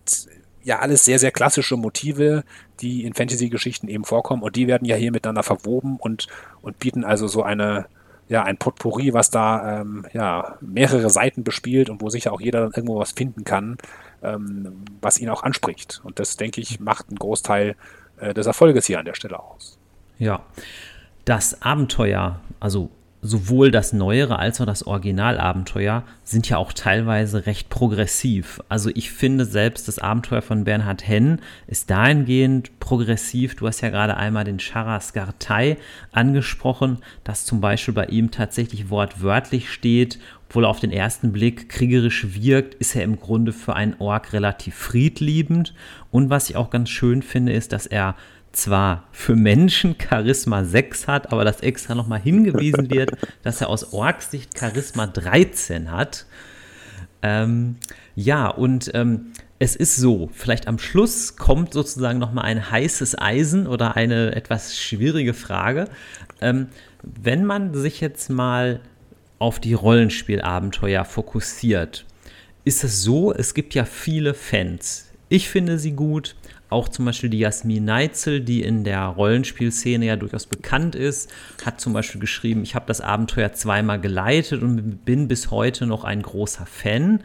ja 0.62 0.80
alles 0.80 1.04
sehr, 1.04 1.18
sehr 1.18 1.30
klassische 1.30 1.76
Motive, 1.76 2.44
die 2.80 3.04
in 3.04 3.14
Fantasy-Geschichten 3.14 3.88
eben 3.88 4.04
vorkommen 4.04 4.42
und 4.42 4.56
die 4.56 4.66
werden 4.66 4.84
ja 4.84 4.96
hier 4.96 5.12
miteinander 5.12 5.42
verwoben 5.42 5.96
und, 5.96 6.26
und 6.60 6.78
bieten 6.78 7.04
also 7.04 7.26
so 7.28 7.42
eine, 7.42 7.86
ja, 8.28 8.42
ein 8.42 8.58
Potpourri, 8.58 9.14
was 9.14 9.30
da 9.30 9.80
ähm, 9.80 10.06
ja, 10.12 10.58
mehrere 10.60 11.08
Seiten 11.08 11.44
bespielt 11.44 11.88
und 11.88 12.02
wo 12.02 12.10
sicher 12.10 12.32
auch 12.32 12.40
jeder 12.40 12.60
dann 12.60 12.72
irgendwo 12.72 12.98
was 12.98 13.12
finden 13.12 13.44
kann, 13.44 13.78
ähm, 14.22 14.84
was 15.00 15.18
ihn 15.18 15.30
auch 15.30 15.42
anspricht. 15.42 16.02
Und 16.04 16.18
das, 16.18 16.36
denke 16.36 16.60
ich, 16.60 16.80
macht 16.80 17.08
einen 17.08 17.18
Großteil 17.18 17.74
äh, 18.20 18.34
des 18.34 18.46
Erfolges 18.46 18.86
hier 18.86 18.98
an 18.98 19.06
der 19.06 19.14
Stelle 19.14 19.40
aus. 19.40 19.78
Ja, 20.18 20.42
das 21.28 21.60
Abenteuer, 21.60 22.40
also 22.58 22.90
sowohl 23.20 23.70
das 23.70 23.92
neuere 23.92 24.38
als 24.38 24.60
auch 24.60 24.66
das 24.66 24.84
Originalabenteuer 24.84 26.04
sind 26.24 26.48
ja 26.48 26.56
auch 26.56 26.72
teilweise 26.72 27.44
recht 27.46 27.68
progressiv. 27.68 28.62
Also 28.68 28.90
ich 28.94 29.10
finde 29.10 29.44
selbst 29.44 29.88
das 29.88 29.98
Abenteuer 29.98 30.40
von 30.40 30.64
Bernhard 30.64 31.06
Henn 31.06 31.40
ist 31.66 31.90
dahingehend 31.90 32.78
progressiv. 32.80 33.56
Du 33.56 33.66
hast 33.66 33.80
ja 33.82 33.90
gerade 33.90 34.16
einmal 34.16 34.44
den 34.44 34.60
Charas 34.60 35.12
Gartei 35.12 35.76
angesprochen, 36.12 36.98
dass 37.24 37.44
zum 37.44 37.60
Beispiel 37.60 37.92
bei 37.92 38.06
ihm 38.06 38.30
tatsächlich 38.30 38.88
wortwörtlich 38.88 39.70
steht, 39.70 40.18
obwohl 40.48 40.64
er 40.64 40.70
auf 40.70 40.80
den 40.80 40.92
ersten 40.92 41.32
Blick 41.32 41.68
kriegerisch 41.68 42.40
wirkt, 42.40 42.74
ist 42.74 42.96
er 42.96 43.02
im 43.02 43.20
Grunde 43.20 43.52
für 43.52 43.74
einen 43.76 43.96
Ork 43.98 44.32
relativ 44.32 44.76
friedliebend. 44.76 45.74
Und 46.10 46.30
was 46.30 46.48
ich 46.48 46.56
auch 46.56 46.70
ganz 46.70 46.88
schön 46.88 47.20
finde, 47.20 47.52
ist, 47.52 47.72
dass 47.72 47.84
er 47.84 48.14
zwar 48.58 49.04
für 49.12 49.36
Menschen 49.36 49.96
Charisma 49.98 50.64
6 50.64 51.06
hat, 51.08 51.32
aber 51.32 51.44
dass 51.44 51.60
extra 51.60 51.94
nochmal 51.94 52.20
hingewiesen 52.20 52.90
wird, 52.90 53.12
dass 53.42 53.60
er 53.60 53.68
aus 53.68 53.92
Orks 53.92 54.30
Sicht 54.30 54.58
Charisma 54.58 55.06
13 55.06 55.90
hat. 55.90 56.26
Ähm, 57.22 57.76
ja, 58.14 58.48
und 58.48 58.90
ähm, 58.94 59.32
es 59.58 59.74
ist 59.74 59.96
so, 59.96 60.30
vielleicht 60.32 60.68
am 60.68 60.78
Schluss 60.78 61.36
kommt 61.36 61.72
sozusagen 61.72 62.18
nochmal 62.18 62.44
ein 62.44 62.70
heißes 62.70 63.18
Eisen 63.18 63.66
oder 63.66 63.96
eine 63.96 64.34
etwas 64.34 64.78
schwierige 64.78 65.34
Frage. 65.34 65.86
Ähm, 66.40 66.68
wenn 67.02 67.44
man 67.44 67.74
sich 67.74 68.00
jetzt 68.00 68.30
mal 68.30 68.80
auf 69.38 69.60
die 69.60 69.74
Rollenspielabenteuer 69.74 71.04
fokussiert, 71.04 72.04
ist 72.64 72.84
es 72.84 73.02
so, 73.02 73.32
es 73.32 73.54
gibt 73.54 73.74
ja 73.74 73.84
viele 73.84 74.34
Fans. 74.34 75.10
Ich 75.28 75.48
finde 75.48 75.78
sie 75.78 75.92
gut, 75.92 76.36
auch 76.70 76.88
zum 76.88 77.04
Beispiel 77.04 77.30
die 77.30 77.38
Jasmin 77.38 77.84
Neitzel, 77.84 78.40
die 78.40 78.62
in 78.62 78.84
der 78.84 79.04
Rollenspielszene 79.06 80.04
ja 80.04 80.16
durchaus 80.16 80.46
bekannt 80.46 80.94
ist, 80.94 81.30
hat 81.64 81.80
zum 81.80 81.92
Beispiel 81.92 82.20
geschrieben, 82.20 82.62
ich 82.62 82.74
habe 82.74 82.86
das 82.86 83.00
Abenteuer 83.00 83.52
zweimal 83.52 84.00
geleitet 84.00 84.62
und 84.62 85.04
bin 85.04 85.28
bis 85.28 85.50
heute 85.50 85.86
noch 85.86 86.04
ein 86.04 86.22
großer 86.22 86.66
Fan. 86.66 87.20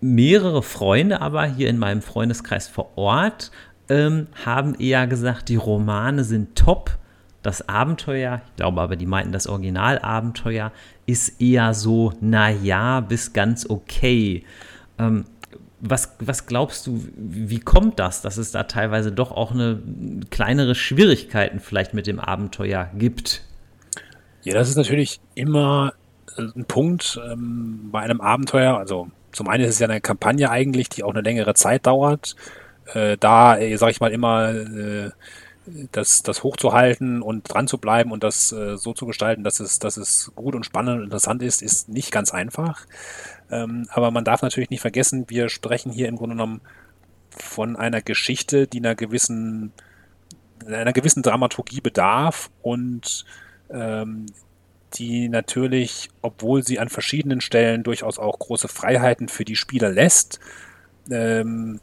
Mehrere 0.00 0.62
Freunde 0.62 1.20
aber 1.20 1.44
hier 1.46 1.68
in 1.68 1.78
meinem 1.78 2.02
Freundeskreis 2.02 2.68
vor 2.68 2.96
Ort 2.96 3.50
ähm, 3.88 4.28
haben 4.44 4.74
eher 4.74 5.06
gesagt, 5.06 5.48
die 5.48 5.56
Romane 5.56 6.24
sind 6.24 6.56
top. 6.56 6.98
Das 7.42 7.68
Abenteuer, 7.68 8.40
ich 8.46 8.56
glaube 8.56 8.80
aber, 8.80 8.96
die 8.96 9.04
meinten 9.04 9.32
das 9.32 9.46
Originalabenteuer, 9.46 10.72
ist 11.04 11.42
eher 11.42 11.74
so, 11.74 12.14
naja, 12.22 13.00
bis 13.00 13.34
ganz 13.34 13.68
okay. 13.68 14.44
Ähm, 14.98 15.24
was, 15.80 16.16
was 16.18 16.46
glaubst 16.46 16.86
du, 16.86 17.04
wie 17.16 17.60
kommt 17.60 17.98
das, 17.98 18.22
dass 18.22 18.36
es 18.36 18.52
da 18.52 18.64
teilweise 18.64 19.12
doch 19.12 19.32
auch 19.32 19.52
eine 19.52 19.80
kleinere 20.30 20.74
Schwierigkeiten 20.74 21.60
vielleicht 21.60 21.94
mit 21.94 22.06
dem 22.06 22.20
Abenteuer 22.20 22.90
gibt? 22.96 23.42
Ja, 24.42 24.54
das 24.54 24.68
ist 24.68 24.76
natürlich 24.76 25.20
immer 25.34 25.94
äh, 26.36 26.42
ein 26.42 26.64
Punkt 26.66 27.20
ähm, 27.30 27.88
bei 27.90 28.00
einem 28.00 28.20
Abenteuer. 28.20 28.76
Also 28.76 29.08
zum 29.32 29.48
einen 29.48 29.64
ist 29.64 29.70
es 29.70 29.78
ja 29.78 29.88
eine 29.88 30.00
Kampagne 30.00 30.50
eigentlich, 30.50 30.88
die 30.88 31.02
auch 31.02 31.12
eine 31.12 31.22
längere 31.22 31.54
Zeit 31.54 31.86
dauert. 31.86 32.36
Äh, 32.92 33.16
da, 33.18 33.58
äh, 33.58 33.76
sage 33.76 33.92
ich 33.92 34.00
mal, 34.00 34.12
immer 34.12 34.50
äh, 34.50 35.10
das, 35.92 36.22
das 36.22 36.42
hochzuhalten 36.42 37.22
und 37.22 37.44
dran 37.44 37.66
zu 37.66 37.78
bleiben 37.78 38.12
und 38.12 38.22
das 38.22 38.52
äh, 38.52 38.76
so 38.76 38.92
zu 38.92 39.06
gestalten, 39.06 39.44
dass 39.44 39.60
es, 39.60 39.78
dass 39.78 39.96
es 39.96 40.32
gut 40.34 40.54
und 40.54 40.64
spannend 40.64 40.98
und 40.98 41.04
interessant 41.04 41.42
ist, 41.42 41.62
ist 41.62 41.88
nicht 41.88 42.12
ganz 42.12 42.32
einfach. 42.32 42.86
Ähm, 43.50 43.86
aber 43.90 44.10
man 44.10 44.24
darf 44.24 44.42
natürlich 44.42 44.70
nicht 44.70 44.82
vergessen, 44.82 45.24
wir 45.28 45.48
sprechen 45.48 45.90
hier 45.90 46.08
im 46.08 46.16
Grunde 46.16 46.36
genommen 46.36 46.60
von 47.30 47.76
einer 47.76 48.02
Geschichte, 48.02 48.66
die 48.66 48.78
einer 48.78 48.94
gewissen, 48.94 49.72
einer 50.66 50.92
gewissen 50.92 51.22
Dramaturgie 51.22 51.80
bedarf 51.80 52.50
und 52.62 53.24
ähm, 53.70 54.26
die 54.94 55.28
natürlich, 55.28 56.10
obwohl 56.22 56.62
sie 56.62 56.78
an 56.78 56.88
verschiedenen 56.88 57.40
Stellen 57.40 57.82
durchaus 57.82 58.18
auch 58.18 58.38
große 58.38 58.68
Freiheiten 58.68 59.28
für 59.28 59.44
die 59.44 59.56
Spieler 59.56 59.90
lässt, 59.90 60.38
ähm, 61.10 61.80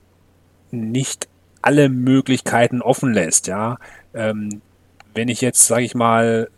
nicht 0.72 1.28
alle 1.62 1.90
Möglichkeiten 1.90 2.82
offen 2.82 3.14
lässt. 3.14 3.48
Ja, 3.48 3.78
ähm, 4.14 4.62
wenn 5.14 5.28
ich 5.28 5.42
jetzt, 5.42 5.66
sage 5.68 5.84
ich 5.84 5.96
mal, 5.96 6.50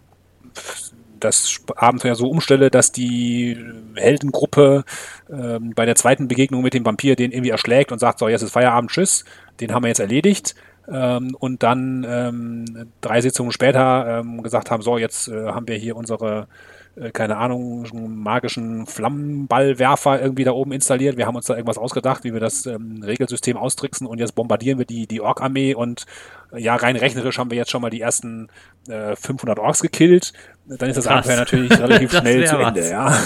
das 1.20 1.62
Abenteuer 1.76 2.16
so 2.16 2.30
umstelle, 2.30 2.70
dass 2.70 2.91
die 2.91 3.58
Heldengruppe 3.95 4.84
ähm, 5.32 5.72
bei 5.74 5.86
der 5.86 5.95
zweiten 5.95 6.28
Begegnung 6.28 6.62
mit 6.62 6.74
dem 6.74 6.86
Vampir 6.86 7.16
den 7.16 7.32
irgendwie 7.32 7.51
erschlägt 7.51 7.91
und 7.91 7.99
sagt, 7.99 8.20
so, 8.20 8.28
jetzt 8.28 8.41
ist 8.41 8.51
Feierabend, 8.51 8.91
tschüss, 8.91 9.24
den 9.60 9.74
haben 9.74 9.84
wir 9.84 9.88
jetzt 9.88 9.99
erledigt. 9.99 10.56
Ähm, 10.91 11.36
und 11.39 11.64
dann 11.64 12.06
ähm, 12.08 12.91
drei 12.99 13.22
Sitzungen 13.22 13.54
später 13.54 14.20
ähm, 14.20 14.43
gesagt 14.43 14.70
haben, 14.70 14.84
so, 14.84 14.97
jetzt 14.97 15.30
äh, 15.30 15.47
haben 15.47 15.68
wir 15.68 15.78
hier 15.78 15.95
unsere 15.95 16.47
äh, 16.96 17.12
keine 17.12 17.38
Ahnung, 17.38 17.88
magischen 17.94 18.86
Flammenballwerfer 18.86 20.22
irgendwie 20.22 20.44
da 20.44 20.52
oben 20.52 20.72
installiert. 20.72 21.18
Wir 21.18 21.26
haben 21.26 21.36
uns 21.36 21.48
da 21.48 21.56
irgendwas 21.56 21.80
ausgedacht, 21.80 22.24
wie 22.24 22.34
wir 22.34 22.39
das 22.39 22.68
ähm, 22.68 23.02
Regelsystem 23.04 23.58
austricksen 23.58 24.06
und 24.06 24.20
jetzt 24.20 24.36
bombardieren 24.36 24.78
wir 24.78 24.86
die, 24.86 25.08
die 25.08 25.22
Ork-Armee 25.22 25.74
und 25.74 26.06
äh, 26.52 26.62
ja, 26.62 26.76
rein 26.76 26.96
rechnerisch 26.96 27.39
haben 27.39 27.50
wir 27.50 27.58
jetzt 27.58 27.72
schon 27.72 27.82
mal 27.82 27.89
die 27.89 28.02
ersten 28.02 28.50
äh, 28.88 29.16
500 29.16 29.58
Orks 29.58 29.82
gekillt. 29.82 30.34
Dann 30.66 30.89
ist 30.89 30.98
das 30.98 31.06
Krass. 31.06 31.26
Abenteuer 31.26 31.38
natürlich 31.38 31.72
relativ 31.80 32.12
schnell 32.18 32.46
zu 32.46 32.58
Ende, 32.58 32.82
was. 32.82 32.89
ja. 32.91 33.18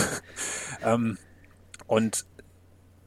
ähm, 0.86 1.18
und 1.88 2.26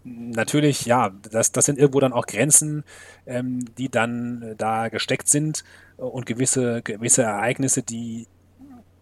natürlich, 0.04 0.84
ja, 0.84 1.10
das, 1.30 1.52
das 1.52 1.64
sind 1.64 1.78
irgendwo 1.78 2.00
dann 2.00 2.12
auch 2.12 2.26
Grenzen, 2.26 2.84
ähm, 3.26 3.64
die 3.78 3.88
dann 3.88 4.54
da 4.58 4.88
gesteckt 4.88 5.28
sind 5.28 5.64
und 5.96 6.26
gewisse, 6.26 6.82
gewisse 6.82 7.22
Ereignisse, 7.22 7.82
die 7.82 8.26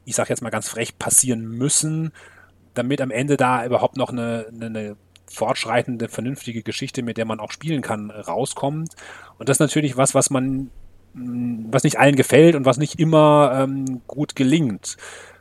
ich 0.08 0.16
sage 0.16 0.30
jetzt 0.30 0.42
mal 0.42 0.50
ganz 0.50 0.68
frech, 0.68 0.98
passieren 0.98 1.46
müssen, 1.46 2.12
damit 2.74 3.00
am 3.00 3.10
Ende 3.10 3.36
da 3.36 3.64
überhaupt 3.64 3.96
noch 3.96 4.10
eine, 4.10 4.46
eine, 4.60 4.96
fortschreitende, 5.30 6.08
vernünftige 6.08 6.62
Geschichte, 6.62 7.02
mit 7.02 7.18
der 7.18 7.26
man 7.26 7.38
auch 7.38 7.52
spielen 7.52 7.82
kann, 7.82 8.10
rauskommt. 8.10 8.94
Und 9.38 9.48
das 9.48 9.56
ist 9.56 9.60
natürlich 9.60 9.98
was, 9.98 10.14
was 10.14 10.30
man, 10.30 10.70
mm, 11.12 11.66
was 11.70 11.84
nicht 11.84 11.98
allen 11.98 12.16
gefällt 12.16 12.54
und 12.54 12.64
was 12.64 12.78
nicht 12.78 12.98
immer 12.98 13.52
ähm, 13.62 14.00
gut 14.06 14.34
gelingt. 14.34 14.96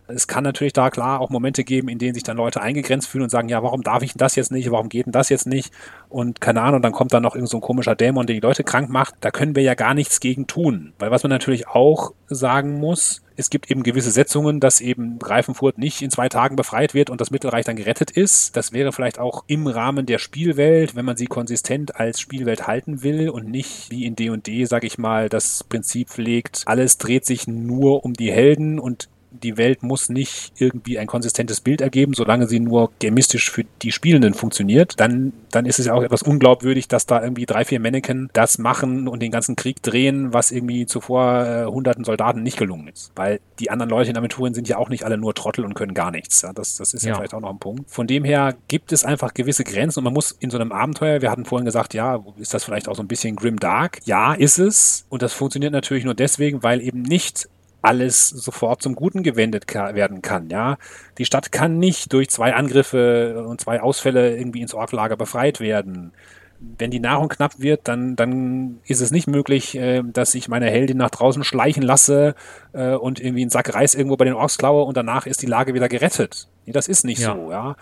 Es 0.09 0.28
kann 0.28 0.43
natürlich 0.43 0.74
da 0.74 0.89
klar 0.89 1.20
auch 1.20 1.30
Momente 1.30 1.65
geben, 1.65 1.89
in 1.89 1.99
denen 1.99 2.13
sich 2.13 2.24
dann 2.24 2.38
Leute 2.38 2.61
eingegrenzt 2.61 3.09
fühlen 3.09 3.24
und 3.24 3.30
sagen, 3.30 3.49
ja, 3.49 3.61
warum 3.61 3.82
darf 3.82 4.03
ich 4.03 4.13
das 4.13 4.36
jetzt 4.36 4.51
nicht? 4.51 4.72
Warum 4.72 4.88
geht 4.88 5.05
denn 5.05 5.11
das 5.11 5.28
jetzt 5.28 5.47
nicht? 5.47 5.74
Und 6.07 6.39
keine 6.39 6.61
Ahnung, 6.61 6.82
dann 6.82 6.93
kommt 6.93 7.13
dann 7.13 7.24
noch 7.24 7.36
irgend 7.36 7.49
so 7.49 7.57
ein 7.57 7.61
komischer 7.61 7.95
Dämon, 7.95 8.26
der 8.26 8.36
die 8.36 8.41
Leute 8.41 8.63
krank 8.63 8.89
macht. 8.89 9.15
Da 9.22 9.32
können 9.32 9.55
wir 9.55 9.63
ja 9.63 9.74
gar 9.74 9.93
nichts 9.93 10.22
gegen 10.22 10.47
tun. 10.47 10.93
Weil 10.97 11.11
was 11.11 11.24
man 11.24 11.30
natürlich 11.30 11.68
auch 11.68 12.13
sagen 12.28 12.80
muss, 12.80 13.22
es 13.38 13.51
gibt 13.51 13.69
eben 13.69 13.83
gewisse 13.83 14.11
Setzungen, 14.11 14.59
dass 14.59 14.81
eben 14.81 15.19
Greifenfurt 15.19 15.77
nicht 15.77 16.01
in 16.01 16.09
zwei 16.09 16.27
Tagen 16.27 16.55
befreit 16.55 16.95
wird 16.95 17.11
und 17.11 17.21
das 17.21 17.29
Mittelreich 17.29 17.65
dann 17.65 17.75
gerettet 17.75 18.09
ist. 18.09 18.57
Das 18.57 18.73
wäre 18.73 18.91
vielleicht 18.91 19.19
auch 19.19 19.43
im 19.47 19.67
Rahmen 19.67 20.07
der 20.07 20.17
Spielwelt, 20.17 20.95
wenn 20.95 21.05
man 21.05 21.17
sie 21.17 21.27
konsistent 21.27 21.95
als 21.95 22.19
Spielwelt 22.19 22.67
halten 22.67 23.03
will 23.03 23.29
und 23.29 23.47
nicht 23.47 23.91
wie 23.91 24.05
in 24.05 24.15
D&D, 24.15 24.65
sage 24.65 24.88
ich 24.88 24.97
mal, 24.97 25.29
das 25.29 25.63
Prinzip 25.63 26.09
pflegt, 26.09 26.63
alles 26.65 26.97
dreht 26.97 27.25
sich 27.25 27.47
nur 27.47 28.03
um 28.03 28.13
die 28.13 28.31
Helden 28.31 28.79
und 28.79 29.07
die 29.32 29.57
Welt 29.57 29.84
muss 29.84 30.09
nicht 30.09 30.53
irgendwie 30.57 30.99
ein 30.99 31.07
konsistentes 31.07 31.61
Bild 31.61 31.82
ergeben, 31.82 32.13
solange 32.13 32.47
sie 32.47 32.59
nur 32.59 32.91
gamistisch 32.99 33.51
für 33.51 33.65
die 33.82 33.91
Spielenden 33.91 34.34
funktioniert. 34.34 34.99
Dann, 34.99 35.34
dann 35.51 35.65
ist 35.65 35.80
es 35.80 35.88
ja 35.88 35.93
auch 35.93 36.03
etwas 36.03 36.23
unglaubwürdig, 36.23 36.88
dass 36.88 37.05
da 37.05 37.21
irgendwie 37.21 37.45
drei, 37.45 37.65
vier 37.65 37.80
Mannequin 37.80 38.30
das 38.34 38.57
machen 38.57 39.07
und 39.07 39.21
den 39.21 39.32
ganzen 39.32 39.55
Krieg 39.55 39.82
drehen, 39.82 40.34
was 40.34 40.51
irgendwie 40.51 40.86
zuvor 40.86 41.45
äh, 41.45 41.65
hunderten 41.65 42.03
Soldaten 42.03 42.43
nicht 42.43 42.57
gelungen 42.57 42.88
ist. 42.88 43.11
Weil 43.15 43.39
die 43.59 43.69
anderen 43.69 43.89
Leute 43.89 44.09
in 44.09 44.17
Aventurien 44.17 44.53
sind 44.53 44.67
ja 44.67 44.78
auch 44.78 44.89
nicht 44.89 45.03
alle 45.03 45.17
nur 45.17 45.34
Trottel 45.34 45.65
und 45.65 45.73
können 45.73 45.93
gar 45.93 46.11
nichts. 46.11 46.41
Ja, 46.41 46.53
das, 46.53 46.78
das 46.78 46.93
ist 46.93 47.03
ja. 47.03 47.09
ja 47.09 47.15
vielleicht 47.15 47.34
auch 47.34 47.41
noch 47.41 47.49
ein 47.49 47.59
Punkt. 47.59 47.89
Von 47.89 48.07
dem 48.07 48.23
her 48.23 48.55
gibt 48.67 48.91
es 48.91 49.03
einfach 49.03 49.34
gewisse 49.34 49.63
Grenzen 49.63 49.99
und 49.99 50.05
man 50.05 50.13
muss 50.13 50.32
in 50.32 50.49
so 50.49 50.57
einem 50.57 50.71
Abenteuer, 50.71 51.21
wir 51.21 51.32
hatten 51.32 51.45
vorhin 51.45 51.65
gesagt, 51.65 51.93
ja, 51.93 52.23
ist 52.38 52.53
das 52.53 52.63
vielleicht 52.63 52.88
auch 52.88 52.95
so 52.95 53.03
ein 53.03 53.07
bisschen 53.07 53.36
grim 53.36 53.59
dark? 53.59 53.99
Ja, 54.05 54.34
ist 54.34 54.59
es. 54.59 55.05
Und 55.09 55.21
das 55.21 55.34
funktioniert 55.34 55.73
natürlich 55.73 56.05
nur 56.05 56.15
deswegen, 56.15 56.63
weil 56.63 56.82
eben 56.82 57.01
nicht 57.01 57.49
alles 57.88 58.29
sofort 58.29 58.81
zum 58.81 58.95
Guten 58.95 59.23
gewendet 59.23 59.73
werden 59.73 60.21
kann. 60.21 60.49
Ja, 60.49 60.77
die 61.17 61.25
Stadt 61.25 61.51
kann 61.51 61.79
nicht 61.79 62.11
durch 62.13 62.29
zwei 62.29 62.53
Angriffe 62.53 63.45
und 63.47 63.61
zwei 63.61 63.81
Ausfälle 63.81 64.38
irgendwie 64.38 64.61
ins 64.61 64.73
Orklager 64.73 65.15
befreit 65.15 65.59
werden. 65.59 66.11
Wenn 66.59 66.89
die 66.89 66.99
Nahrung 66.99 67.29
knapp 67.29 67.59
wird, 67.59 67.88
dann, 67.88 68.15
dann 68.15 68.79
ist 68.85 68.99
es 68.99 69.11
nicht 69.11 69.27
möglich, 69.27 69.75
äh, 69.77 70.01
dass 70.03 70.33
ich 70.33 70.49
meine 70.49 70.71
Heldin 70.71 70.97
nach 70.97 71.11
draußen 71.11 71.43
schleichen 71.43 71.83
lasse 71.83 72.33
äh, 72.73 72.93
und 72.95 73.19
irgendwie 73.19 73.41
einen 73.41 73.51
Sack 73.51 73.75
Reis 73.75 73.93
irgendwo 73.93 74.17
bei 74.17 74.25
den 74.25 74.33
Orks 74.33 74.57
klaue 74.57 74.83
und 74.83 74.97
danach 74.97 75.27
ist 75.27 75.43
die 75.43 75.45
Lage 75.45 75.75
wieder 75.75 75.88
gerettet. 75.88 76.47
Nee, 76.65 76.71
das 76.71 76.88
ist 76.88 77.05
nicht 77.05 77.21
ja. 77.21 77.35
so, 77.35 77.51
ja 77.51 77.75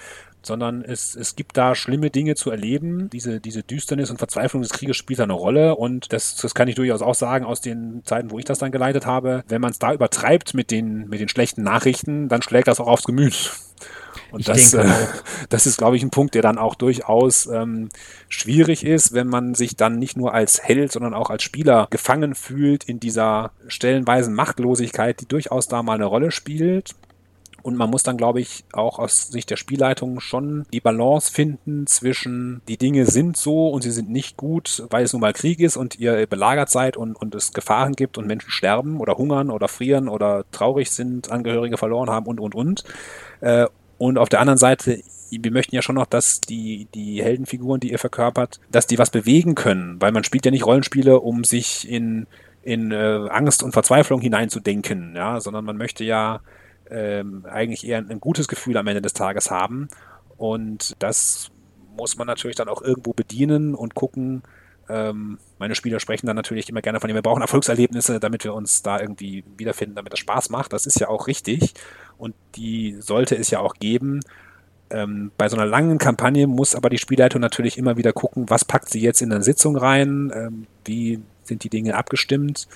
sondern 0.45 0.83
es, 0.83 1.15
es 1.15 1.35
gibt 1.35 1.57
da 1.57 1.75
schlimme 1.75 2.09
Dinge 2.09 2.35
zu 2.35 2.51
erleben. 2.51 3.09
Diese, 3.09 3.39
diese 3.39 3.63
Düsternis 3.63 4.09
und 4.09 4.17
Verzweiflung 4.17 4.61
des 4.61 4.71
Krieges 4.71 4.97
spielt 4.97 5.19
da 5.19 5.23
eine 5.23 5.33
Rolle 5.33 5.75
und 5.75 6.13
das, 6.13 6.35
das 6.35 6.55
kann 6.55 6.67
ich 6.67 6.75
durchaus 6.75 7.01
auch 7.01 7.15
sagen 7.15 7.45
aus 7.45 7.61
den 7.61 8.03
Zeiten, 8.05 8.31
wo 8.31 8.39
ich 8.39 8.45
das 8.45 8.59
dann 8.59 8.71
geleitet 8.71 9.05
habe. 9.05 9.43
Wenn 9.47 9.61
man 9.61 9.71
es 9.71 9.79
da 9.79 9.93
übertreibt 9.93 10.53
mit 10.53 10.71
den, 10.71 11.07
mit 11.07 11.19
den 11.19 11.29
schlechten 11.29 11.63
Nachrichten, 11.63 12.29
dann 12.29 12.41
schlägt 12.41 12.67
das 12.67 12.79
auch 12.79 12.87
aufs 12.87 13.03
Gemüt. 13.03 13.51
Und 14.31 14.41
ich 14.41 14.45
das, 14.45 14.73
äh, 14.73 14.85
das 15.49 15.65
ist, 15.65 15.77
glaube 15.77 15.95
ich, 15.95 16.03
ein 16.03 16.09
Punkt, 16.09 16.35
der 16.35 16.41
dann 16.41 16.57
auch 16.57 16.75
durchaus 16.75 17.47
ähm, 17.47 17.89
schwierig 18.29 18.85
ist, 18.85 19.13
wenn 19.13 19.27
man 19.27 19.55
sich 19.55 19.75
dann 19.75 19.97
nicht 19.97 20.17
nur 20.17 20.33
als 20.33 20.63
Held, 20.63 20.91
sondern 20.91 21.13
auch 21.13 21.29
als 21.29 21.43
Spieler 21.43 21.87
gefangen 21.89 22.35
fühlt 22.35 22.83
in 22.83 22.99
dieser 22.99 23.51
stellenweisen 23.67 24.33
Machtlosigkeit, 24.33 25.21
die 25.21 25.27
durchaus 25.27 25.67
da 25.67 25.83
mal 25.83 25.93
eine 25.93 26.05
Rolle 26.05 26.31
spielt. 26.31 26.95
Und 27.65 27.77
man 27.77 27.89
muss 27.89 28.03
dann, 28.03 28.15
glaube 28.15 28.41
ich, 28.41 28.63
auch 28.73 28.99
aus 28.99 29.29
Sicht 29.29 29.49
der 29.49 29.55
Spielleitung 29.55 30.19
schon 30.19 30.67
die 30.71 30.81
Balance 30.81 31.33
finden 31.33 31.87
zwischen 31.87 32.61
die 32.67 32.77
Dinge 32.77 33.07
sind 33.07 33.37
so 33.37 33.69
und 33.69 33.81
sie 33.81 33.89
sind 33.89 34.11
nicht 34.11 34.37
gut, 34.37 34.83
weil 34.91 35.03
es 35.03 35.13
nun 35.13 35.21
mal 35.23 35.33
Krieg 35.33 35.59
ist 35.59 35.75
und 35.75 35.97
ihr 35.97 36.27
belagert 36.27 36.69
seid 36.69 36.95
und, 36.95 37.15
und 37.15 37.33
es 37.33 37.53
Gefahren 37.53 37.93
gibt 37.93 38.19
und 38.19 38.27
Menschen 38.27 38.51
sterben 38.51 38.99
oder 38.99 39.17
hungern 39.17 39.49
oder 39.49 39.67
frieren 39.67 40.09
oder 40.09 40.45
traurig 40.51 40.91
sind, 40.91 41.31
Angehörige 41.31 41.77
verloren 41.77 42.11
haben 42.11 42.27
und, 42.27 42.39
und, 42.39 42.53
und. 42.53 42.83
Äh, 43.41 43.65
und 43.97 44.19
auf 44.19 44.29
der 44.29 44.41
anderen 44.41 44.59
Seite, 44.59 45.01
wir 45.31 45.51
möchten 45.51 45.73
ja 45.73 45.81
schon 45.81 45.95
noch, 45.95 46.05
dass 46.05 46.41
die, 46.41 46.87
die 46.93 47.23
Heldenfiguren, 47.23 47.79
die 47.79 47.93
ihr 47.93 47.97
verkörpert, 47.97 48.59
dass 48.69 48.85
die 48.85 48.99
was 48.99 49.09
bewegen 49.09 49.55
können, 49.55 49.99
weil 49.99 50.11
man 50.11 50.23
spielt 50.23 50.45
ja 50.45 50.51
nicht 50.51 50.67
Rollenspiele, 50.67 51.19
um 51.19 51.43
sich 51.43 51.89
in, 51.89 52.27
in 52.61 52.91
äh, 52.91 53.27
Angst 53.31 53.63
und 53.63 53.71
Verzweiflung 53.71 54.21
hineinzudenken, 54.21 55.15
ja, 55.15 55.39
sondern 55.39 55.65
man 55.65 55.77
möchte 55.77 56.03
ja 56.03 56.41
ähm, 56.89 57.45
eigentlich 57.49 57.87
eher 57.87 57.99
ein, 57.99 58.19
gutes 58.19 58.47
Gefühl 58.47 58.77
am 58.77 58.87
Ende 58.87 59.01
des 59.01 59.13
Tages 59.13 59.51
haben. 59.51 59.87
Und 60.37 60.95
das 60.99 61.51
muss 61.95 62.17
man 62.17 62.27
natürlich 62.27 62.55
dann 62.55 62.69
auch 62.69 62.81
irgendwo 62.81 63.13
bedienen 63.13 63.75
und 63.75 63.95
gucken. 63.95 64.43
Ähm, 64.87 65.39
meine 65.57 65.75
Spieler 65.75 65.99
sprechen 65.99 66.27
dann 66.27 66.35
natürlich 66.35 66.69
immer 66.69 66.81
gerne 66.81 66.99
von 66.99 67.07
dem, 67.07 67.15
wir 67.15 67.21
brauchen 67.21 67.41
Erfolgserlebnisse, 67.41 68.19
damit 68.19 68.43
wir 68.43 68.53
uns 68.53 68.83
da 68.83 68.99
irgendwie 68.99 69.43
wiederfinden, 69.57 69.95
damit 69.95 70.13
das 70.13 70.19
Spaß 70.19 70.49
macht. 70.49 70.73
Das 70.73 70.85
ist 70.85 70.99
ja 70.99 71.07
auch 71.07 71.27
richtig 71.27 71.73
und 72.17 72.35
die 72.55 72.97
sollte 72.99 73.35
es 73.35 73.49
ja 73.49 73.59
auch 73.59 73.75
geben. 73.75 74.19
Ähm, 74.91 75.31
bei 75.37 75.49
so 75.49 75.57
einer 75.57 75.65
langen 75.65 75.97
Kampagne 75.97 76.45
muss 76.45 76.75
aber 76.75 76.89
die 76.89 76.99
Spielleitung 76.99 77.41
natürlich 77.41 77.77
immer 77.77 77.97
wieder 77.97 78.13
gucken, 78.13 78.49
was 78.49 78.65
packt 78.65 78.89
sie 78.89 79.01
jetzt 79.01 79.21
in 79.21 79.31
eine 79.31 79.43
Sitzung 79.43 79.75
rein, 79.75 80.31
ähm, 80.35 80.67
wie 80.83 81.19
sind 81.43 81.63
die 81.63 81.69
Dinge 81.69 81.95
abgestimmt, 81.95 82.67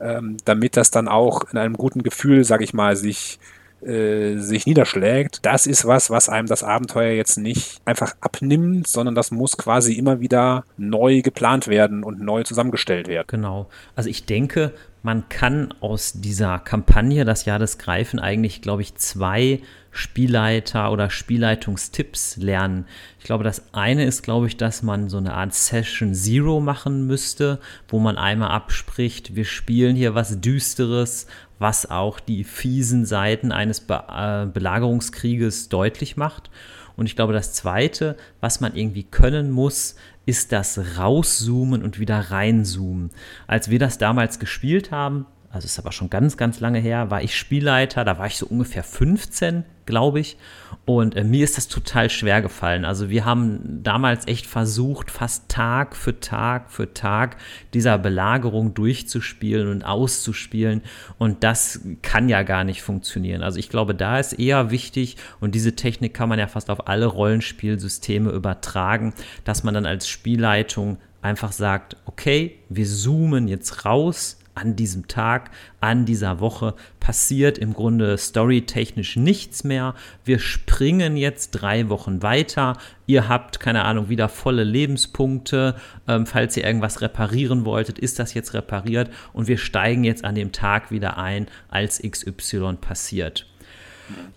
ähm, 0.00 0.38
damit 0.46 0.76
das 0.78 0.90
dann 0.90 1.08
auch 1.08 1.44
in 1.52 1.58
einem 1.58 1.74
guten 1.74 2.02
Gefühl, 2.02 2.44
sage 2.44 2.64
ich 2.64 2.72
mal, 2.72 2.96
sich 2.96 3.38
äh, 3.82 4.36
sich 4.36 4.66
niederschlägt, 4.66 5.40
das 5.42 5.66
ist 5.66 5.84
was, 5.84 6.10
was 6.10 6.28
einem 6.28 6.48
das 6.48 6.62
Abenteuer 6.62 7.12
jetzt 7.12 7.38
nicht 7.38 7.80
einfach 7.84 8.14
abnimmt, 8.20 8.88
sondern 8.88 9.14
das 9.14 9.30
muss 9.30 9.56
quasi 9.56 9.94
immer 9.94 10.20
wieder 10.20 10.64
neu 10.76 11.22
geplant 11.22 11.68
werden 11.68 12.02
und 12.02 12.20
neu 12.20 12.42
zusammengestellt 12.42 13.08
werden. 13.08 13.26
Genau. 13.28 13.68
Also 13.94 14.10
ich 14.10 14.26
denke, 14.26 14.72
man 15.02 15.28
kann 15.28 15.72
aus 15.80 16.14
dieser 16.14 16.58
Kampagne 16.58 17.24
das 17.24 17.44
Jahr 17.44 17.58
des 17.58 17.78
Greifen 17.78 18.18
eigentlich, 18.18 18.62
glaube 18.62 18.82
ich, 18.82 18.96
zwei 18.96 19.60
Spielleiter 19.90 20.92
oder 20.92 21.10
Spielleitungstipps 21.10 22.36
lernen. 22.36 22.84
Ich 23.18 23.24
glaube, 23.24 23.42
das 23.42 23.72
eine 23.72 24.04
ist, 24.04 24.22
glaube 24.22 24.46
ich, 24.46 24.56
dass 24.56 24.82
man 24.82 25.08
so 25.08 25.16
eine 25.16 25.34
Art 25.34 25.54
Session 25.54 26.14
Zero 26.14 26.60
machen 26.60 27.06
müsste, 27.06 27.58
wo 27.88 27.98
man 27.98 28.16
einmal 28.16 28.50
abspricht, 28.50 29.34
wir 29.34 29.44
spielen 29.44 29.96
hier 29.96 30.14
was 30.14 30.40
Düsteres, 30.40 31.26
was 31.58 31.90
auch 31.90 32.20
die 32.20 32.44
fiesen 32.44 33.04
Seiten 33.04 33.52
eines 33.52 33.80
Be 33.80 34.04
äh, 34.08 34.46
Belagerungskrieges 34.46 35.68
deutlich 35.68 36.16
macht. 36.16 36.50
Und 36.96 37.06
ich 37.06 37.16
glaube, 37.16 37.32
das 37.32 37.52
Zweite, 37.52 38.16
was 38.40 38.60
man 38.60 38.74
irgendwie 38.74 39.04
können 39.04 39.50
muss, 39.50 39.94
ist 40.26 40.52
das 40.52 40.98
Rauszoomen 40.98 41.82
und 41.82 41.98
wieder 41.98 42.18
reinzoomen. 42.30 43.10
Als 43.46 43.70
wir 43.70 43.78
das 43.78 43.98
damals 43.98 44.38
gespielt 44.38 44.90
haben, 44.90 45.26
also 45.58 45.66
ist 45.66 45.80
aber 45.80 45.90
schon 45.90 46.08
ganz, 46.08 46.36
ganz 46.36 46.60
lange 46.60 46.78
her, 46.78 47.10
war 47.10 47.20
ich 47.20 47.36
Spielleiter, 47.36 48.04
da 48.04 48.16
war 48.16 48.28
ich 48.28 48.36
so 48.36 48.46
ungefähr 48.46 48.84
15, 48.84 49.64
glaube 49.86 50.20
ich. 50.20 50.36
Und 50.84 51.16
äh, 51.16 51.24
mir 51.24 51.42
ist 51.42 51.56
das 51.56 51.66
total 51.66 52.10
schwer 52.10 52.42
gefallen. 52.42 52.84
Also 52.84 53.10
wir 53.10 53.24
haben 53.24 53.82
damals 53.82 54.28
echt 54.28 54.46
versucht, 54.46 55.10
fast 55.10 55.48
Tag 55.48 55.96
für 55.96 56.20
Tag 56.20 56.70
für 56.70 56.94
Tag 56.94 57.38
dieser 57.74 57.98
Belagerung 57.98 58.72
durchzuspielen 58.74 59.66
und 59.66 59.82
auszuspielen. 59.82 60.82
Und 61.18 61.42
das 61.42 61.80
kann 62.02 62.28
ja 62.28 62.44
gar 62.44 62.62
nicht 62.62 62.82
funktionieren. 62.82 63.42
Also 63.42 63.58
ich 63.58 63.68
glaube, 63.68 63.96
da 63.96 64.20
ist 64.20 64.34
eher 64.34 64.70
wichtig, 64.70 65.16
und 65.40 65.56
diese 65.56 65.74
Technik 65.74 66.14
kann 66.14 66.28
man 66.28 66.38
ja 66.38 66.46
fast 66.46 66.70
auf 66.70 66.86
alle 66.86 67.06
Rollenspielsysteme 67.06 68.30
übertragen, 68.30 69.12
dass 69.42 69.64
man 69.64 69.74
dann 69.74 69.86
als 69.86 70.08
Spielleitung 70.08 70.98
einfach 71.20 71.50
sagt, 71.50 71.96
okay, 72.06 72.60
wir 72.68 72.86
zoomen 72.86 73.48
jetzt 73.48 73.84
raus 73.84 74.37
an 74.58 74.76
diesem 74.76 75.08
Tag, 75.08 75.50
an 75.80 76.04
dieser 76.04 76.40
Woche 76.40 76.74
passiert 77.00 77.58
im 77.58 77.74
Grunde 77.74 78.18
storytechnisch 78.18 79.16
nichts 79.16 79.64
mehr. 79.64 79.94
Wir 80.24 80.38
springen 80.38 81.16
jetzt 81.16 81.50
drei 81.52 81.88
Wochen 81.88 82.22
weiter. 82.22 82.76
Ihr 83.06 83.28
habt, 83.28 83.60
keine 83.60 83.84
Ahnung, 83.84 84.08
wieder 84.08 84.28
volle 84.28 84.64
Lebenspunkte. 84.64 85.76
Ähm, 86.06 86.26
falls 86.26 86.56
ihr 86.56 86.64
irgendwas 86.64 87.00
reparieren 87.00 87.64
wolltet, 87.64 87.98
ist 87.98 88.18
das 88.18 88.34
jetzt 88.34 88.54
repariert 88.54 89.10
und 89.32 89.48
wir 89.48 89.58
steigen 89.58 90.04
jetzt 90.04 90.24
an 90.24 90.34
dem 90.34 90.52
Tag 90.52 90.90
wieder 90.90 91.18
ein, 91.18 91.46
als 91.68 92.02
XY 92.02 92.74
passiert. 92.80 93.46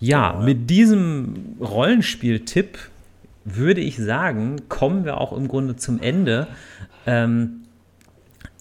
Ja, 0.00 0.40
mit 0.42 0.68
diesem 0.70 1.56
Rollenspiel-Tipp 1.60 2.78
würde 3.44 3.80
ich 3.80 3.96
sagen, 3.96 4.68
kommen 4.68 5.04
wir 5.04 5.20
auch 5.20 5.32
im 5.32 5.48
Grunde 5.48 5.76
zum 5.76 6.00
Ende. 6.00 6.46
Ähm, 7.06 7.61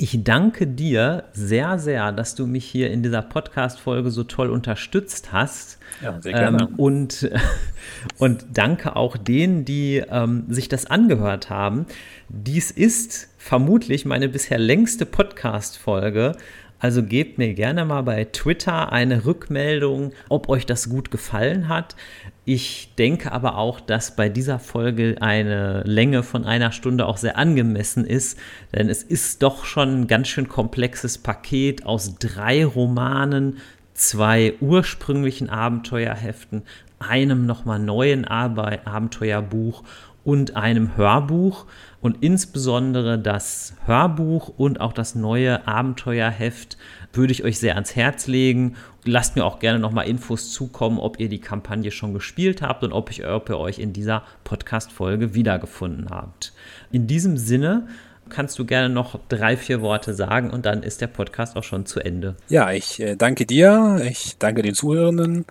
ich 0.01 0.23
danke 0.23 0.65
dir 0.65 1.25
sehr, 1.31 1.77
sehr, 1.77 2.11
dass 2.11 2.33
du 2.33 2.47
mich 2.47 2.65
hier 2.65 2.89
in 2.89 3.03
dieser 3.03 3.21
Podcast-Folge 3.21 4.09
so 4.09 4.23
toll 4.23 4.49
unterstützt 4.49 5.31
hast. 5.31 5.77
Ja, 6.01 6.19
sehr 6.19 6.33
gerne. 6.33 6.63
Ähm, 6.63 6.75
und, 6.77 7.29
und 8.17 8.45
danke 8.51 8.95
auch 8.95 9.15
denen, 9.15 9.63
die 9.63 10.03
ähm, 10.09 10.45
sich 10.49 10.69
das 10.69 10.87
angehört 10.87 11.51
haben. 11.51 11.85
Dies 12.29 12.71
ist 12.71 13.29
vermutlich 13.37 14.05
meine 14.05 14.27
bisher 14.27 14.57
längste 14.57 15.05
Podcast-Folge. 15.05 16.35
Also 16.81 17.03
gebt 17.03 17.37
mir 17.37 17.53
gerne 17.53 17.85
mal 17.85 18.01
bei 18.01 18.25
Twitter 18.25 18.91
eine 18.91 19.23
Rückmeldung, 19.25 20.13
ob 20.29 20.49
euch 20.49 20.65
das 20.65 20.89
gut 20.89 21.11
gefallen 21.11 21.69
hat. 21.69 21.95
Ich 22.43 22.95
denke 22.97 23.31
aber 23.31 23.59
auch, 23.59 23.79
dass 23.79 24.15
bei 24.15 24.29
dieser 24.29 24.57
Folge 24.57 25.17
eine 25.19 25.83
Länge 25.83 26.23
von 26.23 26.43
einer 26.43 26.71
Stunde 26.71 27.05
auch 27.05 27.17
sehr 27.17 27.37
angemessen 27.37 28.03
ist, 28.03 28.39
denn 28.75 28.89
es 28.89 29.03
ist 29.03 29.43
doch 29.43 29.63
schon 29.63 30.01
ein 30.01 30.07
ganz 30.07 30.29
schön 30.29 30.47
komplexes 30.47 31.19
Paket 31.19 31.85
aus 31.85 32.15
drei 32.17 32.65
Romanen, 32.65 33.57
zwei 33.93 34.55
ursprünglichen 34.59 35.51
Abenteuerheften, 35.51 36.63
einem 36.97 37.45
nochmal 37.45 37.77
neuen 37.77 38.25
Abenteuerbuch 38.25 39.83
und 40.23 40.55
einem 40.55 40.97
Hörbuch. 40.97 41.67
Und 42.01 42.17
insbesondere 42.21 43.19
das 43.19 43.73
Hörbuch 43.85 44.51
und 44.57 44.81
auch 44.81 44.91
das 44.91 45.13
neue 45.13 45.67
Abenteuerheft 45.67 46.77
würde 47.13 47.31
ich 47.31 47.43
euch 47.43 47.59
sehr 47.59 47.75
ans 47.75 47.95
Herz 47.95 48.25
legen. 48.25 48.75
Lasst 49.05 49.35
mir 49.35 49.45
auch 49.45 49.59
gerne 49.59 49.79
nochmal 49.79 50.07
Infos 50.07 50.51
zukommen, 50.51 50.97
ob 50.97 51.19
ihr 51.19 51.29
die 51.29 51.39
Kampagne 51.39 51.91
schon 51.91 52.13
gespielt 52.13 52.63
habt 52.63 52.83
und 52.83 52.91
ob, 52.91 53.11
ich, 53.11 53.25
ob 53.25 53.49
ihr 53.49 53.57
euch 53.59 53.77
in 53.77 53.93
dieser 53.93 54.23
Podcast-Folge 54.43 55.35
wiedergefunden 55.35 56.09
habt. 56.09 56.53
In 56.91 57.05
diesem 57.05 57.37
Sinne 57.37 57.87
kannst 58.29 58.57
du 58.57 58.65
gerne 58.65 58.89
noch 58.89 59.19
drei, 59.29 59.55
vier 59.55 59.81
Worte 59.81 60.15
sagen 60.15 60.49
und 60.49 60.65
dann 60.65 60.81
ist 60.83 61.01
der 61.01 61.07
Podcast 61.07 61.55
auch 61.55 61.63
schon 61.63 61.85
zu 61.85 61.99
Ende. 61.99 62.35
Ja, 62.49 62.71
ich 62.71 62.99
äh, 62.99 63.15
danke 63.15 63.45
dir, 63.45 64.01
ich 64.09 64.37
danke 64.39 64.63
den 64.63 64.73
Zuhörenden. 64.73 65.45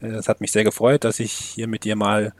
Äh, 0.00 0.08
es 0.08 0.28
hat 0.28 0.40
mich 0.40 0.50
sehr 0.50 0.64
gefreut, 0.64 1.04
dass 1.04 1.20
ich 1.20 1.32
hier 1.32 1.68
mit 1.68 1.84
dir 1.84 1.94
mal 1.94 2.32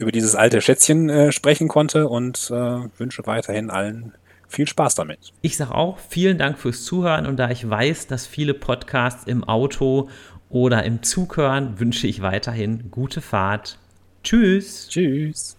über 0.00 0.12
dieses 0.12 0.34
alte 0.34 0.60
Schätzchen 0.62 1.10
äh, 1.10 1.30
sprechen 1.30 1.68
konnte 1.68 2.08
und 2.08 2.50
äh, 2.50 2.80
wünsche 2.98 3.26
weiterhin 3.26 3.70
allen 3.70 4.14
viel 4.48 4.66
Spaß 4.66 4.94
damit. 4.96 5.32
Ich 5.42 5.56
sage 5.56 5.74
auch 5.74 5.98
vielen 5.98 6.38
Dank 6.38 6.58
fürs 6.58 6.84
Zuhören 6.84 7.26
und 7.26 7.36
da 7.36 7.50
ich 7.50 7.68
weiß, 7.68 8.06
dass 8.06 8.26
viele 8.26 8.54
Podcasts 8.54 9.24
im 9.24 9.44
Auto 9.44 10.08
oder 10.48 10.84
im 10.84 11.02
Zug 11.02 11.36
hören, 11.36 11.78
wünsche 11.78 12.06
ich 12.06 12.22
weiterhin 12.22 12.90
gute 12.90 13.20
Fahrt. 13.20 13.78
Tschüss. 14.24 14.88
Tschüss. 14.88 15.56